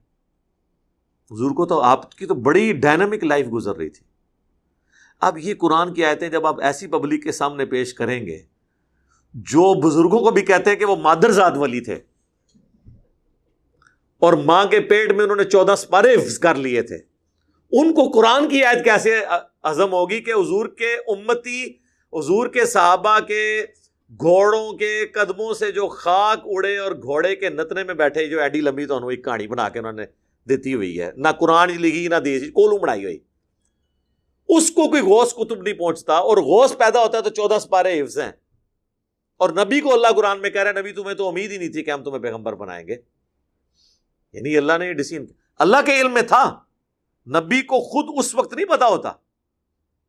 حضور 1.30 1.50
کو 1.50 1.66
تو 1.66 1.80
آپ 1.80 2.14
کی 2.14 2.26
تو 2.26 2.34
بڑی 2.34 2.72
ڈائنامک 2.72 3.24
لائف 3.24 3.46
گزر 3.52 3.76
رہی 3.76 3.90
تھی۔ 3.90 4.06
اب 5.20 5.38
یہ 5.38 5.54
قرآن 5.54 5.94
کی 5.94 6.04
آیتیں 6.04 6.28
جب 6.28 6.46
آپ 6.46 6.60
ایسی 6.60 6.86
پبلک 6.86 7.22
کے 7.22 7.32
سامنے 7.32 7.66
پیش 7.66 7.94
کریں 7.94 8.26
گے 8.26 8.42
جو 9.34 9.80
بزرگوں 9.80 10.18
کو 10.18 10.30
بھی 10.30 10.42
کہتے 10.42 10.70
ہیں 10.70 10.76
کہ 10.76 10.84
وہ 10.84 10.96
مادر 10.96 11.30
زاد 11.30 11.50
ولی 11.54 11.80
تھے۔ 11.80 11.98
اور 14.18 14.32
ماں 14.32 14.64
کے 14.64 14.80
پیٹ 14.80 15.12
میں 15.12 15.24
انہوں 15.24 15.36
نے 15.36 15.44
چودہ 15.44 15.74
سپارے 15.78 16.14
حفظ 16.14 16.38
کر 16.38 16.54
لیے 16.54 16.82
تھے۔ 16.82 16.96
ان 17.72 17.94
کو 17.94 18.08
قرآن 18.08 18.48
کی 18.48 18.64
آیت 18.64 18.84
کیسے 18.84 19.20
عزم 19.62 19.92
ہوگی 19.92 20.20
کہ 20.20 20.30
حضور 20.30 20.66
کے 20.66 20.94
امتی، 20.94 21.64
حضور 22.12 22.48
کے 22.48 22.64
صحابہ 22.64 23.18
کے 23.18 23.64
گھوڑوں 24.10 24.72
کے 24.72 25.06
قدموں 25.06 25.54
سے 25.54 25.72
جو 25.72 25.88
خاک 25.88 26.42
اڑے 26.44 26.78
اور 26.78 26.92
گھوڑے 26.92 27.36
کے 27.36 27.48
نتنے 27.48 27.84
میں 27.84 27.94
بیٹھے، 27.94 28.26
جو 28.26 28.40
ایڈی 28.40 28.60
لمبی 28.60 28.86
تو 28.86 28.96
انہوں 28.96 29.10
ایک 29.10 29.24
کہانی 29.24 29.46
بنا 29.46 29.68
کے 29.68 29.78
انہوں 29.78 29.92
نے 29.92 30.02
دیتی 30.48 30.74
ہوئی 30.74 31.00
ہے۔ 31.00 31.10
نہ 31.16 31.28
قرآن 31.28 31.72
جی 31.72 31.78
لکھی، 31.78 32.08
نہ 32.08 32.14
دی 32.14 32.40
کولو 32.40 32.78
بنائی 32.78 33.04
ہوئی۔ 33.04 33.18
اس 34.48 34.70
کو 34.70 34.88
کوئی 34.88 35.02
غوث 35.02 35.34
کتب 35.34 35.62
نہیں 35.62 35.74
پہنچتا 35.74 36.12
اور 36.12 36.36
غوث 36.36 36.76
پیدا 36.78 37.02
ہوتا 37.02 37.18
ہے 37.18 37.22
تو 37.22 37.30
چودہ 37.30 37.58
سپارے 37.60 38.02
حفظ 38.02 38.18
ہیں۔ 38.18 38.32
اور 39.38 39.50
نبی 39.50 39.80
کو 39.80 39.92
اللہ 39.92 40.08
قرآن 40.16 40.40
میں 40.40 40.50
کہہ 40.50 40.62
رہا 40.62 40.70
ہے 40.70 40.80
نبی 40.80 40.92
تمہیں 40.92 41.14
تو 41.14 41.28
امید 41.28 41.52
ہی 41.52 41.58
نہیں 41.58 41.68
تھی 41.68 41.84
کہ 41.84 41.90
ہم 41.90 42.04
تمہیں 42.04 42.18
پیغمبر 42.18 42.52
بنائیں 42.52 42.86
گے۔ 42.86 42.96
یعنی 44.32 44.56
اللہ 44.56 44.72
نے 44.78 44.92
ڈسین 44.94 45.26
اللہ 45.58 45.76
کے 45.86 46.00
علم 46.00 46.14
میں 46.14 46.22
تھا۔ 46.22 46.60
نبی 47.26 47.62
کو 47.62 47.80
خود 47.80 48.24
اس 48.24 48.34
وقت 48.34 48.54
نہیں 48.54 48.66
پتا 48.66 48.86
ہوتا۔ 48.86 49.12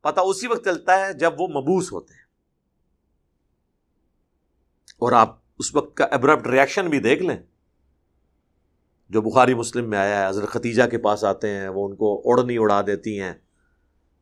پتا 0.00 0.20
اسی 0.20 0.46
وقت 0.46 0.64
چلتا 0.64 1.06
ہے 1.06 1.12
جب 1.12 1.40
وہ 1.40 1.46
مبوس 1.46 1.92
ہوتے 1.92 2.14
ہیں۔ 2.14 2.20
اور 4.98 5.12
آپ 5.12 5.38
اس 5.58 5.74
وقت 5.74 5.96
کا 5.96 6.04
ابرپٹ 6.04 6.46
ریئیکشن 6.46 6.88
بھی 6.88 6.98
دیکھ 6.98 7.22
لیں۔ 7.22 7.36
جو 9.08 9.20
بخاری 9.22 9.54
مسلم 9.54 9.90
میں 9.90 9.98
آیا 9.98 10.22
ہے، 10.22 10.28
حضرت 10.28 10.48
ختیجہ 10.48 10.82
کے 10.90 10.98
پاس 10.98 11.24
آتے 11.24 11.50
ہیں، 11.50 11.68
وہ 11.68 11.88
ان 11.88 11.96
کو 11.96 12.22
اڑنی 12.24 12.58
اڑا 12.58 12.82
دیتی 12.86 13.20
ہیں۔ 13.20 13.34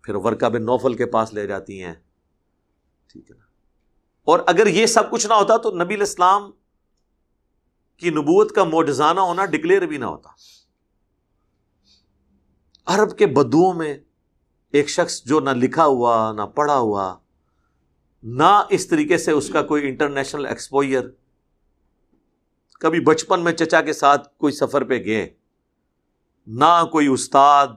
پھر 0.03 0.15
ورکا 0.15 0.49
بن 0.49 0.63
نوفل 0.63 0.95
کے 0.95 1.07
پاس 1.07 1.35
لے 1.35 1.47
جاتی 1.47 1.83
ہیں۔ 1.83 1.95
ٹھیک 3.13 3.31
ہے 3.31 3.37
نا۔ 3.37 3.48
اور 4.29 4.41
اگر 4.47 4.67
یہ 4.67 4.87
سب 4.87 5.11
کچھ 5.11 5.27
نہ 5.27 5.35
ہوتا 5.35 5.57
تو 5.57 5.71
نبی 5.71 5.95
الاسلام 5.95 6.51
کی 7.97 8.11
نبوت 8.11 8.53
کا 8.53 8.65
موجزانہ 8.65 9.21
ہونا 9.21 9.45
ڈکلیئر 9.45 9.87
بھی 9.87 9.97
نہ 9.97 10.05
ہوتا۔ 10.05 10.31
عرب 12.87 13.19
کے 13.19 13.27
بدوؤں 13.27 13.75
میں 13.75 13.99
ایک 14.73 14.89
شخص 14.89 15.23
جو 15.25 15.41
نہ 15.41 15.51
لکھا 15.51 15.85
ہوا، 15.85 16.33
نہ 16.33 16.43
پڑھا 16.43 16.79
ہوا، 16.79 17.15
نہ 18.23 18.63
اس 18.71 18.87
طریقے 18.89 19.19
سے 19.19 19.33
اس 19.33 19.51
کا 19.51 19.63
کوئی 19.63 19.89
انٹرنیشنل 19.89 20.47
ایکسپوئر، 20.47 21.09
کبھی 22.81 23.01
بچپن 23.01 23.41
میں 23.41 23.53
چچا 23.53 23.81
کے 23.81 23.93
ساتھ 23.93 24.29
کوئی 24.39 24.53
سفر 24.53 24.85
پہ 24.85 25.05
گئے، 25.05 25.29
نہ 26.47 26.85
کوئی 26.93 27.07
استاد، 27.07 27.69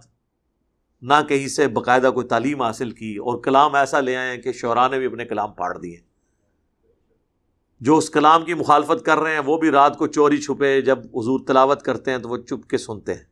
نہ 1.02 1.14
کہیں 1.30 1.48
سے 1.48 1.68
باقاعدہ 1.68 2.12
کوئی 2.14 2.28
تعلیم 2.28 2.62
حاصل 2.62 2.92
کی 2.92 3.16
اور 3.18 3.42
کلام 3.42 3.76
ایسا 3.76 4.00
لے 4.00 4.16
آئے 4.16 4.38
کہ 4.38 4.52
شعرا 4.52 4.88
نے 4.88 4.98
بھی 4.98 5.06
اپنے 5.06 5.26
کلام 5.26 5.54
پھاڑ 5.54 5.78
دیے۔ 5.78 6.11
جو 7.82 7.98
اس 7.98 8.10
کلام 8.10 8.46
کی 8.46 8.54
مخالفت 8.54 9.06
کر 9.06 9.18
رہے 9.18 9.34
ہیں، 9.34 9.40
وہ 9.40 9.58
بھی 9.58 9.70
رات 9.70 9.98
کو 9.98 10.08
چوری 10.08 10.38
چھپے، 10.38 10.82
جب 10.82 11.00
حضور 11.00 11.40
تلاوت 11.48 11.82
کرتے 11.82 12.12
ہیں 12.12 12.18
تو 12.18 12.30
وہ 12.30 12.38
چپ 12.38 12.70
کے 12.70 12.78
سنتے 12.78 13.14
ہیں۔ 13.14 13.24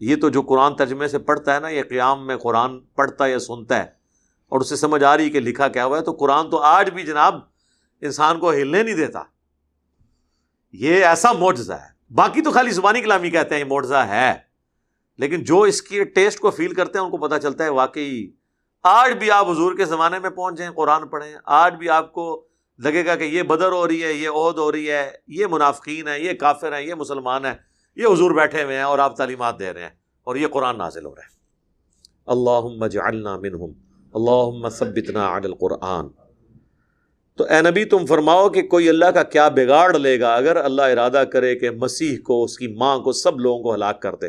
یہ 0.00 0.16
تو 0.16 0.28
جو 0.28 0.42
قرآن 0.42 0.76
ترجمے 0.76 1.08
سے 1.08 1.18
پڑھتا 1.18 1.54
ہے 1.54 1.60
نا، 1.60 1.68
یہ 1.68 1.82
قیام 1.82 2.26
میں 2.26 2.36
قرآن 2.36 2.80
پڑھتا 2.80 3.24
ہے 3.24 3.30
یا 3.30 3.38
سنتا 3.38 3.78
ہے۔ 3.78 3.98
اور 4.48 4.60
اسے 4.60 4.76
سمجھ 4.76 5.04
آ 5.04 5.16
رہی 5.16 5.24
ہے 5.24 5.30
کہ 5.30 5.40
لکھا 5.40 5.68
کیا 5.68 5.84
ہوا 5.84 5.98
ہے۔ 5.98 6.04
تو 6.04 6.12
قرآن 6.12 6.50
تو 6.50 6.58
آج 6.58 6.90
بھی 6.90 7.02
جناب 7.02 7.34
انسان 8.00 8.40
کو 8.40 8.50
ہلنے 8.50 8.82
نہیں 8.82 8.96
دیتا۔ 8.96 9.22
یہ 10.72 11.04
ایسا 11.04 11.32
معجزہ 11.32 11.72
ہے۔ 11.72 12.14
باقی 12.14 12.42
تو 12.42 12.50
خالی 12.50 12.70
زبانی 12.70 13.00
کلامی 13.00 13.30
کہتے 13.30 13.54
ہیں، 13.54 13.62
یہ 13.62 13.68
معجزہ 13.68 13.94
ہے۔ 13.94 14.34
لیکن 15.18 15.44
جو 15.44 15.60
اس 15.60 15.82
کی 15.82 16.04
ٹیسٹ 16.04 16.38
کو 16.38 16.50
فیل 16.50 16.74
کرتے 16.74 16.98
ہیں، 16.98 17.04
ان 17.04 17.10
کو 17.10 17.16
پتہ 17.16 17.34
چلتا 17.42 17.64
ہے، 17.64 17.68
واقعی 17.68 18.37
آج 18.82 19.12
بھی 19.12 19.30
آپ 19.30 19.50
حضور 19.50 19.76
کے 19.76 19.84
زمانے 19.84 20.18
میں 20.18 20.30
پہنچ 20.30 20.58
جائیں، 20.58 20.72
قرآن 20.72 21.08
پڑھیں۔ 21.08 21.34
آج 21.44 21.74
بھی 21.74 21.88
آپ 21.88 22.12
کو 22.12 22.44
لگے 22.78 23.06
گا 23.06 23.16
کہ 23.16 23.24
یہ 23.24 23.42
بدر 23.42 23.72
ہو 23.72 23.88
رہی 23.88 24.04
ہے، 24.04 24.12
یہ 24.12 24.28
عہد 24.28 24.58
ہو 24.58 24.72
رہی 24.72 24.90
ہے، 24.90 25.10
یہ 25.26 25.46
منافقین 25.50 26.08
ہے 26.08 26.20
یہ 26.20 26.32
کافر 26.32 26.72
ہیں، 26.72 26.82
یہ 26.82 26.94
مسلمان 26.94 27.44
ہیں، 27.44 27.54
یہ 27.96 28.06
حضور 28.06 28.30
بیٹھے 28.30 28.62
ہوئے 28.62 28.76
ہیں 28.76 28.82
اور 28.82 28.98
آپ 28.98 29.16
تعلیمات 29.16 29.58
دے 29.58 29.72
رہے 29.72 29.82
ہیں 29.82 29.90
اور 30.24 30.36
یہ 30.36 30.46
قرآن 30.48 30.78
نازل 30.78 31.04
ہو 31.04 31.14
رہا 31.14 31.22
ہے۔ 31.22 31.38
اللہ 32.26 33.36
منہم 33.38 33.72
اللہ 34.14 34.68
ثبتنا 34.68 35.36
علی 35.36 35.46
القرآن۔ 35.46 36.08
تو 37.36 37.44
اے 37.44 37.70
نبی، 37.70 37.84
تم 37.84 38.06
فرماؤ 38.06 38.48
کہ 38.48 38.62
کوئی 38.62 38.88
اللہ 38.88 39.04
کا 39.04 39.22
کیا 39.22 39.48
بگاڑ 39.48 39.98
لے 39.98 40.20
گا 40.20 40.34
اگر 40.34 40.56
اللہ 40.56 40.82
ارادہ 40.82 41.24
کرے 41.32 41.56
کہ 41.56 41.70
مسیح 41.70 42.18
کو، 42.24 42.44
اس 42.44 42.58
کی 42.58 42.68
ماں 42.68 42.98
کو 42.98 43.12
سب 43.12 43.40
لوگوں 43.40 43.62
کو 43.62 43.74
ہلاک 43.74 44.02
کر 44.02 44.14
دے۔ 44.14 44.26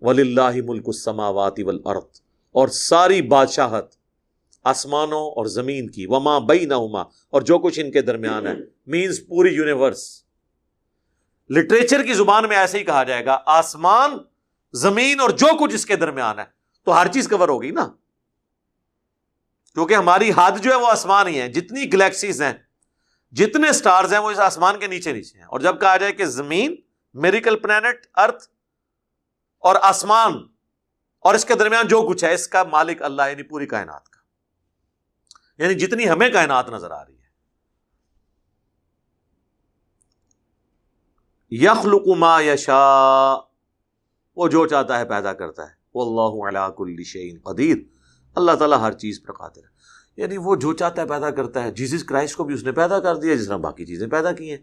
ولی 0.00 0.22
اللہ 0.22 0.62
ملک 0.64 0.82
السماوات 0.86 1.54
والارض 1.64 2.29
اور 2.52 2.68
ساری 2.68 3.22
بادشاہت 3.22 3.94
آسمانوں 4.64 5.30
اور 5.30 5.46
زمین 5.46 5.90
کی، 5.90 6.06
وما 6.06 6.38
بئی 6.38 6.64
نہ 6.64 6.74
اور 6.74 7.42
جو 7.42 7.58
کچھ 7.58 7.80
ان 7.80 7.90
کے 7.90 8.02
درمیان 8.02 8.46
ہے۔ 8.46 8.52
مینس 8.86 9.26
پوری 9.26 9.54
یونیورس 9.54 10.24
لٹریچر 11.50 12.02
کی 12.02 12.14
زبان 12.14 12.48
میں 12.48 12.56
ایسے 12.56 12.78
ہی 12.78 12.84
کہا 12.84 13.02
جائے 13.02 13.24
گا، 13.24 13.38
آسمان، 13.46 14.10
زمین 14.72 15.20
اور 15.20 15.30
جو 15.30 15.64
کچھ 15.64 15.74
اس 15.74 15.86
کے 15.86 15.96
درمیان 15.96 16.38
ہے۔ 16.38 16.44
تو 16.84 17.00
ہر 17.00 17.06
چیز 17.08 17.28
کور 17.28 17.48
ہوگی 17.48 17.70
نا۔ 17.70 17.88
کیونکہ 19.74 19.94
ہماری 19.94 20.30
حد 20.36 20.62
جو 20.62 20.70
ہے 20.70 20.76
وہ 20.76 20.86
آسمان 20.86 21.28
ہی 21.28 21.40
ہے۔ 21.40 21.48
جتنی 21.48 21.92
گلیکسیز 21.92 22.42
ہیں، 22.42 22.52
جتنے 23.32 23.72
سٹارز 23.72 24.12
ہیں، 24.12 24.20
وہ 24.20 24.30
اس 24.30 24.38
آسمان 24.38 24.78
کے 24.78 24.86
نیچے 24.86 25.12
نیچے 25.12 25.38
ہیں۔ 25.38 25.44
اور 25.44 25.60
جب 25.60 25.80
کہا 25.80 25.96
جائے 25.96 26.12
کہ 26.12 26.24
زمین 26.24 26.74
میریکل 27.14 27.58
پلانٹ 27.58 28.06
ارتھ 28.14 28.48
اور 29.58 29.76
آسمان 29.82 30.32
اور 31.20 31.34
اس 31.34 31.44
کے 31.44 31.54
درمیان 31.54 31.88
جو 31.88 32.02
کچھ 32.08 32.24
ہے، 32.24 32.34
اس 32.34 32.48
کا 32.48 32.62
مالک 32.62 33.02
اللہ 33.02 33.22
یعنی 33.30 33.42
پوری 33.42 33.66
کائنات 33.66 34.08
کا۔ 34.08 34.20
یعنی 35.62 35.74
جتنی 35.74 36.08
ہمیں 36.08 36.30
کائنات 36.30 36.70
نظر 36.70 36.90
آ 36.90 37.04
رہی 37.04 37.14
ہے۔ 37.14 37.20
یخلق 41.50 42.16
ما 42.16 42.40
یشا 42.40 42.80
وہ 44.36 44.48
جو 44.48 44.66
چاہتا 44.66 44.98
ہے 44.98 45.04
پیدا 45.04 45.32
کرتا 45.32 45.62
ہے۔ 45.62 45.74
وہ 45.94 46.22
اللہ 46.22 46.48
علیہ 46.48 46.70
کل 46.70 47.02
شعین 47.02 47.38
قدیر۔ 47.44 47.76
اللہ 48.34 48.52
تعالیٰ 48.52 48.80
ہر 48.80 48.92
چیز 48.92 49.22
پر 49.22 49.32
قادر 49.32 49.58
ہے۔ 49.58 49.68
یعنی 50.16 50.36
وہ 50.36 50.56
جو 50.56 50.72
چاہتا 50.72 51.02
ہے 51.02 51.06
پیدا 51.06 51.30
کرتا 51.30 51.62
ہے۔ 51.62 51.70
جیزس 51.70 52.04
کرائسٹ 52.04 52.36
کو 52.36 52.44
بھی 52.44 52.54
اس 52.54 52.62
نے 52.62 52.72
پیدا 52.72 53.00
کر 53.00 53.16
دیا، 53.16 53.34
جس 53.34 53.46
طرح 53.46 53.56
باقی 53.56 53.86
چیزیں 53.86 54.06
پیدا 54.06 54.32
کی 54.32 54.50
ہیں۔ 54.50 54.58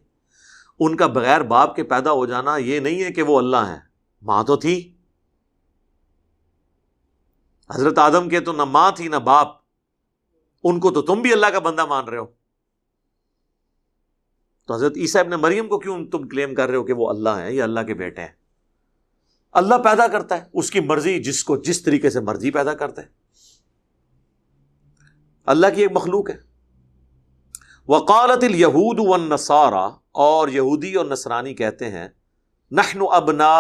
ان 0.80 0.96
کا 0.96 1.08
بغیر 1.08 1.42
باپ 1.42 1.76
کے 1.76 1.84
پیدا 1.84 2.12
ہو 2.12 2.26
جانا 2.26 2.58
یہ 2.58 2.80
نہیں 2.80 3.04
ہے 3.04 3.12
کہ 3.12 3.24
وہ 3.24 3.38
اللہ 3.38 3.58
ہے 3.58 3.80
ماں 4.22 4.44
تو 4.44 4.56
تھی۔ 4.56 4.97
حضرت 7.76 7.98
آدم 7.98 8.30
کے 8.30 8.40
تو 8.40 8.52
نہ 8.52 8.64
ماں 8.64 8.92
تھی 8.92 9.08
نہ 9.08 9.16
باپ۔ 9.16 9.48
ان 10.64 10.80
کو 10.80 10.92
تو 10.92 11.02
تم 11.02 11.22
بھی 11.22 11.34
اللہ 11.34 11.46
کا 11.46 11.60
بندہ 11.60 11.86
مان 11.86 12.06
رہے 12.06 12.18
ہو۔ 12.18 12.26
تو 14.68 14.74
حضرت 14.74 14.94
عیسیٰ 14.96 15.22
ابن 15.22 15.32
مریم 15.32 15.68
کو 15.68 15.80
کیوں 15.80 16.06
تم 16.06 16.28
کلیم 16.28 16.56
کر 16.56 16.68
رہے 16.68 16.78
ہو 16.78 16.84
کہ 16.84 16.94
وہ 16.94 17.10
اللہ 17.10 17.30
ہے 17.30 17.54
یا 17.54 17.64
اللہ 17.64 17.80
کے 17.80 17.94
بیٹے 17.94 18.22
ہیں؟ 18.22 18.28
اللہ 19.52 19.76
پیدا 19.76 20.08
کرتا 20.08 20.38
ہے، 20.38 20.44
اس 20.54 20.72
کی 20.72 20.80
مرضی 20.80 21.24
جس 21.24 21.44
کو 21.44 21.58
جس 21.58 21.84
طریقے 21.84 22.10
سے 22.10 22.20
مرضی 22.20 22.52
پیدا 22.52 22.74
کرتا 22.74 23.02
ہے۔ 23.02 23.08
اللہ 25.46 25.68
کی 25.76 25.82
ایک 25.82 25.92
مخلوق 25.92 26.30
ہے۔ 26.30 26.38
وقالت 27.88 28.44
الہود 28.44 28.98
و 29.00 29.18
نسارا 29.18 29.90
اور 30.12 30.48
یہودی 30.48 30.94
اور 30.94 31.06
نسرانی 31.06 31.54
کہتے 31.54 31.90
ہیں، 31.90 32.08
نحن 32.72 33.02
ابنا 33.12 33.56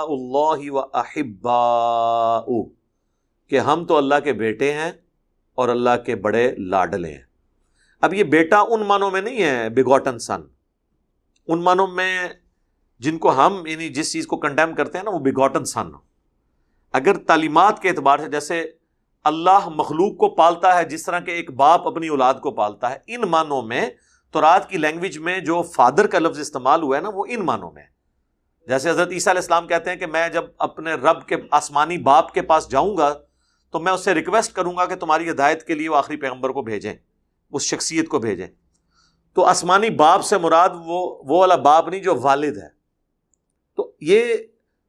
اللہ 0.00 0.70
و 0.70 0.78
احبا 0.78 2.38
کہ 3.50 3.60
ہم 3.60 3.84
تو 3.86 3.96
اللہ 3.96 4.20
کے 4.24 4.32
بیٹے 4.32 4.72
ہیں 4.72 4.90
اور 5.58 5.68
اللہ 5.68 5.96
کے 6.06 6.14
بڑے 6.14 6.50
لاڈلے 6.58 7.12
ہیں۔ 7.12 7.22
اب 8.02 8.14
یہ 8.14 8.24
بیٹا 8.24 8.60
ان 8.60 8.80
معنوں 8.86 9.10
میں 9.10 9.20
نہیں 9.20 9.42
ہے 9.42 9.68
بگوٹن 9.70 10.18
سن 10.18 10.40
ان 11.48 11.62
معنوں 11.62 11.86
میں 11.86 12.28
جن 13.00 13.18
کو 13.18 13.30
ہم 13.36 13.62
یعنی 13.66 13.88
جس 13.88 14.12
چیز 14.12 14.26
کو 14.26 14.36
کنڈیم 14.36 14.74
کرتے 14.74 14.98
ہیں 14.98 15.04
نا، 15.04 15.10
وہ 15.10 15.18
بگوٹن 15.18 15.64
سن 15.64 15.90
اگر 16.94 17.16
تعلیمات 17.16 17.82
کے 17.82 17.88
اعتبار 17.88 18.18
سے 18.18 18.28
جیسے 18.28 18.62
اللہ 19.24 19.68
مخلوق 19.68 20.16
کو 20.16 20.28
پالتا 20.34 20.76
ہے، 20.78 20.84
جس 20.84 21.04
طرح 21.04 21.20
کہ 21.20 21.30
ایک 21.30 21.50
باپ 21.56 21.86
اپنی 21.88 22.08
اولاد 22.08 22.34
کو 22.34 22.50
پالتا 22.50 22.90
ہے، 22.90 22.98
ان 23.06 23.20
معنوں 23.20 23.62
میں 23.62 23.88
تو 24.34 24.40
رات 24.40 24.68
کی 24.70 24.78
لینگویج 24.78 25.18
میں 25.18 25.38
جو 25.40 25.62
فادر 25.74 26.06
کا 26.06 26.18
لفظ 26.18 26.38
استعمال 26.40 26.82
ہوا 26.82 26.96
ہے 26.96 27.02
نا، 27.02 27.08
وہ 27.14 27.24
ان 27.28 27.44
معنوں 27.46 27.70
میں 27.70 27.82
جیسے 28.68 28.90
حضرت 28.90 29.12
عیسیٰ 29.12 29.32
علیہ 29.32 29.40
السلام 29.40 29.66
کہتے 29.66 29.90
ہیں 29.90 29.96
کہ 29.96 30.06
میں 30.06 30.28
جب 30.28 30.44
اپنے 30.58 30.94
رب 30.94 31.26
کے 31.26 31.36
آسمانی 31.50 31.98
باپ 31.98 32.32
کے 32.34 32.42
پاس 32.42 32.70
جاؤں 32.70 32.96
گا 32.96 33.12
تو 33.70 33.80
میں 33.80 33.92
اس 33.92 34.04
سے 34.04 34.14
ریکویسٹ 34.14 34.52
کروں 34.52 34.76
گا 34.76 34.86
کہ 34.86 34.94
تمہاری 34.94 35.30
ہدایت 35.30 35.66
کے 35.66 35.74
لیے 35.74 35.88
وہ 35.88 35.96
آخری 35.96 36.16
پیغمبر 36.16 36.50
کو 36.50 36.62
بھیجیں، 36.62 36.94
اس 37.52 37.62
شخصیت 37.62 38.08
کو 38.08 38.18
بھیجیں۔ 38.18 38.46
تو 39.34 39.44
آسمانی 39.44 39.90
باپ 39.90 40.24
سے 40.24 40.38
مراد 40.38 40.68
وہ 40.68 41.22
وہ 41.26 41.38
والا 41.38 41.56
باپ 41.56 41.88
نہیں 41.88 42.02
جو 42.02 42.20
والد 42.20 42.56
ہے۔ 42.56 42.68
تو 43.76 43.92
یہ 44.00 44.34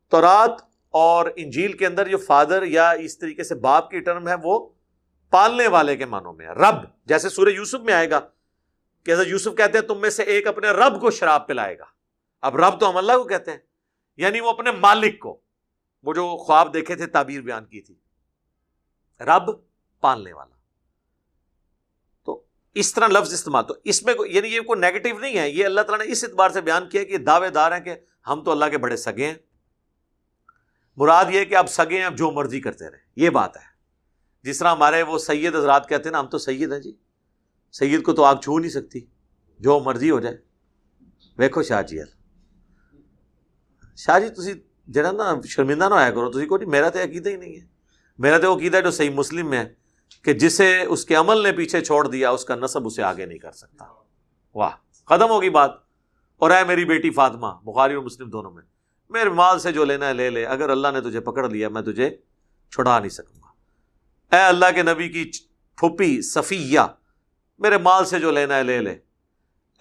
تورات 0.09 0.51
اور 0.89 1.25
انجیل 1.35 1.73
کے 1.73 1.87
اندر 1.87 2.07
جو 2.07 2.17
فادر 2.17 2.63
یا 2.63 2.89
اس 2.89 3.17
طریقے 3.17 3.43
سے 3.43 3.55
باپ 3.55 3.89
کی 3.89 3.99
ٹرم 3.99 4.27
ہے، 4.27 4.33
وہ 4.43 4.69
پالنے 5.29 5.67
والے 5.67 5.95
کے 5.95 6.05
معنوں 6.05 6.33
میں 6.33 6.47
ہے۔ 6.47 6.51
رب، 6.51 6.75
جیسے 7.05 7.29
سورہ 7.29 7.49
یوسف 7.49 7.79
میں 7.79 7.93
آئے 7.93 8.09
گا 8.09 8.19
کہ 9.05 9.13
یوسف 9.27 9.57
کہتے 9.57 9.77
ہیں، 9.77 9.85
تم 9.85 10.01
میں 10.01 10.09
سے 10.09 10.23
ایک 10.23 10.47
اپنے 10.47 10.69
رب 10.69 11.01
کو 11.01 11.11
شراب 11.11 11.47
پلائے 11.47 11.79
گا۔ 11.79 11.85
اب 12.41 12.57
رب 12.57 12.79
تو 12.79 12.89
ہم 12.89 12.97
اللہ 12.97 13.11
کو 13.11 13.23
کہتے 13.23 13.51
ہیں 13.51 13.57
یعنی 14.17 14.39
وہ 14.39 14.49
اپنے 14.49 14.71
مالک 14.71 15.19
کو۔ 15.19 15.39
وہ 16.03 16.13
جو 16.13 16.37
خواب 16.37 16.73
دیکھے 16.73 16.95
تھے، 16.95 17.07
تعبیر 17.07 17.41
بیان 17.41 17.65
کی 17.65 17.81
تھی۔ 17.81 17.95
رب 19.19 19.51
پالنے 20.01 20.33
والا۔ 20.33 20.55
تو 22.25 22.43
اس 22.73 22.93
طرح 22.93 23.07
لفظ 23.07 23.33
استعمال، 23.33 23.65
تو 23.67 23.75
اس 23.83 24.03
میں 24.03 24.13
یعنی 24.25 24.47
یہ 24.47 24.61
کوئی 24.61 24.79
نیگیٹو 24.79 25.19
نہیں 25.19 25.37
ہے، 25.37 25.49
یہ 25.49 25.65
اللہ 25.65 25.81
تعالیٰ 25.81 26.05
نے 26.05 26.11
اس 26.11 26.23
اعتبار 26.23 26.49
سے 26.49 26.61
بیان 26.61 26.89
کیا 26.89 27.03
کہ 27.03 27.17
دعوے 27.17 27.49
دار 27.49 27.71
ہیں 27.71 27.79
کہ 27.79 27.95
ہم 28.27 28.43
تو 28.43 28.51
اللہ 28.51 28.65
کے 28.65 28.77
بڑے 28.77 28.97
سگے 28.97 29.25
ہیں۔ 29.25 29.33
مراد 30.97 31.25
یہ 31.29 31.45
کہ 31.45 31.55
اب 31.55 31.69
سگے 31.69 31.97
ہیں 31.97 32.05
اب 32.05 32.17
جو 32.17 32.31
مرضی 32.31 32.61
کرتے 32.61 32.91
رہے 32.91 32.97
یہ 33.15 33.29
بات 33.29 33.57
ہے۔ 33.57 33.77
جس 34.43 34.59
طرح 34.59 34.71
ہمارے 34.71 35.03
وہ 35.03 35.17
سید 35.17 35.55
حضرات 35.55 35.89
کہتے 35.89 36.03
ہیں 36.03 36.11
نا، 36.11 36.19
ہم 36.19 36.27
تو 36.27 36.37
سید 36.37 36.73
ہیں 36.73 36.79
جی۔ 36.79 36.95
سید 37.71 38.03
کو 38.03 38.13
تو 38.13 38.23
آگ 38.23 38.35
چھو 38.35 38.59
نہیں 38.59 38.71
سکتی، 38.71 38.99
جو 39.59 39.79
مرضی 39.79 40.11
ہو 40.11 40.19
جائے۔ 40.19 40.37
ویکو 41.37 41.63
شاہ 41.63 41.81
جی 41.81 41.97
شاہ 43.97 44.19
جی 44.19 44.29
تھی 44.29 44.61
جڑا 44.87 45.11
نا 45.11 45.35
شرمندہ 45.45 45.89
نہ 45.89 45.93
آیا 45.93 46.09
کرو 46.09 46.31
تھی 46.31 46.45
کوئی 46.45 46.65
میرا 46.65 46.89
تو 46.89 46.99
عقیدہ 46.99 47.29
ہی 47.29 47.35
نہیں 47.35 47.55
ہے۔ 47.55 47.76
میرا 48.17 48.37
تو 48.37 48.53
وہ 48.53 48.57
عقیدہ 48.57 48.79
جو 48.83 48.91
صحیح 48.91 49.09
مسلم 49.09 49.49
میں 49.49 49.57
ہے 49.57 49.73
کہ 50.23 50.33
جسے 50.33 50.81
اس 50.81 51.05
کے 51.05 51.15
عمل 51.15 51.43
نے 51.43 51.51
پیچھے 51.51 51.81
چھوڑ 51.81 52.07
دیا، 52.07 52.29
اس 52.29 52.45
کا 52.45 52.55
نصب 52.55 52.87
اسے 52.87 53.03
آگے 53.03 53.25
نہیں 53.25 53.37
کر 53.37 53.51
سکتا۔ 53.51 53.85
واہ 54.55 54.69
ختم 55.05 55.29
ہوگی 55.29 55.49
بات۔ 55.49 55.71
اور 56.37 56.51
اے 56.51 56.63
میری 56.63 56.85
بیٹی 56.85 57.09
فاطمہ، 57.09 57.47
بخاری 57.63 57.93
اور 57.93 58.03
مسلم 58.03 58.29
دونوں 58.29 58.51
میں، 58.51 58.63
میرے 59.09 59.29
مال 59.29 59.59
سے 59.59 59.71
جو 59.71 59.85
لینا 59.85 60.07
ہے 60.07 60.13
لے 60.13 60.29
لے، 60.29 60.45
اگر 60.45 60.69
اللہ 60.69 60.87
نے 60.93 61.01
تجھے 61.01 61.19
پکڑ 61.19 61.49
لیا، 61.49 61.69
میں 61.69 61.81
تجھے 61.81 62.09
چھڑا 62.71 62.99
نہیں 62.99 63.09
سکوں 63.09 63.41
گا۔ 63.41 63.47
اے 64.35 64.43
اللہ 64.43 64.65
کے 64.75 64.83
نبی 64.83 65.09
کی 65.09 65.31
پھپھی 65.75 66.21
صفیہ، 66.21 66.79
میرے 67.59 67.77
مال 67.77 68.05
سے 68.05 68.19
جو 68.19 68.31
لینا 68.31 68.55
ہے 68.55 68.63
لے 68.63 68.81
لے۔ 68.81 68.91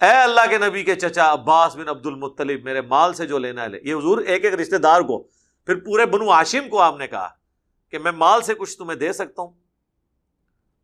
اے 0.01 0.11
اللہ 0.11 0.41
کے 0.49 0.57
نبی 0.57 0.83
کے 0.83 0.95
چچا 0.95 1.33
عباس 1.33 1.75
بن 1.75 1.89
عبد 1.89 2.05
المطلب 2.05 2.63
میرے 2.63 2.81
مال 2.81 3.13
سے 3.13 3.27
جو 3.27 3.37
لینا 3.37 3.63
ہے 3.63 3.67
لے۔ 3.67 3.79
یہ 3.83 3.95
حضور 3.95 4.17
ایک 4.17 4.45
ایک 4.45 4.53
رشتے 4.53 4.77
دار 4.77 5.01
کو، 5.01 5.27
پھر 5.65 5.75
پورے 5.75 6.05
بنو 6.05 6.31
ہاشم 6.31 6.69
کو 6.69 6.81
آپ 6.81 6.97
نے 6.97 7.07
کہا۔ 7.07 7.29
کہ 7.91 7.99
میں 7.99 8.11
مال 8.11 8.41
سے 8.41 8.53
کچھ 8.53 8.77
تمہیں 8.77 8.97
دے 8.99 9.13
سکتا 9.13 9.41
ہوں۔ 9.41 9.53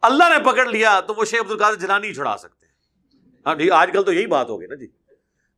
اللہ 0.01 0.23
نے 0.23 0.51
پکڑ 0.51 0.65
لیا 0.65 0.99
تو 0.99 1.13
وہ 1.13 1.25
شیخ 1.25 1.41
عبد 1.41 1.51
القادر 1.51 1.75
جنانی 1.75 2.13
چھڑا 2.13 2.37
سکتے 2.37 2.65
ہیں۔ 2.65 2.73
ہاں 3.45 3.55
جی 3.55 3.71
آج 3.71 3.89
کل 3.93 4.03
تو 4.03 4.13
یہی 4.13 4.27
بات 4.27 4.49
ہوگی 4.49 4.65
نا 4.65 4.75
جی۔ 4.75 4.87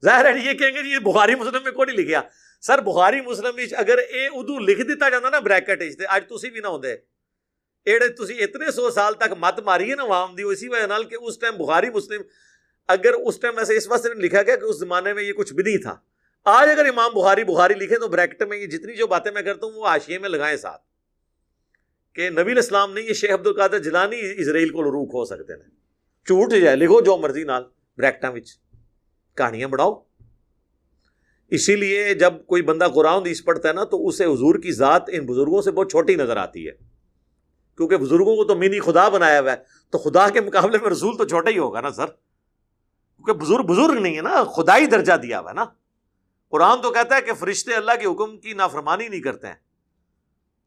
ظاہر 0.03 0.25
ہے 0.25 0.33
جی، 0.33 0.47
یہ 0.47 0.53
کہیں 0.53 0.71
گے 0.71 0.83
جی 0.83 0.89
یہ 0.89 0.99
بخاری 0.99 1.35
مسلم 1.35 1.63
میں 1.63 1.71
کوئی 1.71 1.85
نہیں 1.85 1.97
لکھیا۔ 1.97 2.21
سر، 2.61 2.81
بخاری 2.81 3.21
مسلم 3.21 3.59
اگر 3.77 3.97
اے 3.97 4.27
اردو 4.27 4.59
لکھ 4.59 4.81
دیتا 4.81 5.09
جاتا 5.09 5.29
نا 5.29 5.39
بریکٹ 5.39 5.81
اج 6.09 6.27
تھی 6.27 6.49
بھی 6.49 6.59
نہ 6.59 6.67
ہوتے 6.67 6.95
ایڑے 7.87 8.07
تھی 8.09 8.43
اتنے 8.43 8.71
سو 8.71 8.89
سال 8.91 9.13
تک 9.13 9.33
مت 9.39 9.59
ماری 9.59 9.89
ہے 9.89 9.95
نا 9.95 10.03
وام 10.03 10.35
دی، 10.35 10.43
اسی 10.43 10.67
وجہ 10.67 10.87
نال 10.87 11.03
کہ 11.03 11.15
اس 11.21 11.39
ٹائم 11.39 11.57
بخاری 11.57 11.89
مسلم، 11.89 12.21
اگر 12.87 13.13
اس 13.13 13.39
ٹائم 13.39 13.57
ایسے 13.57 13.77
اس 13.77 13.87
واسطے 13.87 14.13
لکھا 14.13 14.41
گیا 14.41 14.55
کہ 14.55 14.65
اس 14.65 14.79
زمانے 14.79 15.13
میں 15.13 15.23
یہ 15.23 15.33
کچھ 15.33 15.53
بھی 15.53 15.63
نہیں 15.63 15.77
تھا۔ 15.77 15.95
آج 16.45 16.69
اگر 16.69 16.85
امام 16.85 17.11
بخاری 17.13 17.43
بخاری 17.43 17.73
لکھے 17.73 17.97
تو 17.97 18.07
بریکٹ 18.07 18.43
میں 18.43 18.57
یہ 18.57 18.67
جتنی 18.67 18.95
جو 18.95 19.07
باتیں 19.07 19.31
میں 19.31 19.41
کرتا 19.41 19.65
ہوں 19.65 19.73
وہ 19.73 19.87
آشیے 19.87 20.19
میں 20.19 20.29
لگائیں 20.29 20.57
ساتھ۔ 20.57 20.81
کہ 22.15 22.29
نبی 22.29 22.51
الاسلام 22.51 22.93
نے 22.93 23.01
یہ 23.01 23.13
شیخ 23.13 23.31
عبد 23.31 23.47
القادر 23.47 23.79
جلانی 23.79 24.15
اسرائیل 24.37 24.69
کو 24.69 24.83
روک 24.83 25.09
ہو 25.13 25.25
سکتے 25.25 25.53
ہیں۔ 25.53 25.69
جھوٹ 26.27 26.53
جائے، 26.61 26.75
لکھو 26.75 27.01
جو 27.01 27.17
مرضی 27.17 27.43
نال 27.43 27.63
بریکٹا 27.97 28.31
کہانیاں 29.37 29.67
بڑھاؤ 29.67 30.03
اسی 31.47 31.75
لیے 31.75 32.13
جب 32.13 32.33
کوئی 32.45 32.61
بندہ 32.61 32.87
قرآن 32.95 33.25
دیس 33.25 33.45
پڑھتا 33.45 33.69
ہے 33.69 33.73
نا، 33.73 33.83
تو 33.83 34.07
اسے 34.07 34.25
حضور 34.25 34.55
کی 34.55 34.71
ذات 34.71 35.03
ان 35.07 35.25
بزرگوں 35.25 35.61
سے 35.61 35.71
بہت 35.71 35.91
چھوٹی 35.91 36.15
نظر 36.15 36.37
آتی 36.37 36.67
ہے۔ 36.67 36.71
کیونکہ 37.77 37.97
بزرگوں 37.97 38.35
کو 38.35 38.43
تو 38.43 38.55
مینی 38.55 38.79
خدا 38.79 39.09
بنایا 39.09 39.39
ہوا 39.39 39.51
ہے، 39.51 39.57
تو 39.89 39.97
خدا 39.97 40.29
کے 40.29 40.41
مقابلے 40.41 40.77
میں 40.81 40.89
رسول 40.89 41.17
تو 41.17 41.27
چھوٹا 41.27 41.49
ہی 41.49 41.57
ہوگا 41.57 41.81
نا 41.81 41.91
سر۔ 41.91 42.05
کیونکہ 42.05 43.33
بزرگ 43.33 43.63
بزرگ 43.63 43.99
نہیں 43.99 44.15
ہے 44.15 44.21
نا 44.21 44.43
خدا 44.43 44.77
ہی 44.77 44.85
درجہ 44.85 45.13
دیا 45.13 45.39
ہوا 45.39 45.49
ہے 45.49 45.55
نا۔ 45.55 45.65
قرآن 46.49 46.81
تو 46.81 46.91
کہتا 46.91 47.15
ہے 47.15 47.21
کہ 47.21 47.33
فرشتے 47.33 47.73
اللہ 47.73 47.91
کے 48.01 48.05
حکم 48.07 48.37
کی 48.37 48.53
نافرمانی 48.53 49.07
نہیں 49.07 49.21
کرتے 49.21 49.47
ہیں۔ 49.47 49.64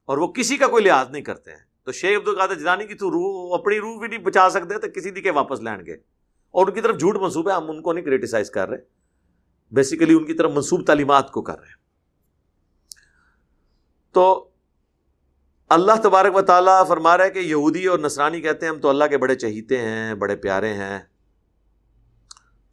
اور 0.09 0.19
وہ 0.19 0.27
کسی 0.27 0.57
کا 0.57 0.67
کوئی 0.67 0.85
لحاظ 0.85 1.11
نہیں 1.11 1.23
کرتے 1.23 1.51
ہیں۔ 1.51 1.59
تو 1.85 1.93
شیخ 1.93 2.19
عبد 2.19 2.29
القادر 2.29 2.55
جلانی 2.55 2.87
کی 2.87 2.95
تو 2.95 3.11
روح 3.11 3.61
اپنی 3.61 3.79
روح 3.79 3.99
بھی 3.99 4.09
نہیں 4.09 4.19
بچا 4.19 4.51
سکتے 4.51 4.79
تو 4.79 4.87
کسی 4.95 5.11
دی 5.11 5.21
کے 5.21 5.31
واپس 5.31 5.61
لین 5.61 5.87
گے۔ 5.87 5.93
اور 6.51 6.67
ان 6.67 6.75
کی 6.75 6.81
طرف 6.81 6.99
جھوٹ 6.99 7.17
منصوب 7.17 7.49
ہے، 7.49 7.55
ہم 7.55 7.71
ان 7.71 7.83
کو 7.83 7.93
نہیں 7.93 8.05
کریٹیسائز 8.05 8.51
کر 8.51 8.69
رہے۔ 8.69 8.77
بیسیکلی 9.71 10.15
ان 10.15 10.25
کی 10.25 10.35
طرف 10.35 10.51
منصوب 10.51 10.87
تعلیمات 10.87 11.31
کو 11.31 11.43
کر 11.43 11.59
رہے 11.59 11.69
ہیں۔ 11.69 11.75
تو 14.13 14.49
اللہ 15.69 15.93
تبارک 16.03 16.37
و 16.37 16.43
تعالیٰ 16.43 16.87
فرما 16.87 17.17
رہا 17.17 17.25
ہے 17.25 17.31
کہ 17.31 17.39
یہودی 17.39 17.87
اور 17.87 17.99
نصرانی 17.99 18.41
کہتے 18.41 18.67
ہیں، 18.67 18.73
ہم 18.73 18.81
تو 18.81 18.89
اللہ 18.89 19.05
کے 19.05 19.19
بڑے 19.19 19.35
چہیتے 19.35 19.79
ہیں، 19.79 20.15
بڑے 20.15 20.37
پیارے 20.37 20.73
ہیں۔ 20.73 20.99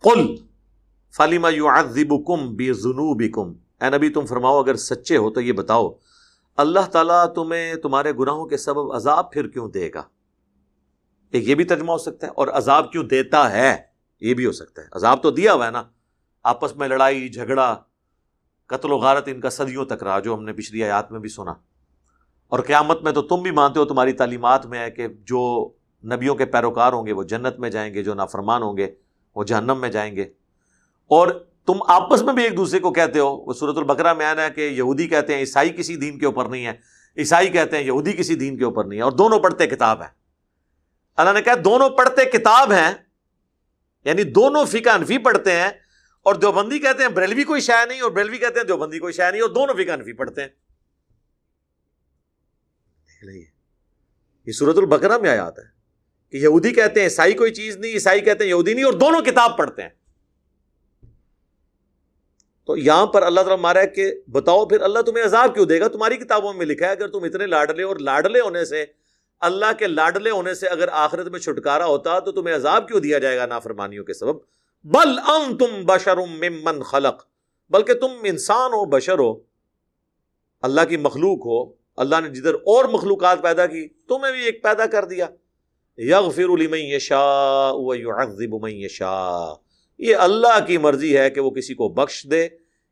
قل 0.02 0.36
فلیما 1.18 1.50
یو 1.50 1.68
ادب 1.68 2.28
کم 2.28 2.56
بے 2.56 2.72
اے 2.72 3.98
نبی 3.98 4.10
تم 4.10 4.26
فرماؤ، 4.26 4.60
اگر 4.60 4.76
سچے 4.76 5.18
ہو 5.18 5.30
تو 5.30 5.42
یہ 5.42 5.52
بتاؤ 5.52 5.94
اللہ 6.56 6.80
تعالیٰ 6.80 7.34
تمہیں 7.34 7.76
تمہارے 7.76 8.12
گناہوں 8.12 8.46
کے 8.46 8.58
سبب 8.58 8.94
عذاب 8.94 9.32
پھر 9.32 9.48
کیوں 9.48 9.70
دے 9.70 9.90
گا؟ 9.94 10.04
ایک 11.32 11.50
یہ 11.50 11.56
بھی 11.56 11.64
ترجمہ 11.64 11.92
ہو 11.92 11.98
سکتا 11.98 12.28
ہے، 12.28 12.32
اور 12.36 12.48
عذاب 12.48 12.92
کیوں 12.92 13.04
دیتا 13.04 13.52
ہے؟ 13.52 13.78
یہ 14.22 14.34
بھی 14.34 14.46
ہو 14.46 14.52
سکتا 14.52 14.82
ہے۔ 14.82 14.88
عذاب 14.92 15.24
تو 15.24 15.32
دیا 15.32 15.54
ہوا 15.54 15.66
ہے 15.66 15.72
نا۔ 15.72 15.84
آپس 16.44 16.76
میں 16.76 16.88
لڑائی، 16.88 17.30
جھگڑا، 17.30 17.76
قتل 18.68 18.92
و 18.92 18.98
غارت 18.98 19.24
ان 19.28 19.42
کا 19.42 19.50
صدیوں 19.50 19.86
تک 19.86 20.04
رہا، 20.04 20.20
جو 20.20 20.34
ہم 20.34 20.44
نے 20.44 20.54
پچھلی 20.54 20.84
آیات 20.84 21.12
میں 21.12 21.20
بھی 21.20 21.30
سنا۔ 21.30 21.54
اور 22.48 22.60
قیامت 22.60 23.02
میں 23.02 23.12
تو 23.12 23.22
تم 23.22 23.42
بھی 23.42 23.52
مانتے 23.52 23.80
ہو، 23.80 23.86
تمہاری 23.86 24.14
تعلیمات 24.14 24.66
میں 24.66 24.80
ہے 24.80 24.92
کہ 24.92 25.08
جو 25.08 25.72
نبیوں 26.04 26.36
کے 26.36 26.46
پیروکار 26.46 26.94
ہوں 26.94 27.06
گے، 27.06 27.12
وہ 27.12 27.24
جنت 27.24 27.60
میں 27.60 27.70
جائیں 27.70 27.94
گے، 27.94 28.04
جو 28.04 28.14
نافرمان 28.14 28.64
ہوں 28.64 28.78
گے، 28.78 28.96
وہ 29.36 29.44
جہنم 29.44 29.78
میں 29.82 29.90
جائیں 29.90 30.16
گے۔ 30.16 30.24
اور 31.08 31.48
تم 31.68 31.74
آپس 31.88 32.22
میں 32.22 32.34
بھی 32.34 32.44
ایک 32.44 32.58
دوسرے 32.58 32.80
کو 32.80 32.94
کہتے 32.94 33.20
ہو۔ 33.20 33.38
وہ 33.38 33.54
صورت 33.54 33.78
البقرہ 33.78 34.14
میں 34.14 34.26
آنا 34.26 34.44
ہے 34.44 34.50
کہ 34.50 34.62
یہودی 34.62 35.08
کہتے 35.08 35.34
ہیں 35.34 35.40
عیسائی 35.40 35.70
کسی 35.70 35.96
دین 35.96 36.20
کے 36.20 36.26
اوپر 36.26 36.46
نہیں 36.46 36.66
ہے۔ 36.66 36.74
عیسائی 37.18 37.50
کہتے 37.50 37.78
ہیں 37.78 37.84
یہودی 37.84 38.14
کسی 38.14 38.36
دین 38.36 38.58
کے 38.58 38.64
اوپر 38.64 38.86
نہیں 38.86 39.00
ہے۔ 39.00 39.04
اور 39.04 39.12
دونوں 39.12 39.40
پڑھتے 39.40 39.68
کتاب 39.68 40.02
ہیں۔ 40.02 40.10
اللہ 41.16 41.32
نے 41.32 41.42
کہا 41.42 41.54
دونوں 41.66 41.90
پڑھتے 41.90 42.26
کتاب 42.26 42.72
ہیں۔ 42.72 42.94
یعنی 44.06 44.24
دونوں 44.24 44.66
فقہ 44.66 44.90
انفی 44.90 45.18
پڑھتے 45.18 45.52
ہیں۔ 45.52 45.70
اور 46.24 46.36
دیوبندی 46.36 46.80
کہتے 46.80 47.04
ہیں 47.04 47.10
بریلوی 47.10 47.44
کوئی 47.44 47.62
شاع 47.62 47.86
نہیں، 47.86 48.02
اور 48.02 48.12
بریلوی 48.12 48.38
کہتے 48.38 48.60
ہیں 48.60 48.68
دیوبندی 48.68 49.00
کوئی 49.00 49.14
شاع 49.14 49.32
نہیں، 49.32 49.42
اور 49.42 49.50
دونوں 49.50 49.76
فقہ 49.76 49.92
انفی 49.92 50.14
پڑھتے 50.14 50.42
ہیں۔ 50.42 50.50
یہ۔ 54.46 54.52
صورت 54.52 54.78
البقرہ 54.78 55.18
میں 55.18 55.30
آیا 55.30 55.48
ہے 55.48 55.68
کہ 56.32 56.38
یہودی 56.38 56.72
کہتے 56.72 57.00
ہیں 57.00 57.08
عیسائی 57.08 57.34
کوئی 57.34 57.54
چیز 57.54 57.78
نہیں، 57.78 57.94
عیسائی 57.94 58.22
کہتے 58.22 58.44
ہیں 58.44 58.50
یہودی 58.50 58.74
نہیں، 58.74 58.86
اور 58.86 58.94
دونوں 58.94 59.22
کتاب 59.22 59.58
پڑھتے 59.58 59.82
ہیں۔ 59.82 59.90
تو 62.66 62.78
یہاں 62.78 63.06
پر 63.06 63.24
اللہ 63.24 63.40
تعالیٰ 63.40 63.58
مارا 63.58 63.82
ہے 63.82 63.88
کہ 63.88 64.12
بتاؤ 64.28 64.66
پھر 64.66 64.82
اللہ 64.82 65.00
تمہیں 65.00 65.26
عذاب 65.26 65.54
کیوں 65.54 65.66
دے 65.66 65.80
گا؟ 65.80 65.88
تمہاری 65.88 66.18
کتابوں 66.18 66.54
میں 66.54 66.66
لکھا 66.66 66.86
ہے 66.86 66.92
اگر 66.92 67.08
تم 67.08 67.24
اتنے 67.24 67.46
لاڈلے 67.46 67.84
اور 67.84 67.96
لاڈلے 67.96 68.40
ہونے 68.40 68.66
سے، 68.66 68.86
اللہ 69.40 69.66
کے 69.80 69.88
لاڈلے 69.88 70.30
ہونے 70.30 70.54
سے 70.54 70.68
اگر 70.68 70.88
آخرت 70.92 71.28
میں 71.28 71.40
چھٹکارا 71.40 71.86
ہوتا 71.86 72.20
تو 72.20 72.32
تمہیں 72.32 72.56
عذاب 72.56 72.88
کیوں 72.88 73.00
دیا 73.00 73.20
جائے 73.20 73.38
گا 73.38 73.46
نافرمانیوں 73.46 74.06
کے 74.06 74.14
سبب؟ 74.14 74.36
بل 74.84 75.20
ام 75.20 75.58
تم 75.58 75.86
بشر 75.86 76.18
ممن 76.18 76.84
خلق، 76.84 77.24
بلکہ 77.70 77.94
تم 77.94 78.08
انسان 78.24 78.72
ہو، 78.74 78.86
بشر 78.86 79.20
ہو، 79.20 79.34
اللہ 80.62 80.82
کی 80.90 80.98
مخلوق 80.98 81.46
ہو، 81.46 81.74
اللہ 81.98 82.16
نے 82.24 82.30
جدھر 82.30 82.54
اور 82.54 82.86
مخلوقات 82.86 83.42
پیدا 83.42 83.66
کی، 83.66 83.88
تمہیں 83.88 84.32
بھی 84.32 84.46
ایک 84.46 84.64
پیدا 84.64 84.86
کر 84.86 85.06
دیا۔ 85.06 85.28
یغفر 85.98 86.58
لمن 86.58 86.78
یشاء 86.78 87.72
ویعذب 87.74 88.54
من 88.62 88.72
یشاء۔ 88.72 89.65
یہ 89.98 90.16
اللہ 90.16 90.66
کی 90.68 90.78
مرضی 90.78 91.18
ہے 91.18 91.30
کہ 91.30 91.42
وہ 91.42 91.50
کسی 91.50 91.74
کو 91.74 91.90
بخش 91.90 92.28
دے، 92.32 92.48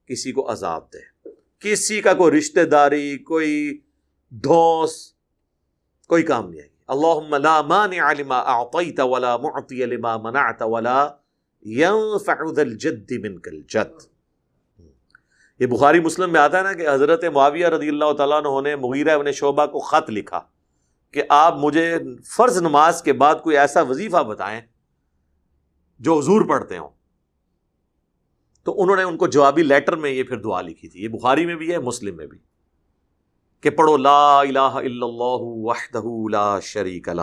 کسی 0.05 0.31
کو 0.31 0.51
عذاب 0.51 0.93
دے۔ 0.93 1.29
کسی 1.59 2.01
کا 2.01 2.13
کوئی 2.13 2.37
رشتہ 2.37 2.59
داری، 2.59 3.17
کوئی 3.17 3.79
دھوس 4.29 5.13
کوئی 6.07 6.23
کام 6.23 6.49
نہیں۔ 6.49 6.59
آئے 6.59 6.69
گی 6.69 6.73
اللہ 6.87 7.35
لا 7.35 7.61
مانع 7.61 8.13
لما 8.13 8.39
اعطیت 8.39 8.99
ولا 8.99 9.37
معطی 9.37 9.85
لما 9.85 10.17
منعت 10.17 10.61
ولا 10.61 11.09
ينفع 11.65 12.53
ذا 12.55 12.61
الجد 12.61 13.11
منك 13.11 13.47
الجد 13.51 14.01
یہ 15.59 15.67
بخاری 15.67 15.99
مسلم 15.99 16.31
میں 16.31 16.39
آتا 16.39 16.57
ہے 16.57 16.63
نا 16.63 16.73
کہ 16.73 16.89
حضرت 16.89 17.23
معاویہ 17.23 17.67
رضی 17.67 17.89
اللہ 17.89 18.13
تعالیٰ 18.13 18.61
نے 18.61 18.75
مغیرہ 18.75 19.09
ابن 19.09 19.31
شعبہ 19.31 19.65
کو 19.65 19.79
خط 19.79 20.09
لکھا 20.09 20.41
کہ 21.11 21.23
آپ 21.29 21.57
مجھے 21.57 21.97
فرض 22.37 22.57
نماز 22.57 23.01
کے 23.01 23.13
بعد 23.13 23.35
کوئی 23.43 23.57
ایسا 23.57 23.81
وظیفہ 23.81 24.23
بتائیں 24.23 24.61
جو 25.99 26.19
حضور 26.19 26.41
پڑھتے 26.49 26.77
ہوں۔ 26.77 26.89
تو 28.63 28.81
انہوں 28.81 28.95
نے 28.95 29.03
ان 29.03 29.17
کو 29.17 29.27
جوابی 29.27 29.63
لیٹر 29.63 29.95
میں 29.95 30.11
یہ 30.11 30.23
پھر 30.23 30.37
دعا 30.37 30.61
لکھی 30.61 30.87
تھی، 30.87 31.03
یہ 31.03 31.07
بخاری 31.07 31.45
میں 31.45 31.55
بھی 31.55 31.71
ہے، 31.71 31.79
مسلم 31.79 32.15
میں 32.15 32.27
بھی۔ 32.27 32.37
کہ 33.61 33.69
پڑھو، 33.69 33.97
لا 33.97 34.39
الہ 34.39 34.59
الا 34.59 35.05
اللہ 35.05 35.41
وحدہ 35.41 36.29
لا 36.31 36.59
شریک 36.59 37.09
لہ 37.09 37.21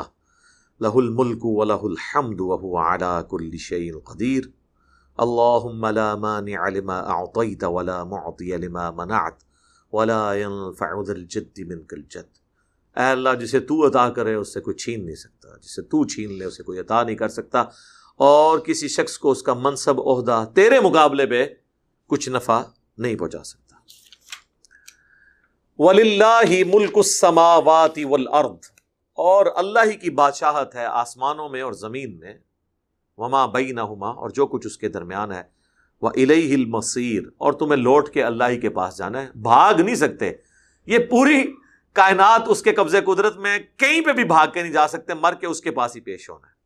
لہ 0.81 0.95
الملک 0.95 1.39
و 1.43 1.65
لہ 1.65 1.73
الحمد 1.73 2.41
وہو 2.41 2.77
علا 2.77 3.23
کل 3.23 3.57
شیء 3.57 3.93
قدیر۔ 3.93 4.45
اللہم 5.17 5.87
لا 5.87 6.15
مانع 6.15 6.69
لما 6.69 6.99
اعطیت 6.99 7.65
ولا 7.65 8.05
معطی 8.05 8.57
لما 8.57 8.91
منعت 8.91 9.35
ولا 9.93 10.35
ينفع 10.35 11.03
ذا 11.03 11.13
الجد 11.13 11.59
منك 11.59 11.95
الجد۔ 11.97 12.39
اے 12.97 13.11
اللہ، 13.11 13.29
جسے 13.41 13.61
تو 13.61 13.87
عطا 13.87 14.11
کرے، 14.11 14.35
اس 14.35 14.55
سے 14.55 14.61
کوئی 14.61 14.77
چھین 14.77 15.05
نہیں 15.05 15.17
سکتا۔ 15.17 15.57
جسے 15.57 15.83
تو 15.83 16.05
چھین 16.05 16.33
لے، 16.33 16.45
اسے 16.45 16.63
کوئی 16.63 16.79
عطا 16.79 17.03
نہیں 17.03 17.17
کر 17.17 17.29
سکتا۔ 17.29 17.65
اور 18.23 18.59
کسی 18.59 18.89
شخص 18.89 19.19
کو 19.19 19.31
اس 19.31 19.43
کا 19.43 19.55
منصب، 19.55 20.01
عہدہ 20.01 20.45
تیرے 20.55 20.81
مقابلے 20.81 21.27
پہ 21.27 21.47
کچھ 22.07 22.29
نفع 22.29 22.63
نہیں 22.99 23.17
پہنچا 23.17 23.43
سکتا۔ 23.43 23.77
ولی 25.79 26.65
ملک 26.65 26.91
السماوات 26.97 27.99
والارض 28.05 28.71
اور 29.13 29.47
اللہ 29.57 29.79
ہی 29.87 29.97
کی 29.97 30.11
بادشاہت 30.11 30.75
ہے 30.75 30.85
آسمانوں 30.85 31.49
میں 31.49 31.63
اور 31.63 31.73
زمین 31.73 32.19
میں۔ 32.19 32.35
وما 33.17 33.47
بینہما 33.47 34.09
اور 34.09 34.31
جو 34.31 34.47
کچھ 34.47 34.67
اس 34.67 34.79
کے 34.79 34.89
درمیان 34.89 35.33
ہے۔ 35.33 35.43
وہ 36.03 36.09
الہ 36.09 36.55
المصیر 36.55 37.23
اور 37.39 37.53
تمہیں 37.53 37.83
لوٹ 37.83 38.11
کے 38.11 38.23
اللہ 38.23 38.45
ہی 38.49 38.61
کے 38.61 38.69
پاس 38.69 38.99
جانا 38.99 39.23
ہے۔ 39.23 39.29
بھاگ 39.35 39.75
نہیں 39.75 39.95
سکتے۔ 39.95 40.33
یہ 40.87 40.99
پوری 40.99 41.53
کائنات 41.93 42.43
اس 42.47 42.63
کے 42.63 42.73
قبضے 42.73 43.01
قدرت 43.01 43.37
میں 43.37 43.59
کہیں 43.77 44.01
پہ 44.01 44.13
بھی 44.13 44.25
بھاگ 44.25 44.49
کے 44.55 44.63
نہیں 44.63 44.73
جا 44.73 44.89
سکتے۔ 44.89 45.15
مر 45.15 45.35
کے 45.35 45.47
اس 45.47 45.61
کے 45.61 45.71
پاس 45.71 45.97
ہی 45.97 46.01
پیش 46.01 46.31
ہونا 46.31 46.47
ہے۔ 46.47 46.60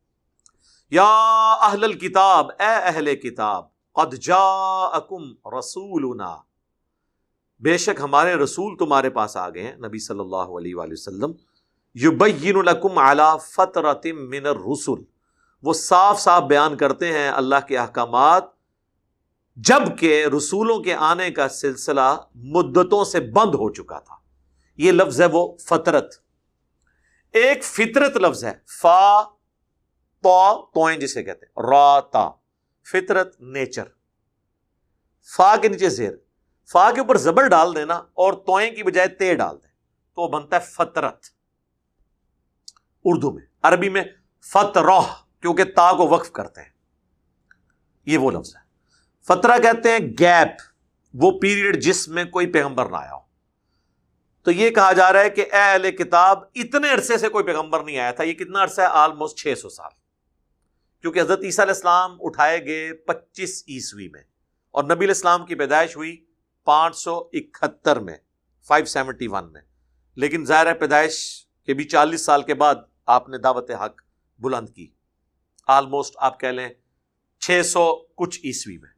یا 0.91 1.57
اہل 1.63 1.85
الکتاب، 1.85 2.51
اے 2.51 2.75
اہل 2.85 3.15
کتاب، 3.17 3.65
قد 3.93 4.15
جاءکم 4.15 5.23
رسولنا۔ 5.59 6.37
بے 7.61 7.79
شک 7.79 8.01
ہمارے 8.01 8.35
رسول 8.35 8.77
تمہارے 8.77 9.11
پاس 9.11 9.37
آ 9.37 9.49
گئے 9.49 9.63
ہیں، 9.63 9.77
نبی 9.77 9.99
صلی 9.99 10.21
اللہ 10.21 10.37
علیہ 10.37 10.75
وآلہ 10.75 10.93
وسلم۔ 10.93 11.33
یبین 11.95 12.59
لکم 12.59 12.99
علی 12.99 13.39
فترت 13.53 14.07
من 14.07 14.47
الرسل۔ 14.47 15.03
وہ 15.63 15.73
صاف 15.73 16.21
صاف 16.21 16.43
بیان 16.43 16.77
کرتے 16.77 17.13
ہیں 17.13 17.29
اللہ 17.29 17.67
کے 17.69 17.79
احکامات، 17.79 18.45
جبکہ 19.57 20.27
رسولوں 20.37 20.79
کے 20.81 20.95
آنے 20.95 21.31
کا 21.31 21.49
سلسلہ 21.49 22.17
مدتوں 22.35 23.05
سے 23.05 23.21
بند 23.21 23.55
ہو 23.55 23.73
چکا 23.73 23.99
تھا۔ 23.99 24.15
یہ 24.77 24.93
لفظ 24.93 25.21
ہے 25.21 25.27
وہ 25.33 25.57
فطرت 25.57 26.15
ایک 27.33 27.65
فطرت 27.65 28.17
لفظ 28.17 28.45
ہے، 28.45 28.53
فا 28.83 29.23
توئیں 30.75 30.99
جسے 30.99 31.23
کہتے 31.23 31.47
ہیں 31.47 31.63
را 31.71 32.01
تا 32.01 32.31
فطرت، 32.93 33.41
نیچر۔ 33.41 33.85
فا 35.37 35.57
کے 35.57 35.69
نیچے 35.69 35.89
زیر، 35.89 36.13
فا 36.73 36.91
کے 36.91 37.01
اوپر 37.01 37.17
زبر 37.17 37.49
ڈال 37.49 37.75
دینا 37.75 37.95
اور 37.95 38.33
توئیں 38.33 38.71
کی 38.71 38.83
بجائے 38.83 39.09
تے 39.09 39.35
ڈال 39.35 39.57
دیں۔ 39.57 39.71
تو 40.15 40.23
وہ 40.23 40.29
بنتا 40.29 40.57
ہے 40.57 40.61
فطرت۔ 40.61 41.27
اردو 43.05 43.31
میں، 43.31 43.43
عربی 43.63 43.89
میں 43.89 44.03
فترہ 44.53 45.01
کیونکہ 45.41 45.65
تا 45.65 45.93
کو 45.93 46.09
وقف 46.09 46.33
کرتے 46.33 46.63
ہیں۔ 46.63 46.71
یہ 48.07 48.19
وہ 48.19 48.31
لفظ 48.31 48.57
ہے۔ 48.57 48.61
فترہ 49.27 49.59
کہتے 49.59 49.91
ہیں 49.93 49.99
گیپ، 49.99 50.49
وہ 51.15 51.39
پیریڈ 51.39 51.83
جس 51.83 52.09
میں 52.09 52.25
کوئی 52.25 52.53
پیغمبر 52.53 52.87
نہ 52.87 52.97
آیا 52.97 53.15
ہو۔ 53.15 53.21
تو 54.43 54.51
یہ 54.51 54.71
کہا 54.71 54.93
جا 54.93 55.13
رہا 55.13 55.21
ہے 55.21 55.31
کہ 55.31 55.41
اے 55.41 55.59
اہل 55.59 55.91
کتاب 55.91 56.39
اتنے 56.55 56.93
عرصے 56.93 57.19
سے 57.19 57.29
کوئی 57.29 57.45
پیغمبر 57.45 57.85
نہیں 57.85 57.99
آیا 57.99 58.11
تھا، 58.11 58.25
یہ 58.25 58.33
کتنا 58.33 58.63
عرصہ 58.63 58.81
ہے؟ 58.81 58.87
آلموسٹ 58.87 59.37
چھ 59.37 59.55
سو 59.59 59.69
سال۔ 59.69 60.04
کیونکہ 61.05 61.21
حضرت 61.21 61.41
عیسیٰ 61.43 61.65
علیہ 61.65 61.75
السلام 61.75 62.17
اٹھائے 62.21 62.65
گئے 62.67 62.93
پچیس 62.93 63.65
عیسوی 63.69 64.09
میں 64.09 64.21
اور 64.71 64.85
نبی 64.85 64.93
علیہ 64.93 65.09
السلام 65.09 65.47
کی 65.47 65.55
پیدائش 65.55 65.97
ہوئی 65.97 66.25
پانچ 66.65 66.97
سو 66.97 67.19
اکہتر 67.33 67.99
میں 67.99 68.17
فائیو 68.67 68.85
سیونٹی 68.85 69.27
ون 69.27 69.53
میں۔ 69.53 69.61
لیکن 70.17 70.45
ظاہر 70.45 70.67
ہے 70.67 70.75
پیدائش 70.75 71.47
کے 71.67 71.75
بھی 71.75 71.85
چالیس 71.85 72.25
سال 72.25 72.43
کے 72.43 72.55
بعد 72.55 72.75
آپ 73.07 73.29
نے 73.29 73.39
دعوت 73.39 73.71
حق 73.71 74.03
بلند 74.39 74.69
کی۔ 74.69 74.91
آلموسٹ 75.67 76.15
آپ 76.17 76.41
کہہ 76.41 76.49
لیں 76.49 76.69
چھ 77.41 77.67
سو 77.67 77.97
کچھ 77.97 78.41
عیسوی 78.45 78.79
میں۔ 78.79 78.91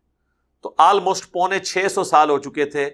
تو 0.60 0.74
آلموسٹ 0.78 1.32
پونے 1.32 1.58
چھ 1.58 1.86
سو 1.90 2.04
سال 2.04 2.30
ہو 2.30 2.38
چکے 2.38 2.64
تھے 2.64 2.90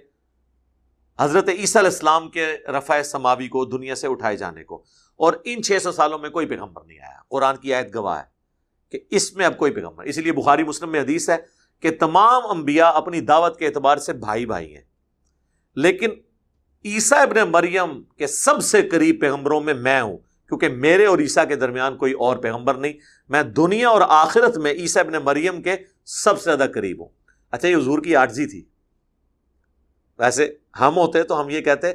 حضرت 1.20 1.48
عیسیٰ 1.48 1.82
علیہ 1.82 1.90
السلام 1.90 2.30
کے 2.30 2.56
رفع 2.68 3.02
سماوی 3.02 3.48
کو، 3.48 3.64
دنیا 3.64 3.94
سے 3.94 4.06
اٹھائے 4.06 4.36
جانے 4.36 4.64
کو۔ 4.64 4.84
اور 5.16 5.32
ان 5.44 5.62
چھ 5.62 5.78
سو 5.82 5.92
سالوں 5.92 6.18
میں 6.18 6.30
کوئی 6.30 6.46
پیغمبر 6.46 6.84
نہیں 6.84 6.98
آیا۔ 6.98 7.20
قرآن 7.28 7.56
کی 7.56 7.74
آیت 7.74 7.94
گواہ 7.94 8.18
ہے۔ 8.18 8.32
کہ 8.92 8.98
اس 9.10 9.32
میں 9.32 9.46
اب 9.46 9.58
کوئی 9.58 9.72
پیغمبر 9.72 10.04
اسی 10.04 10.22
لیے 10.22 10.32
بخاری 10.32 10.64
مسلم 10.64 10.92
میں 10.92 11.00
حدیث 11.00 11.30
ہے 11.30 11.36
کہ 11.80 11.90
تمام 12.00 12.42
انبیاء 12.50 12.90
اپنی 12.90 13.20
دعوت 13.20 13.58
کے 13.58 13.66
اعتبار 13.66 13.96
سے 13.96 14.12
بھائی 14.12 14.46
بھائی 14.46 14.74
ہیں۔ 14.74 14.82
لیکن 15.76 16.10
عیسیٰ 16.84 17.18
ابن 17.18 17.36
مریم 17.50 18.02
کے 18.02 18.26
سب 18.26 18.62
سے 18.62 18.88
قریب 18.88 19.20
پیغمبروں 19.20 19.60
میں 19.60 19.74
میں 19.74 20.00
ہوں، 20.00 20.16
کیونکہ 20.18 20.68
میرے 20.68 21.06
اور 21.06 21.18
عیسیٰ 21.18 21.48
کے 21.48 21.56
درمیان 21.56 21.96
کوئی 21.96 22.12
اور 22.12 22.36
پیغمبر 22.36 22.74
نہیں۔ 22.74 22.92
میں 23.28 23.42
دنیا 23.42 23.88
اور 23.88 24.00
آخرت 24.08 24.58
میں 24.58 24.72
عیسیٰ 24.72 25.04
ابن 25.04 25.12
مریم 25.12 25.62
کے 25.62 25.76
سب 26.04 26.38
سے 26.38 26.44
زیادہ 26.44 26.70
قریب 26.74 27.00
ہوں۔ 27.00 27.08
اچھا 27.50 27.68
یہ 27.68 27.76
حضور 27.76 27.98
کی 28.02 28.16
آرزی 28.16 28.46
تھی۔ 28.46 28.64
ویسے 30.18 30.54
ہم 30.80 30.96
ہوتے 30.96 31.22
تو 31.22 31.40
ہم 31.40 31.48
یہ 31.50 31.60
کہتے 31.60 31.92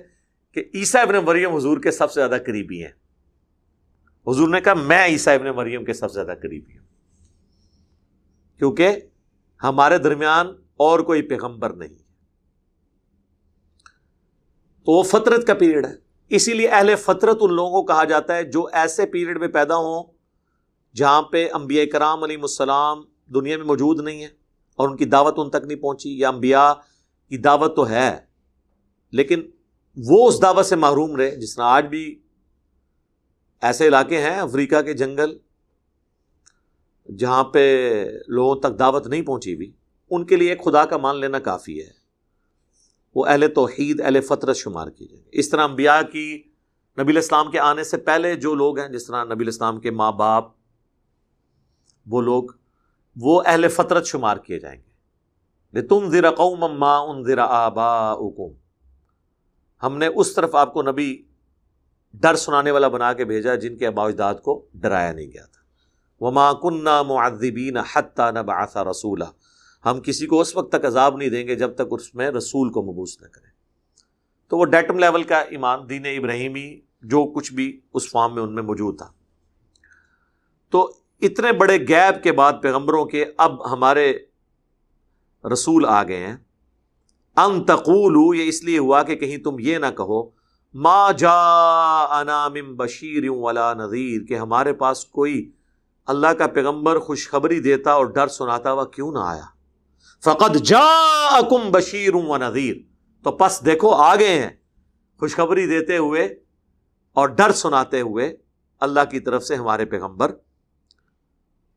کہ 0.53 0.63
عیسیٰ 0.73 1.01
ابن 1.01 1.15
مریم 1.15 1.55
حضور 1.55 1.77
کے 1.77 1.91
سب 1.91 2.11
سے 2.11 2.19
زیادہ 2.19 2.41
قریبی 2.45 2.85
ہیں۔ 2.85 2.91
حضور 4.27 4.49
نے 4.49 4.61
کہا 4.61 4.73
میں 4.73 5.05
عیسیٰ 5.05 5.33
ابن 5.33 5.45
مریم 5.45 5.85
کے 5.85 5.93
سب 5.93 6.07
سے 6.07 6.13
زیادہ 6.13 6.37
قریبی 6.39 6.77
ہوں۔ 6.77 6.86
کیونکہ 8.61 8.99
ہمارے 9.61 9.97
درمیان 9.97 10.47
اور 10.77 10.99
کوئی 10.99 11.21
پیغمبر 11.21 11.73
نہیں 11.73 11.95
تو 14.87 14.91
وہ 14.91 15.03
فطرت 15.03 15.47
کا 15.47 15.53
پیریڈ 15.53 15.85
ہے۔ 15.85 15.95
اسی 16.31 16.53
لیے 16.53 16.67
اہل 16.69 16.95
فطرت 16.95 17.37
ان 17.41 17.53
لوگوں 17.53 17.71
کو 17.71 17.85
کہا 17.85 18.03
جاتا 18.03 18.35
ہے 18.35 18.43
جو 18.51 18.65
ایسے 18.73 19.05
پیریڈ 19.05 19.39
میں 19.39 19.47
پیدا 19.47 19.75
ہوں 19.77 20.03
جہاں 20.95 21.21
پہ 21.21 21.47
انبیاء 21.53 21.83
کرام 21.91 22.23
علیہ 22.23 22.37
السلام 22.41 23.01
دنیا 23.35 23.57
میں 23.57 23.65
موجود 23.65 23.99
نہیں 23.99 24.21
ہے 24.23 24.29
اور 24.79 24.89
ان 24.89 24.95
کی 24.97 25.05
دعوت 25.05 25.35
ان 25.37 25.49
تک 25.49 25.65
نہیں 25.65 25.81
پہنچی، 25.81 26.17
یا 26.19 26.29
انبیاء 26.29 26.71
کی 27.31 27.37
دعوت 27.37 27.75
تو 27.75 27.87
ہے، 27.89 28.09
لیکن 29.13 29.41
وہ 29.97 30.27
اس 30.27 30.41
دعوت 30.41 30.65
سے 30.65 30.75
محروم 30.75 31.15
رہے 31.15 31.35
جس 31.35 31.55
طرح 31.55 31.65
آج 31.65 31.85
بھی 31.87 32.03
ایسے 33.61 33.87
علاقے 33.87 34.21
ہیں، 34.21 34.39
افریقہ 34.39 34.81
کے 34.81 34.93
جنگل 34.93 35.37
جہاں 37.15 37.43
پہ 37.43 38.05
لوگوں 38.27 38.55
تک 38.55 38.79
دعوت 38.79 39.07
نہیں 39.07 39.21
پہنچی 39.21 39.55
ہوئی، 39.55 39.71
ان 40.09 40.25
کے 40.25 40.35
لیے 40.35 40.55
خدا 40.65 40.85
کا 40.85 40.97
مان 40.97 41.19
لینا 41.19 41.39
کافی 41.39 41.81
ہے۔ 41.81 41.91
وہ 43.15 43.25
اہل 43.25 43.47
توحید، 43.47 44.01
اہل 44.01 44.21
فطرت 44.21 44.55
شمار 44.55 44.87
کی 44.87 45.07
جائے 45.07 45.23
اس 45.31 45.49
طرح 45.49 45.67
انبیاء 45.67 46.01
کی 46.11 46.43
نبی 47.01 47.11
الاسلام 47.11 47.51
کے 47.51 47.59
آنے 47.59 47.83
سے 47.83 47.97
پہلے 47.97 48.35
جو 48.35 48.55
لوگ 48.55 48.79
ہیں، 48.79 48.87
جس 48.87 49.05
طرح 49.05 49.23
نبی 49.23 49.43
الاسلام 49.43 49.79
کے 49.79 49.91
ماں 49.91 50.11
باپ، 50.11 50.45
وہ 52.05 52.21
لوگ، 52.21 52.43
وہ 53.15 53.43
اہل 53.45 53.67
فطرت 53.67 54.05
شمار 54.05 54.37
کیے 54.37 54.59
جائیں 54.59 54.81
گے۔ 54.81 54.87
تم 55.81 56.09
ذرا 56.09 56.31
قوم 56.31 56.59
ماں 56.59 56.99
ان 56.99 57.23
ذرا 57.23 57.43
آبا 57.43 58.13
ہم 59.83 59.97
نے 59.97 60.07
اس 60.07 60.33
طرف 60.33 60.55
آپ 60.55 60.73
کو 60.73 60.81
نبی 60.81 61.23
ڈر 62.13 62.35
سنانے 62.35 62.71
والا 62.71 62.87
بنا 62.87 63.13
کے 63.13 63.25
بھیجا 63.25 63.55
جن 63.55 63.77
کے 63.77 63.87
اجداد 63.87 64.35
کو 64.35 64.65
ڈرایا 64.73 65.11
نہیں 65.11 65.31
گیا 65.31 65.45
تھا۔ 65.45 65.56
وہ 66.21 66.31
ماں 66.31 66.53
کن 66.53 66.83
معذبین 66.83 67.77
حتیٰ 67.77 68.31
نہ 68.31 68.39
بآسا 68.39 68.83
رسولہ 68.83 69.23
ہم 69.85 70.01
کسی 70.01 70.25
کو 70.25 70.41
اس 70.41 70.55
وقت 70.55 70.71
تک 70.71 70.85
عذاب 70.85 71.17
نہیں 71.17 71.29
دیں 71.29 71.47
گے 71.47 71.55
جب 71.55 71.75
تک 71.75 71.81
اس 71.91 72.15
میں 72.15 72.31
رسول 72.31 72.69
کو 72.69 72.83
مبوس 72.83 73.21
نہ 73.21 73.27
کریں۔ 73.27 73.51
تو 74.49 74.57
وہ 74.57 74.65
ڈیٹم 74.65 74.99
لیول 74.99 75.23
کا 75.23 75.37
ایمان، 75.37 75.79
دین 75.89 76.05
ابراہیمی 76.05 76.79
جو 77.01 77.33
کچھ 77.33 77.53
بھی 77.53 77.79
اس 77.93 78.09
فارم 78.09 78.35
میں 78.35 78.43
ان 78.43 78.55
میں 78.55 78.63
موجود 78.63 78.97
تھا۔ 78.97 79.11
تو 80.69 80.93
اتنے 81.21 81.51
بڑے 81.51 81.77
گیپ 81.77 82.23
کے 82.23 82.31
بعد 82.31 82.53
پیغمبروں 82.61 83.05
کے 83.05 83.25
اب 83.37 83.71
ہمارے 83.71 84.13
رسول 85.53 85.85
آ 85.85 86.03
گئے 86.03 86.27
ہیں۔ 86.27 86.37
ان 87.37 87.63
تقول 87.63 88.39
یہ 88.39 88.47
اس 88.47 88.63
لیے 88.63 88.79
ہوا 88.79 89.03
کہ 89.03 89.15
کہیں 89.15 89.37
تم 89.37 89.55
یہ 89.59 89.77
نہ 89.77 89.85
کہو، 89.97 90.29
ما 90.73 91.11
جا 91.11 91.39
انام 92.19 92.53
بشیر 92.53 93.29
ولا 93.29 93.73
نذیر 93.73 94.21
کہ 94.23 94.33
ہمارے 94.33 94.73
پاس 94.73 95.05
کوئی 95.05 95.51
اللہ 96.07 96.27
کا 96.27 96.47
پیغمبر 96.47 96.99
خوشخبری 96.99 97.59
دیتا 97.59 97.91
اور 97.91 98.05
ڈر 98.05 98.27
سناتا 98.27 98.71
ہوا 98.71 98.85
کیوں 98.85 99.11
نہ 99.11 99.19
آیا؟ 99.19 99.43
فقط 100.23 100.57
جا 100.57 101.27
اکم 101.31 101.71
بشیر 101.71 102.13
و 102.13 102.37
نذیر۔ 102.37 102.75
تو 103.23 103.31
پس 103.31 103.65
دیکھو 103.65 103.91
آ 103.91 104.15
گئے 104.15 104.41
ہیں۔ 104.41 104.49
خوشخبری 105.19 105.67
دیتے 105.67 105.97
ہوئے 105.97 106.25
اور 107.11 107.27
ڈر 107.27 107.51
سناتے 107.51 108.01
ہوئے 108.01 108.37
اللہ 108.79 108.99
کی 109.11 109.19
طرف 109.19 109.43
سے 109.43 109.55
ہمارے 109.55 109.85
پیغمبر۔ 109.85 110.31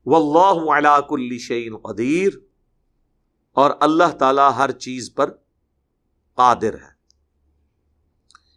واللہ 0.05 0.71
علی 0.71 0.99
کل 1.09 1.37
شعین 1.37 1.77
قدیر۔ 1.77 2.29
اور 3.51 3.71
اللہ 3.79 4.11
تعالی 4.19 4.41
ہر 4.57 4.71
چیز 4.71 5.13
پر 5.15 5.31
قادر 6.35 6.73
ہے۔ 6.73 6.91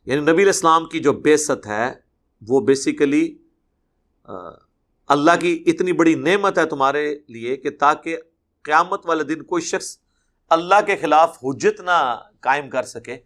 یعنی 0.07 0.33
نبی 0.33 0.43
الاسلام 0.43 0.87
کی 0.87 1.01
جو 1.01 1.13
بیست 1.13 1.67
ہے، 1.67 1.95
وہ 2.49 2.61
بیسیکلی 2.61 3.39
اللہ 5.09 5.31
کی 5.41 5.65
اتنی 5.67 5.93
بڑی 5.93 6.15
نعمت 6.15 6.59
ہے 6.59 6.65
تمہارے 6.65 7.19
لیے 7.29 7.57
کہ 7.57 7.71
تاکہ 7.71 8.17
قیامت 8.63 9.07
والے 9.07 9.25
دن 9.25 9.43
کوئی 9.43 9.63
شخص 9.63 9.99
اللہ 10.51 10.75
کے 10.87 10.97
خلاف 10.97 11.39
حجت 11.45 11.81
نہ 11.81 12.21
قائم 12.41 12.71
کر 12.71 12.83
سکے 12.83 13.17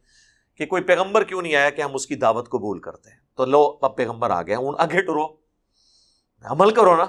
کہ 0.54 0.66
کوئی 0.66 0.82
پیغمبر 0.82 1.24
کیوں 1.24 1.42
نہیں 1.42 1.54
آیا 1.54 1.70
کہ 1.70 1.82
ہم 1.82 1.94
اس 1.94 2.06
کی 2.06 2.14
دعوت 2.14 2.48
قبول 2.48 2.78
کرتے 2.80 3.10
ہیں؟ 3.10 3.16
تو 3.34 3.44
لو، 3.44 3.78
اب 3.82 3.96
پیغمبر 3.96 4.30
آ 4.30 4.42
گیا 4.42 4.58
آگے 4.78 5.02
ٹرو۔ 5.02 5.26
عمل 6.42 6.70
کرو 6.70 6.96
نا۔ 6.96 7.06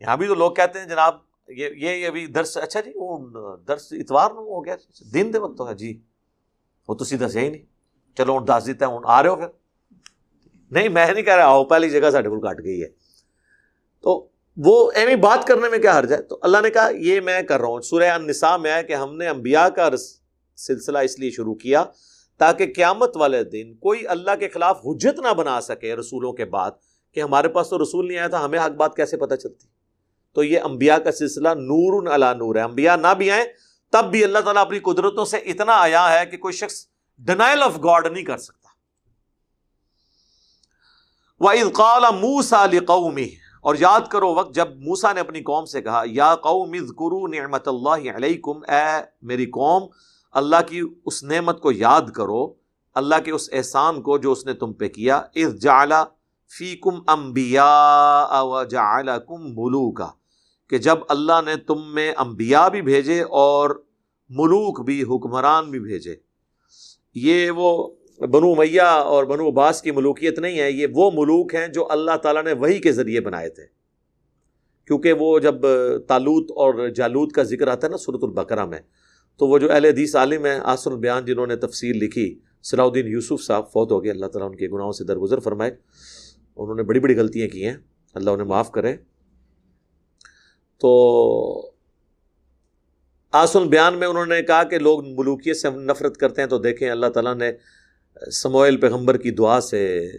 یہاں 0.00 0.16
بھی 0.16 0.26
تو 0.26 0.34
لوگ 0.34 0.52
کہتے 0.52 0.78
ہیں، 0.78 0.86
جناب، 0.86 1.16
یہ 1.48 1.68
یہ 1.74 2.06
ابھی 2.06 2.26
درس 2.26 2.56
اچھا 2.56 2.80
جی 2.80 2.90
وہ 2.94 3.26
درس 3.56 3.88
اتوار 3.90 4.30
ہو 4.30 4.64
گیا، 4.64 4.76
دن 5.14 5.30
دے 5.32 5.38
وقت 5.38 5.58
تو 5.58 5.72
جی۔ 5.72 6.00
وہ 6.88 6.94
تو 6.94 7.04
سیدھا 7.04 7.28
صحیح 7.28 7.50
نہیں۔ 7.50 7.62
چلو، 8.16 8.38
ہوں، 8.38 8.46
دس 8.46 8.62
دیتا 8.66 8.86
ہوں، 8.86 9.00
آ 9.04 9.22
رہے 9.22 9.30
ہو 9.30 9.36
پھر۔ 9.36 9.46
نہیں، 10.70 10.88
میں 10.88 11.06
نہیں 11.06 11.24
کہہ 11.24 11.36
رہا، 11.36 11.44
آؤ، 11.44 11.64
پہلی 11.64 11.90
جگہ 11.90 12.10
ساڈے 12.10 12.28
کو 12.28 12.40
کٹ 12.40 12.64
گئی 12.64 12.82
ہے۔ 12.82 13.01
تو 14.02 14.28
وہ 14.56 14.90
ایویں 14.94 15.16
بات 15.16 15.46
کرنے 15.46 15.68
میں 15.68 15.78
کیا 15.78 15.98
حرج 15.98 16.12
ہے؟ 16.12 16.22
تو 16.22 16.38
اللہ 16.42 16.58
نے 16.62 16.70
کہا، 16.70 16.88
یہ 16.88 17.20
میں 17.20 17.42
کر 17.42 17.60
رہا 17.60 17.68
ہوں۔ 17.68 17.80
سورہ 17.80 18.10
النساء 18.10 18.56
میں 18.56 18.74
ہے 18.74 18.82
کہ 18.82 18.92
ہم 18.92 19.16
نے 19.16 19.28
انبیاء 19.28 19.68
کا 19.68 19.88
سلسلہ 20.56 20.98
اس 20.98 21.18
لیے 21.18 21.30
شروع 21.30 21.54
کیا 21.54 21.84
تاکہ 22.38 22.72
قیامت 22.76 23.16
والے 23.16 23.44
دن 23.44 23.74
کوئی 23.74 24.06
اللہ 24.06 24.36
کے 24.40 24.48
خلاف 24.48 24.80
حجت 24.86 25.18
نہ 25.18 25.34
بنا 25.34 25.60
سکے 25.60 25.96
رسولوں 25.96 26.32
کے 26.32 26.44
بعد 26.44 26.70
کہ 27.14 27.22
ہمارے 27.22 27.48
پاس 27.48 27.68
تو 27.68 27.82
رسول 27.82 28.08
نہیں 28.08 28.18
آیا 28.18 28.28
تھا، 28.28 28.44
ہمیں 28.44 28.58
حق 28.58 28.70
بات 28.70 28.96
کیسے 28.96 29.16
پتہ 29.16 29.34
چلتی؟ 29.34 29.66
تو 30.34 30.42
یہ 30.44 30.60
انبیاء 30.60 30.96
کا 30.96 31.12
سلسلہ 31.12 31.48
نور 31.48 32.06
اللہ 32.06 32.32
نور 32.34 32.56
ہے۔ 32.56 32.60
انبیاء 32.60 32.96
نہ 32.96 33.14
بھی 33.18 33.30
آئیں 33.30 33.44
تب 33.92 34.04
بھی 34.10 34.24
اللہ 34.24 34.38
تعالیٰ 34.38 34.62
اپنی 34.62 34.78
قدرتوں 34.78 35.24
سے 35.24 35.36
اتنا 35.36 35.72
آیا 35.72 36.20
ہے 36.20 36.26
کہ 36.26 36.36
کوئی 36.36 36.54
شخص 36.54 36.86
ڈنائل 37.18 37.62
آف 37.62 37.76
گاڈ 37.84 38.06
نہیں 38.06 38.24
کر 38.24 38.38
سکتا۔ 38.38 38.68
وہ 41.40 42.10
موسا 42.10 42.66
قومی 42.86 43.28
اور 43.64 43.74
یاد 43.78 44.06
کرو 44.10 44.32
وقت 44.34 44.54
جب 44.54 44.68
موسا 44.84 45.12
نے 45.12 45.20
اپنی 45.20 45.42
قوم 45.42 45.64
سے 45.64 45.82
کہا، 45.82 46.02
یا 46.06 46.34
قوم 46.42 46.74
نعمت 47.34 47.68
اللہ 47.68 48.16
علیکم، 48.16 48.62
اے 48.68 48.86
میری 49.22 49.46
قوم، 49.50 49.86
اللہ 50.34 50.62
کی 50.68 50.80
اس 51.06 51.22
نعمت 51.24 51.60
کو 51.60 51.72
یاد 51.72 52.10
کرو، 52.16 52.42
اللہ 52.96 53.20
کے 53.24 53.30
اس 53.30 53.48
احسان 53.52 54.00
کو 54.02 54.18
جو 54.18 54.32
اس 54.32 54.44
نے 54.46 54.52
تم 54.54 54.72
پہ 54.72 54.88
کیا 54.88 55.20
اس 55.34 55.60
جالا 55.62 56.02
فی 56.50 56.74
کم 56.76 56.98
امبیا 57.08 57.70
کم 59.28 59.46
ملوکا، 59.54 60.10
کہ 60.70 60.78
جب 60.78 60.98
اللہ 61.08 61.40
نے 61.44 61.56
تم 61.66 61.88
میں 61.94 62.12
انبیاء 62.16 62.68
بھی 62.68 62.82
بھیجے 62.82 63.22
اور 63.22 63.70
ملوک 64.30 64.80
بھی، 64.86 65.02
حکمران 65.02 65.70
بھی 65.70 65.80
بھیجے۔ 65.80 66.14
یہ 67.16 67.50
وہ 67.50 67.72
بنو 68.26 68.54
میاں 68.54 68.92
اور 69.02 69.24
بنو 69.24 69.48
عباس 69.48 69.82
کی 69.82 69.90
ملوکیت 69.90 70.38
نہیں 70.38 70.58
ہے، 70.60 70.70
یہ 70.70 70.86
وہ 70.94 71.10
ملوک 71.14 71.54
ہیں 71.54 71.66
جو 71.68 71.86
اللہ 71.90 72.16
تعالیٰ 72.22 72.42
نے 72.44 72.52
وہی 72.52 72.78
کے 72.78 72.92
ذریعے 72.92 73.20
بنائے 73.20 73.48
تھے۔ 73.48 73.66
کیونکہ 74.86 75.12
وہ 75.12 75.38
جب 75.38 75.66
تالوت 76.08 76.50
اور 76.50 76.88
جالوت 76.88 77.32
کا 77.32 77.42
ذکر 77.42 77.68
آتا 77.68 77.86
ہے 77.86 77.90
نا 77.90 77.96
صورت 77.96 78.24
البقرہ 78.24 78.64
میں، 78.66 78.80
تو 79.40 79.46
وہ 79.46 79.58
جو 79.58 79.70
اہل 79.72 79.84
حدیث 79.84 80.14
عالم 80.16 80.44
ہیں 80.46 80.58
آسر 80.62 80.90
البیان 80.90 81.24
جنہوں 81.24 81.46
نے 81.46 81.56
تفصیل 81.56 82.04
لکھی 82.04 82.34
صلاح 82.64 82.86
الدین 82.86 83.06
یوسف 83.06 83.44
صاحب 83.44 83.70
فوت 83.72 83.92
ہو 83.92 84.02
گئے، 84.04 84.10
اللہ 84.10 84.26
تعالیٰ 84.26 84.48
ان 84.50 84.56
کے 84.56 84.68
گناہوں 84.68 84.92
سے 84.92 85.04
درگزر 85.04 85.40
فرمائے۔ 85.40 85.70
انہوں 86.56 86.74
نے 86.74 86.82
بڑی 86.82 87.00
بڑی 87.00 87.16
غلطیاں 87.16 87.48
کی 87.48 87.64
ہیں، 87.66 87.76
اللہ 88.14 88.30
انہیں 88.30 88.48
معاف 88.48 88.70
کرے 88.72 88.96
تو 90.80 90.90
آسن 93.32 93.68
بیان 93.68 93.98
میں 93.98 94.08
انہوں 94.08 94.26
نے 94.26 94.42
کہا 94.42 94.62
کہ 94.64 94.78
لوگ 94.78 95.04
ملوکیت 95.08 95.56
سے 95.56 95.70
نفرت 95.70 96.16
کرتے 96.16 96.42
ہیں، 96.42 96.48
تو 96.48 96.58
دیکھیں 96.58 96.88
اللہ 96.90 97.06
تعالیٰ 97.06 97.34
نے 97.34 97.50
سموئل 98.32 98.76
پیغمبر 98.76 99.16
کی 99.16 99.30
دعا 99.30 99.60
سے 99.60 100.10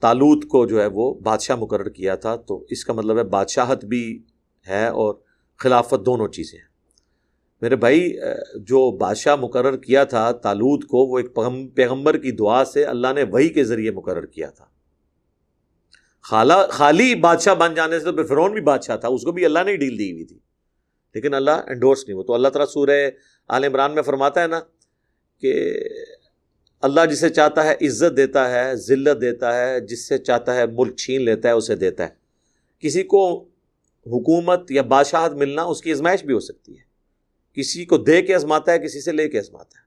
تالوت 0.00 0.44
کو 0.44 0.66
جو 0.66 0.80
ہے 0.80 0.86
وہ 0.86 1.14
بادشاہ 1.14 1.56
مقرر 1.56 1.88
کیا 1.88 2.14
تھا، 2.14 2.36
تو 2.36 2.64
اس 2.70 2.84
کا 2.84 2.92
مطلب 2.92 3.18
ہے 3.18 3.24
بادشاہت 3.24 3.84
بھی 3.84 4.22
ہے 4.68 4.86
اور 4.86 5.14
خلافت 5.58 6.06
دونوں 6.06 6.28
چیزیں 6.28 6.58
ہیں۔ 6.58 6.66
میرے 7.60 7.76
بھائی 7.76 8.16
جو 8.54 8.96
بادشاہ 8.96 9.36
مقرر 9.36 9.76
کیا 9.76 10.04
تھا 10.04 10.32
تالوت 10.32 10.84
کو، 10.84 11.06
وہ 11.06 11.18
ایک 11.18 11.38
پیغمبر 11.74 12.16
کی 12.16 12.32
دعا 12.32 12.64
سے 12.64 12.84
اللہ 12.84 13.12
نے 13.14 13.22
وہی 13.22 13.48
کے 13.48 13.64
ذریعے 13.64 13.90
مقرر 13.90 14.26
کیا 14.26 14.50
تھا۔ 14.50 14.64
خالہ 16.22 16.54
خالی 16.70 17.14
بادشاہ 17.14 17.54
بن 17.54 17.74
جانے 17.74 17.98
سے 17.98 18.04
تو 18.04 18.26
فرون 18.26 18.52
بھی 18.52 18.60
بادشاہ 18.60 18.96
تھا، 18.96 19.08
اس 19.08 19.22
کو 19.22 19.32
بھی 19.32 19.44
اللہ 19.44 19.58
نے 19.66 19.76
ڈیل 19.76 19.98
دی 19.98 20.12
ہوئی 20.12 20.24
تھی۔ 20.24 20.38
لیکن 21.14 21.34
اللہ 21.34 21.50
انڈورس 21.50 22.08
نہیں 22.08 22.18
ہو 22.18 22.22
تو 22.22 22.34
اللہ 22.34 22.48
تعالیٰ 22.48 22.72
سورہ 22.72 23.10
عال 23.48 23.64
عمران 23.64 23.94
میں 23.94 24.02
فرماتا 24.02 24.42
ہے 24.42 24.46
نا 24.46 24.60
کہ 25.40 25.78
اللہ 26.86 27.06
جسے 27.10 27.28
چاہتا 27.28 27.64
ہے 27.64 27.86
عزت 27.86 28.16
دیتا 28.16 28.50
ہے، 28.50 28.76
ذلت 28.76 29.20
دیتا 29.20 29.60
ہے 29.60 29.80
جس 29.80 30.08
سے 30.08 30.18
چاہتا 30.18 30.54
ہے 30.54 30.66
ملک 30.66 30.96
چھین 30.96 31.22
لیتا 31.22 31.48
ہے، 31.48 31.54
اسے 31.54 31.76
دیتا 31.76 32.04
ہے۔ 32.04 32.08
کسی 32.78 33.02
کو 33.02 33.48
حکومت 34.06 34.70
یا 34.70 34.82
بادشاہت 34.82 35.32
ملنا 35.32 35.62
اس 35.62 35.80
کی 35.80 35.92
ازمائش 35.92 36.24
بھی 36.24 36.34
ہو 36.34 36.40
سکتی 36.40 36.78
ہے۔ 36.78 36.82
کسی 37.52 37.84
کو 37.84 37.98
دے 37.98 38.22
کے 38.22 38.34
ازماتا 38.34 38.72
ہے، 38.72 38.78
کسی 38.78 39.00
سے 39.00 39.12
لے 39.12 39.28
کے 39.28 39.38
ازماتا 39.38 39.78
ہے۔ 39.78 39.86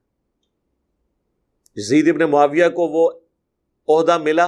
زید 1.81 2.07
ابن 2.07 2.19
معاویہ 2.19 2.67
کو 2.67 2.87
وہ 2.87 3.11
عہدہ 3.87 4.17
ملا، 4.17 4.47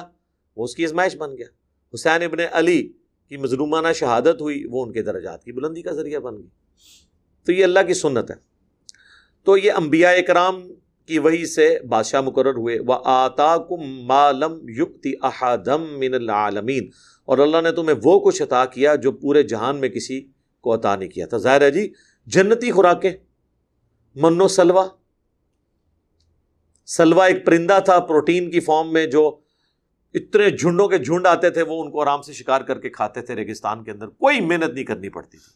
وہ 0.55 0.63
اس 0.63 0.75
کی 0.75 0.85
ازمائش 0.85 1.15
بن 1.15 1.37
گیا۔ 1.37 1.47
حسین 1.93 2.23
ابن 2.23 2.37
علی 2.51 2.93
کی 3.29 3.37
مظلومانہ 3.37 3.87
شہادت 3.95 4.41
ہوئی، 4.41 4.65
وہ 4.65 4.85
ان 4.85 4.91
کے 4.91 5.01
درجات 5.01 5.43
کی 5.43 5.51
بلندی 5.51 5.81
کا 5.81 5.91
ذریعہ 5.91 6.19
بن 6.19 6.37
گئی 6.37 6.47
تو 7.45 7.51
یہ 7.51 7.63
اللہ 7.63 7.79
کی 7.87 7.93
سنت 7.93 8.31
ہے۔ 8.31 8.35
تو 9.43 9.57
یہ 9.57 9.71
انبیاء 9.71 10.11
اکرام 10.11 10.67
کی 11.11 11.19
وہی 11.19 11.45
سے 11.45 11.79
بادشاہ 11.89 12.21
مقرر 12.21 12.55
ہوئے۔ 12.55 12.77
وہ 12.87 12.95
آتا 13.05 13.57
کم 13.57 14.05
مالم 14.05 14.69
یقتی 14.69 15.13
احادم 15.21 15.99
من 15.99 16.13
العالمین 16.13 16.89
اور 17.25 17.37
اللہ 17.37 17.61
نے 17.61 17.71
تمہیں 17.71 17.95
وہ 18.03 18.19
کچھ 18.19 18.41
عطا 18.41 18.65
کیا 18.65 18.95
جو 18.95 19.11
پورے 19.11 19.43
جہان 19.43 19.75
میں 19.75 19.89
کسی 19.89 20.21
کو 20.61 20.75
عطا 20.75 20.95
نہیں 20.95 21.09
کیا 21.09 21.25
تھا۔ 21.25 21.37
ظاہر 21.37 21.61
ہے 21.61 21.71
جی 21.71 21.93
جنتی 22.25 22.71
خوراکیں۔ 22.71 23.11
من 24.15 24.41
و 24.41 24.47
سلوا 24.47 24.87
سلوا 26.85 27.25
ایک 27.25 27.45
پرندہ 27.45 27.79
تھا، 27.85 27.99
پروٹین 27.99 28.51
کی 28.51 28.59
فارم 28.59 28.93
میں 28.93 29.05
جو 29.05 29.39
اتنے 30.13 30.49
جھنڈوں 30.49 30.87
کے 30.87 30.97
جھنڈ 30.97 31.27
آتے 31.27 31.49
تھے، 31.49 31.61
وہ 31.61 31.83
ان 31.83 31.91
کو 31.91 32.01
آرام 32.01 32.21
سے 32.21 32.33
شکار 32.33 32.61
کر 32.61 32.79
کے 32.79 32.89
کھاتے 32.89 33.21
تھے 33.21 33.35
ریگستان 33.35 33.83
کے 33.83 33.91
اندر۔ 33.91 34.07
کوئی 34.07 34.41
محنت 34.41 34.73
نہیں 34.73 34.85
کرنی 34.85 35.09
پڑتی 35.09 35.37
تھی۔ 35.37 35.53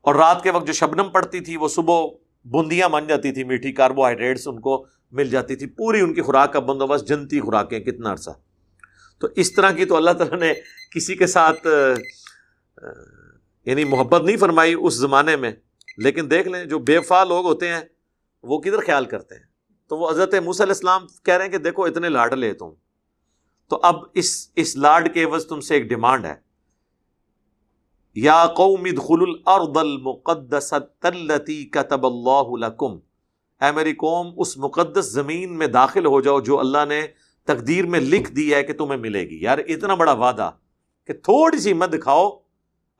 اور 0.00 0.14
رات 0.14 0.42
کے 0.42 0.50
وقت 0.50 0.66
جو 0.66 0.72
شبنم 0.72 1.08
پڑتی 1.08 1.40
تھی، 1.40 1.56
وہ 1.56 1.68
صبح 1.68 2.02
بندیاں 2.44 2.88
بن 2.88 3.06
جاتی 3.06 3.32
تھی 3.32 3.44
میٹھی 3.44 3.72
کاربوہائیڈریٹس 3.72 4.48
ان 4.48 4.60
کو 4.60 4.86
مل 5.12 5.30
جاتی 5.30 5.56
تھی 5.56 5.66
پوری 5.66 6.00
ان 6.00 6.14
کی 6.14 6.22
خوراک 6.22 6.52
کا 6.52 6.58
بندوبست 6.58 7.08
جنتی 7.08 7.40
خوراکیں، 7.40 7.78
کتنا 7.80 8.12
عرصہ۔ 8.12 8.30
تو 9.18 9.28
اس 9.36 9.52
طرح 9.52 9.70
کی 9.70 9.84
تو 9.84 9.96
اللہ 9.96 10.10
تعالیٰ 10.10 10.38
نے 10.38 10.52
کسی 10.90 11.14
کے 11.14 11.26
ساتھ 11.26 11.66
یعنی 13.66 13.84
محبت 13.84 14.22
نہیں 14.22 14.36
فرمائی 14.36 14.74
اس 14.78 14.94
زمانے 14.94 15.36
میں، 15.36 15.52
لیکن 15.98 16.30
دیکھ 16.30 16.48
لیں 16.48 16.64
جو 16.64 16.78
بے 16.78 17.00
فا 17.00 17.24
لوگ 17.24 17.46
ہوتے 17.46 17.68
ہیں، 17.68 17.80
وہ 18.42 18.58
کدھر 18.58 18.84
خیال 18.86 19.04
کرتے 19.04 19.34
ہیں؟ 19.34 19.42
تو 19.88 19.96
وہ 19.98 20.10
حضرت 20.10 20.34
موس 20.34 20.60
علیہ 20.60 20.72
السلام 20.72 21.06
کہہ 21.24 21.34
رہے 21.34 21.44
ہیں 21.44 21.52
کہ 21.52 21.58
دیکھو 21.58 21.84
اتنے 21.84 22.08
لاڈ 22.08 22.32
لے 22.32 22.52
تم۔ 22.52 22.70
تو 23.68 23.80
اب 23.82 23.96
اس 24.14 24.48
اس 24.56 24.76
لاڈ 24.76 25.14
کے 25.14 25.24
عوض 25.24 25.46
تم 25.46 25.60
سے 25.60 25.74
ایک 25.74 25.88
ڈیمانڈ 25.88 26.24
ہے۔ 26.24 26.34
یا 28.14 28.46
قوم 28.46 28.84
ادخل 28.84 29.22
الارض 29.22 29.76
المقدسۃ 29.76 31.06
التي 31.06 31.64
كتب 31.64 32.06
اللہ 32.06 32.54
لکم۔ 32.66 32.98
اے 33.60 33.70
میری 33.72 33.92
قوم، 33.92 34.32
اس 34.36 34.56
مقدس 34.56 35.12
زمین 35.12 35.58
میں 35.58 35.66
داخل 35.66 36.06
ہو 36.06 36.20
جاؤ 36.20 36.40
جو 36.40 36.58
اللہ 36.60 36.84
نے 36.88 37.00
تقدیر 37.44 37.86
میں 37.86 38.00
لکھ 38.00 38.30
دی 38.32 38.54
ہے 38.54 38.62
کہ 38.62 38.72
تمہیں 38.72 39.00
ملے 39.00 39.22
گی۔ 39.30 39.42
یار، 39.42 39.58
اتنا 39.58 39.94
بڑا 39.94 40.12
وعدہ 40.12 40.50
کہ 41.06 41.12
تھوڑی 41.12 41.58
سی 41.58 41.72
مت 41.72 41.92
دکھاؤ 41.92 42.30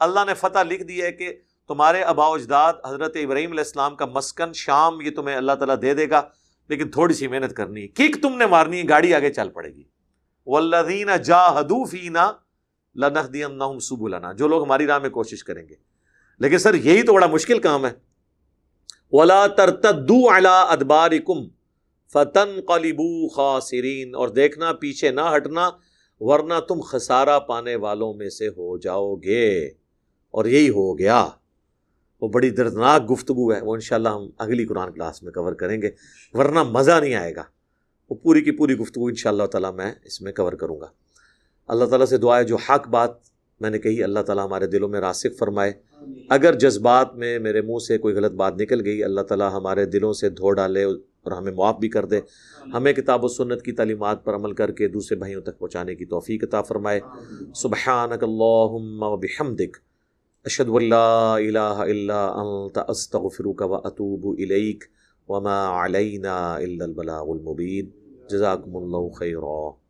اللہ 0.00 0.20
نے 0.26 0.34
فتح 0.34 0.62
لکھ 0.62 0.82
دی 0.82 1.02
ہے 1.02 1.12
کہ 1.12 1.32
تمہارے 1.68 2.02
ابا 2.02 2.26
اجداد 2.26 2.72
حضرت 2.86 3.16
ابراہیم 3.16 3.50
علیہ 3.50 3.64
السلام 3.64 3.96
کا 3.96 4.06
مسکن 4.06 4.52
شام 4.52 5.00
یہ 5.00 5.10
تمہیں 5.10 5.36
اللہ 5.36 5.52
تعالیٰ 5.52 5.76
دے 5.82 5.94
دے 5.94 6.10
گا، 6.10 6.22
لیکن 6.68 6.90
تھوڑی 6.90 7.14
سی 7.14 7.28
محنت 7.28 7.56
کرنی 7.56 7.82
ہے۔ 7.82 7.88
کک 7.88 8.22
تم 8.22 8.36
نے 8.36 8.46
مارنی 8.46 8.78
ہے، 8.78 8.88
گاڑی 8.88 9.14
آگے 9.14 9.30
چل 9.30 9.48
پڑے 9.48 9.68
گی۔ 9.68 9.82
ولدین 10.46 11.08
جا 13.00 13.06
حدوفینا 13.06 13.48
لنحدین 13.48 13.80
سب 13.80 14.08
لنا 14.08 14.32
جو 14.32 14.48
لوگ 14.48 14.62
ہماری 14.62 14.86
راہ 14.86 14.98
میں 14.98 15.10
کوشش 15.10 15.44
کریں 15.44 15.68
گے۔ 15.68 15.74
لیکن 16.38 16.58
سر، 16.58 16.74
یہی 16.74 17.02
تو 17.02 17.12
بڑا 17.12 17.26
مشکل 17.26 17.58
کام 17.58 17.86
ہے۔ 17.86 17.90
ولا 19.12 19.46
ترتدو 19.46 20.36
علی 20.36 20.48
ادبارکم 20.68 21.48
فتن 22.12 22.60
قلبو 22.68 23.28
خاسرین 23.28 24.14
اور 24.14 24.28
دیکھنا، 24.28 24.72
پیچھے 24.72 25.10
نہ 25.10 25.20
ہٹنا، 25.36 25.70
ورنہ 26.20 26.54
تم 26.68 26.80
خسارہ 26.80 27.38
پانے 27.38 27.76
والوں 27.76 28.14
میں 28.14 28.28
سے 28.28 28.48
ہو 28.48 28.78
جاؤ 28.78 29.14
گے۔ 29.14 29.66
اور 30.30 30.44
یہی 30.44 30.68
ہو 30.68 30.98
گیا۔ 30.98 31.28
وہ 32.20 32.28
بڑی 32.28 32.50
دردناک 32.50 33.10
گفتگو 33.10 33.52
ہے۔ 33.52 33.60
وہ 33.60 33.74
انشاءاللہ 33.74 34.08
ہم 34.08 34.30
اگلی 34.38 34.64
قرآن 34.64 34.92
کلاس 34.92 35.22
میں 35.22 35.32
کور 35.32 35.52
کریں 35.52 35.82
گے۔ 35.82 35.90
ورنہ 36.32 36.62
مزہ 36.62 37.00
نہیں 37.00 37.14
آئے 37.14 37.36
گا۔ 37.36 37.44
وہ 38.10 38.16
پوری 38.16 38.40
کی 38.40 38.50
پوری 38.50 38.74
گفتگو 38.74 39.06
ان 39.06 39.14
شاء 39.14 39.30
اللہ 39.30 39.42
تعالیٰ 39.42 39.74
میں 39.74 39.92
اس 40.04 40.22
میں 40.22 40.32
کور 40.32 40.52
کروں 40.52 40.80
گا۔ 40.80 40.86
اللہ 41.68 41.84
تعالیٰ 41.84 42.06
سے 42.06 42.18
دعا 42.18 42.38
ہے، 42.38 42.44
جو 42.44 42.56
حق 42.56 42.88
بات 42.88 43.10
میں 43.60 43.70
نے 43.70 43.78
کہی، 43.78 44.02
اللہ 44.02 44.20
تعالیٰ 44.20 44.46
ہمارے 44.46 44.66
دلوں 44.66 44.88
میں 44.88 45.00
راسک 45.00 45.38
فرمائے۔ 45.38 45.72
اگر 46.28 46.58
جذبات 46.58 47.14
میں 47.14 47.38
میرے 47.38 47.62
منہ 47.62 47.78
سے 47.78 47.98
کوئی 47.98 48.14
غلط 48.14 48.32
بات 48.32 48.60
نکل 48.60 48.86
گئی، 48.86 49.04
اللہ 49.04 49.20
تعالیٰ 49.20 49.50
ہمارے 49.52 49.84
دلوں 49.84 50.12
سے 50.12 50.30
دھو 50.30 50.52
ڈالے 50.52 50.84
اور 50.84 51.32
ہمیں 51.32 51.52
معاف 51.52 51.76
بھی 51.78 51.88
کر 51.88 52.04
دے۔ 52.04 52.20
ہمیں 52.74 52.92
کتاب 52.92 53.24
و 53.24 53.28
سنت 53.28 53.62
کی 53.62 53.72
تعلیمات 53.72 54.24
پر 54.24 54.34
عمل 54.34 54.52
کر 54.52 54.70
کے 54.70 54.88
دوسرے 54.88 55.18
بھائیوں 55.18 55.42
تک 55.42 55.58
پہنچانے 55.58 55.94
کی 55.94 56.04
توفیق 56.04 56.44
عطا 56.44 56.62
فرمائے۔ 56.62 57.00
سبحانک 57.54 58.24
اللہم 58.24 59.02
و 59.02 59.16
بحمدک۔ 59.16 59.76
اشد 60.44 60.68
اللہ 60.74 61.34
الہ 61.36 61.58
الا 61.58 62.26
انت، 62.26 62.78
استغفرک 62.88 63.62
و 63.70 63.74
اتوب 63.74 64.36
الیک۔ 64.38 64.84
وما 65.28 65.84
علینا 65.84 66.54
الا 66.54 66.84
البلاغ 66.84 67.30
المبین۔ 67.30 67.86
جزاکم 68.30 68.76
اللہ 68.76 69.08
خیرہ 69.08 69.81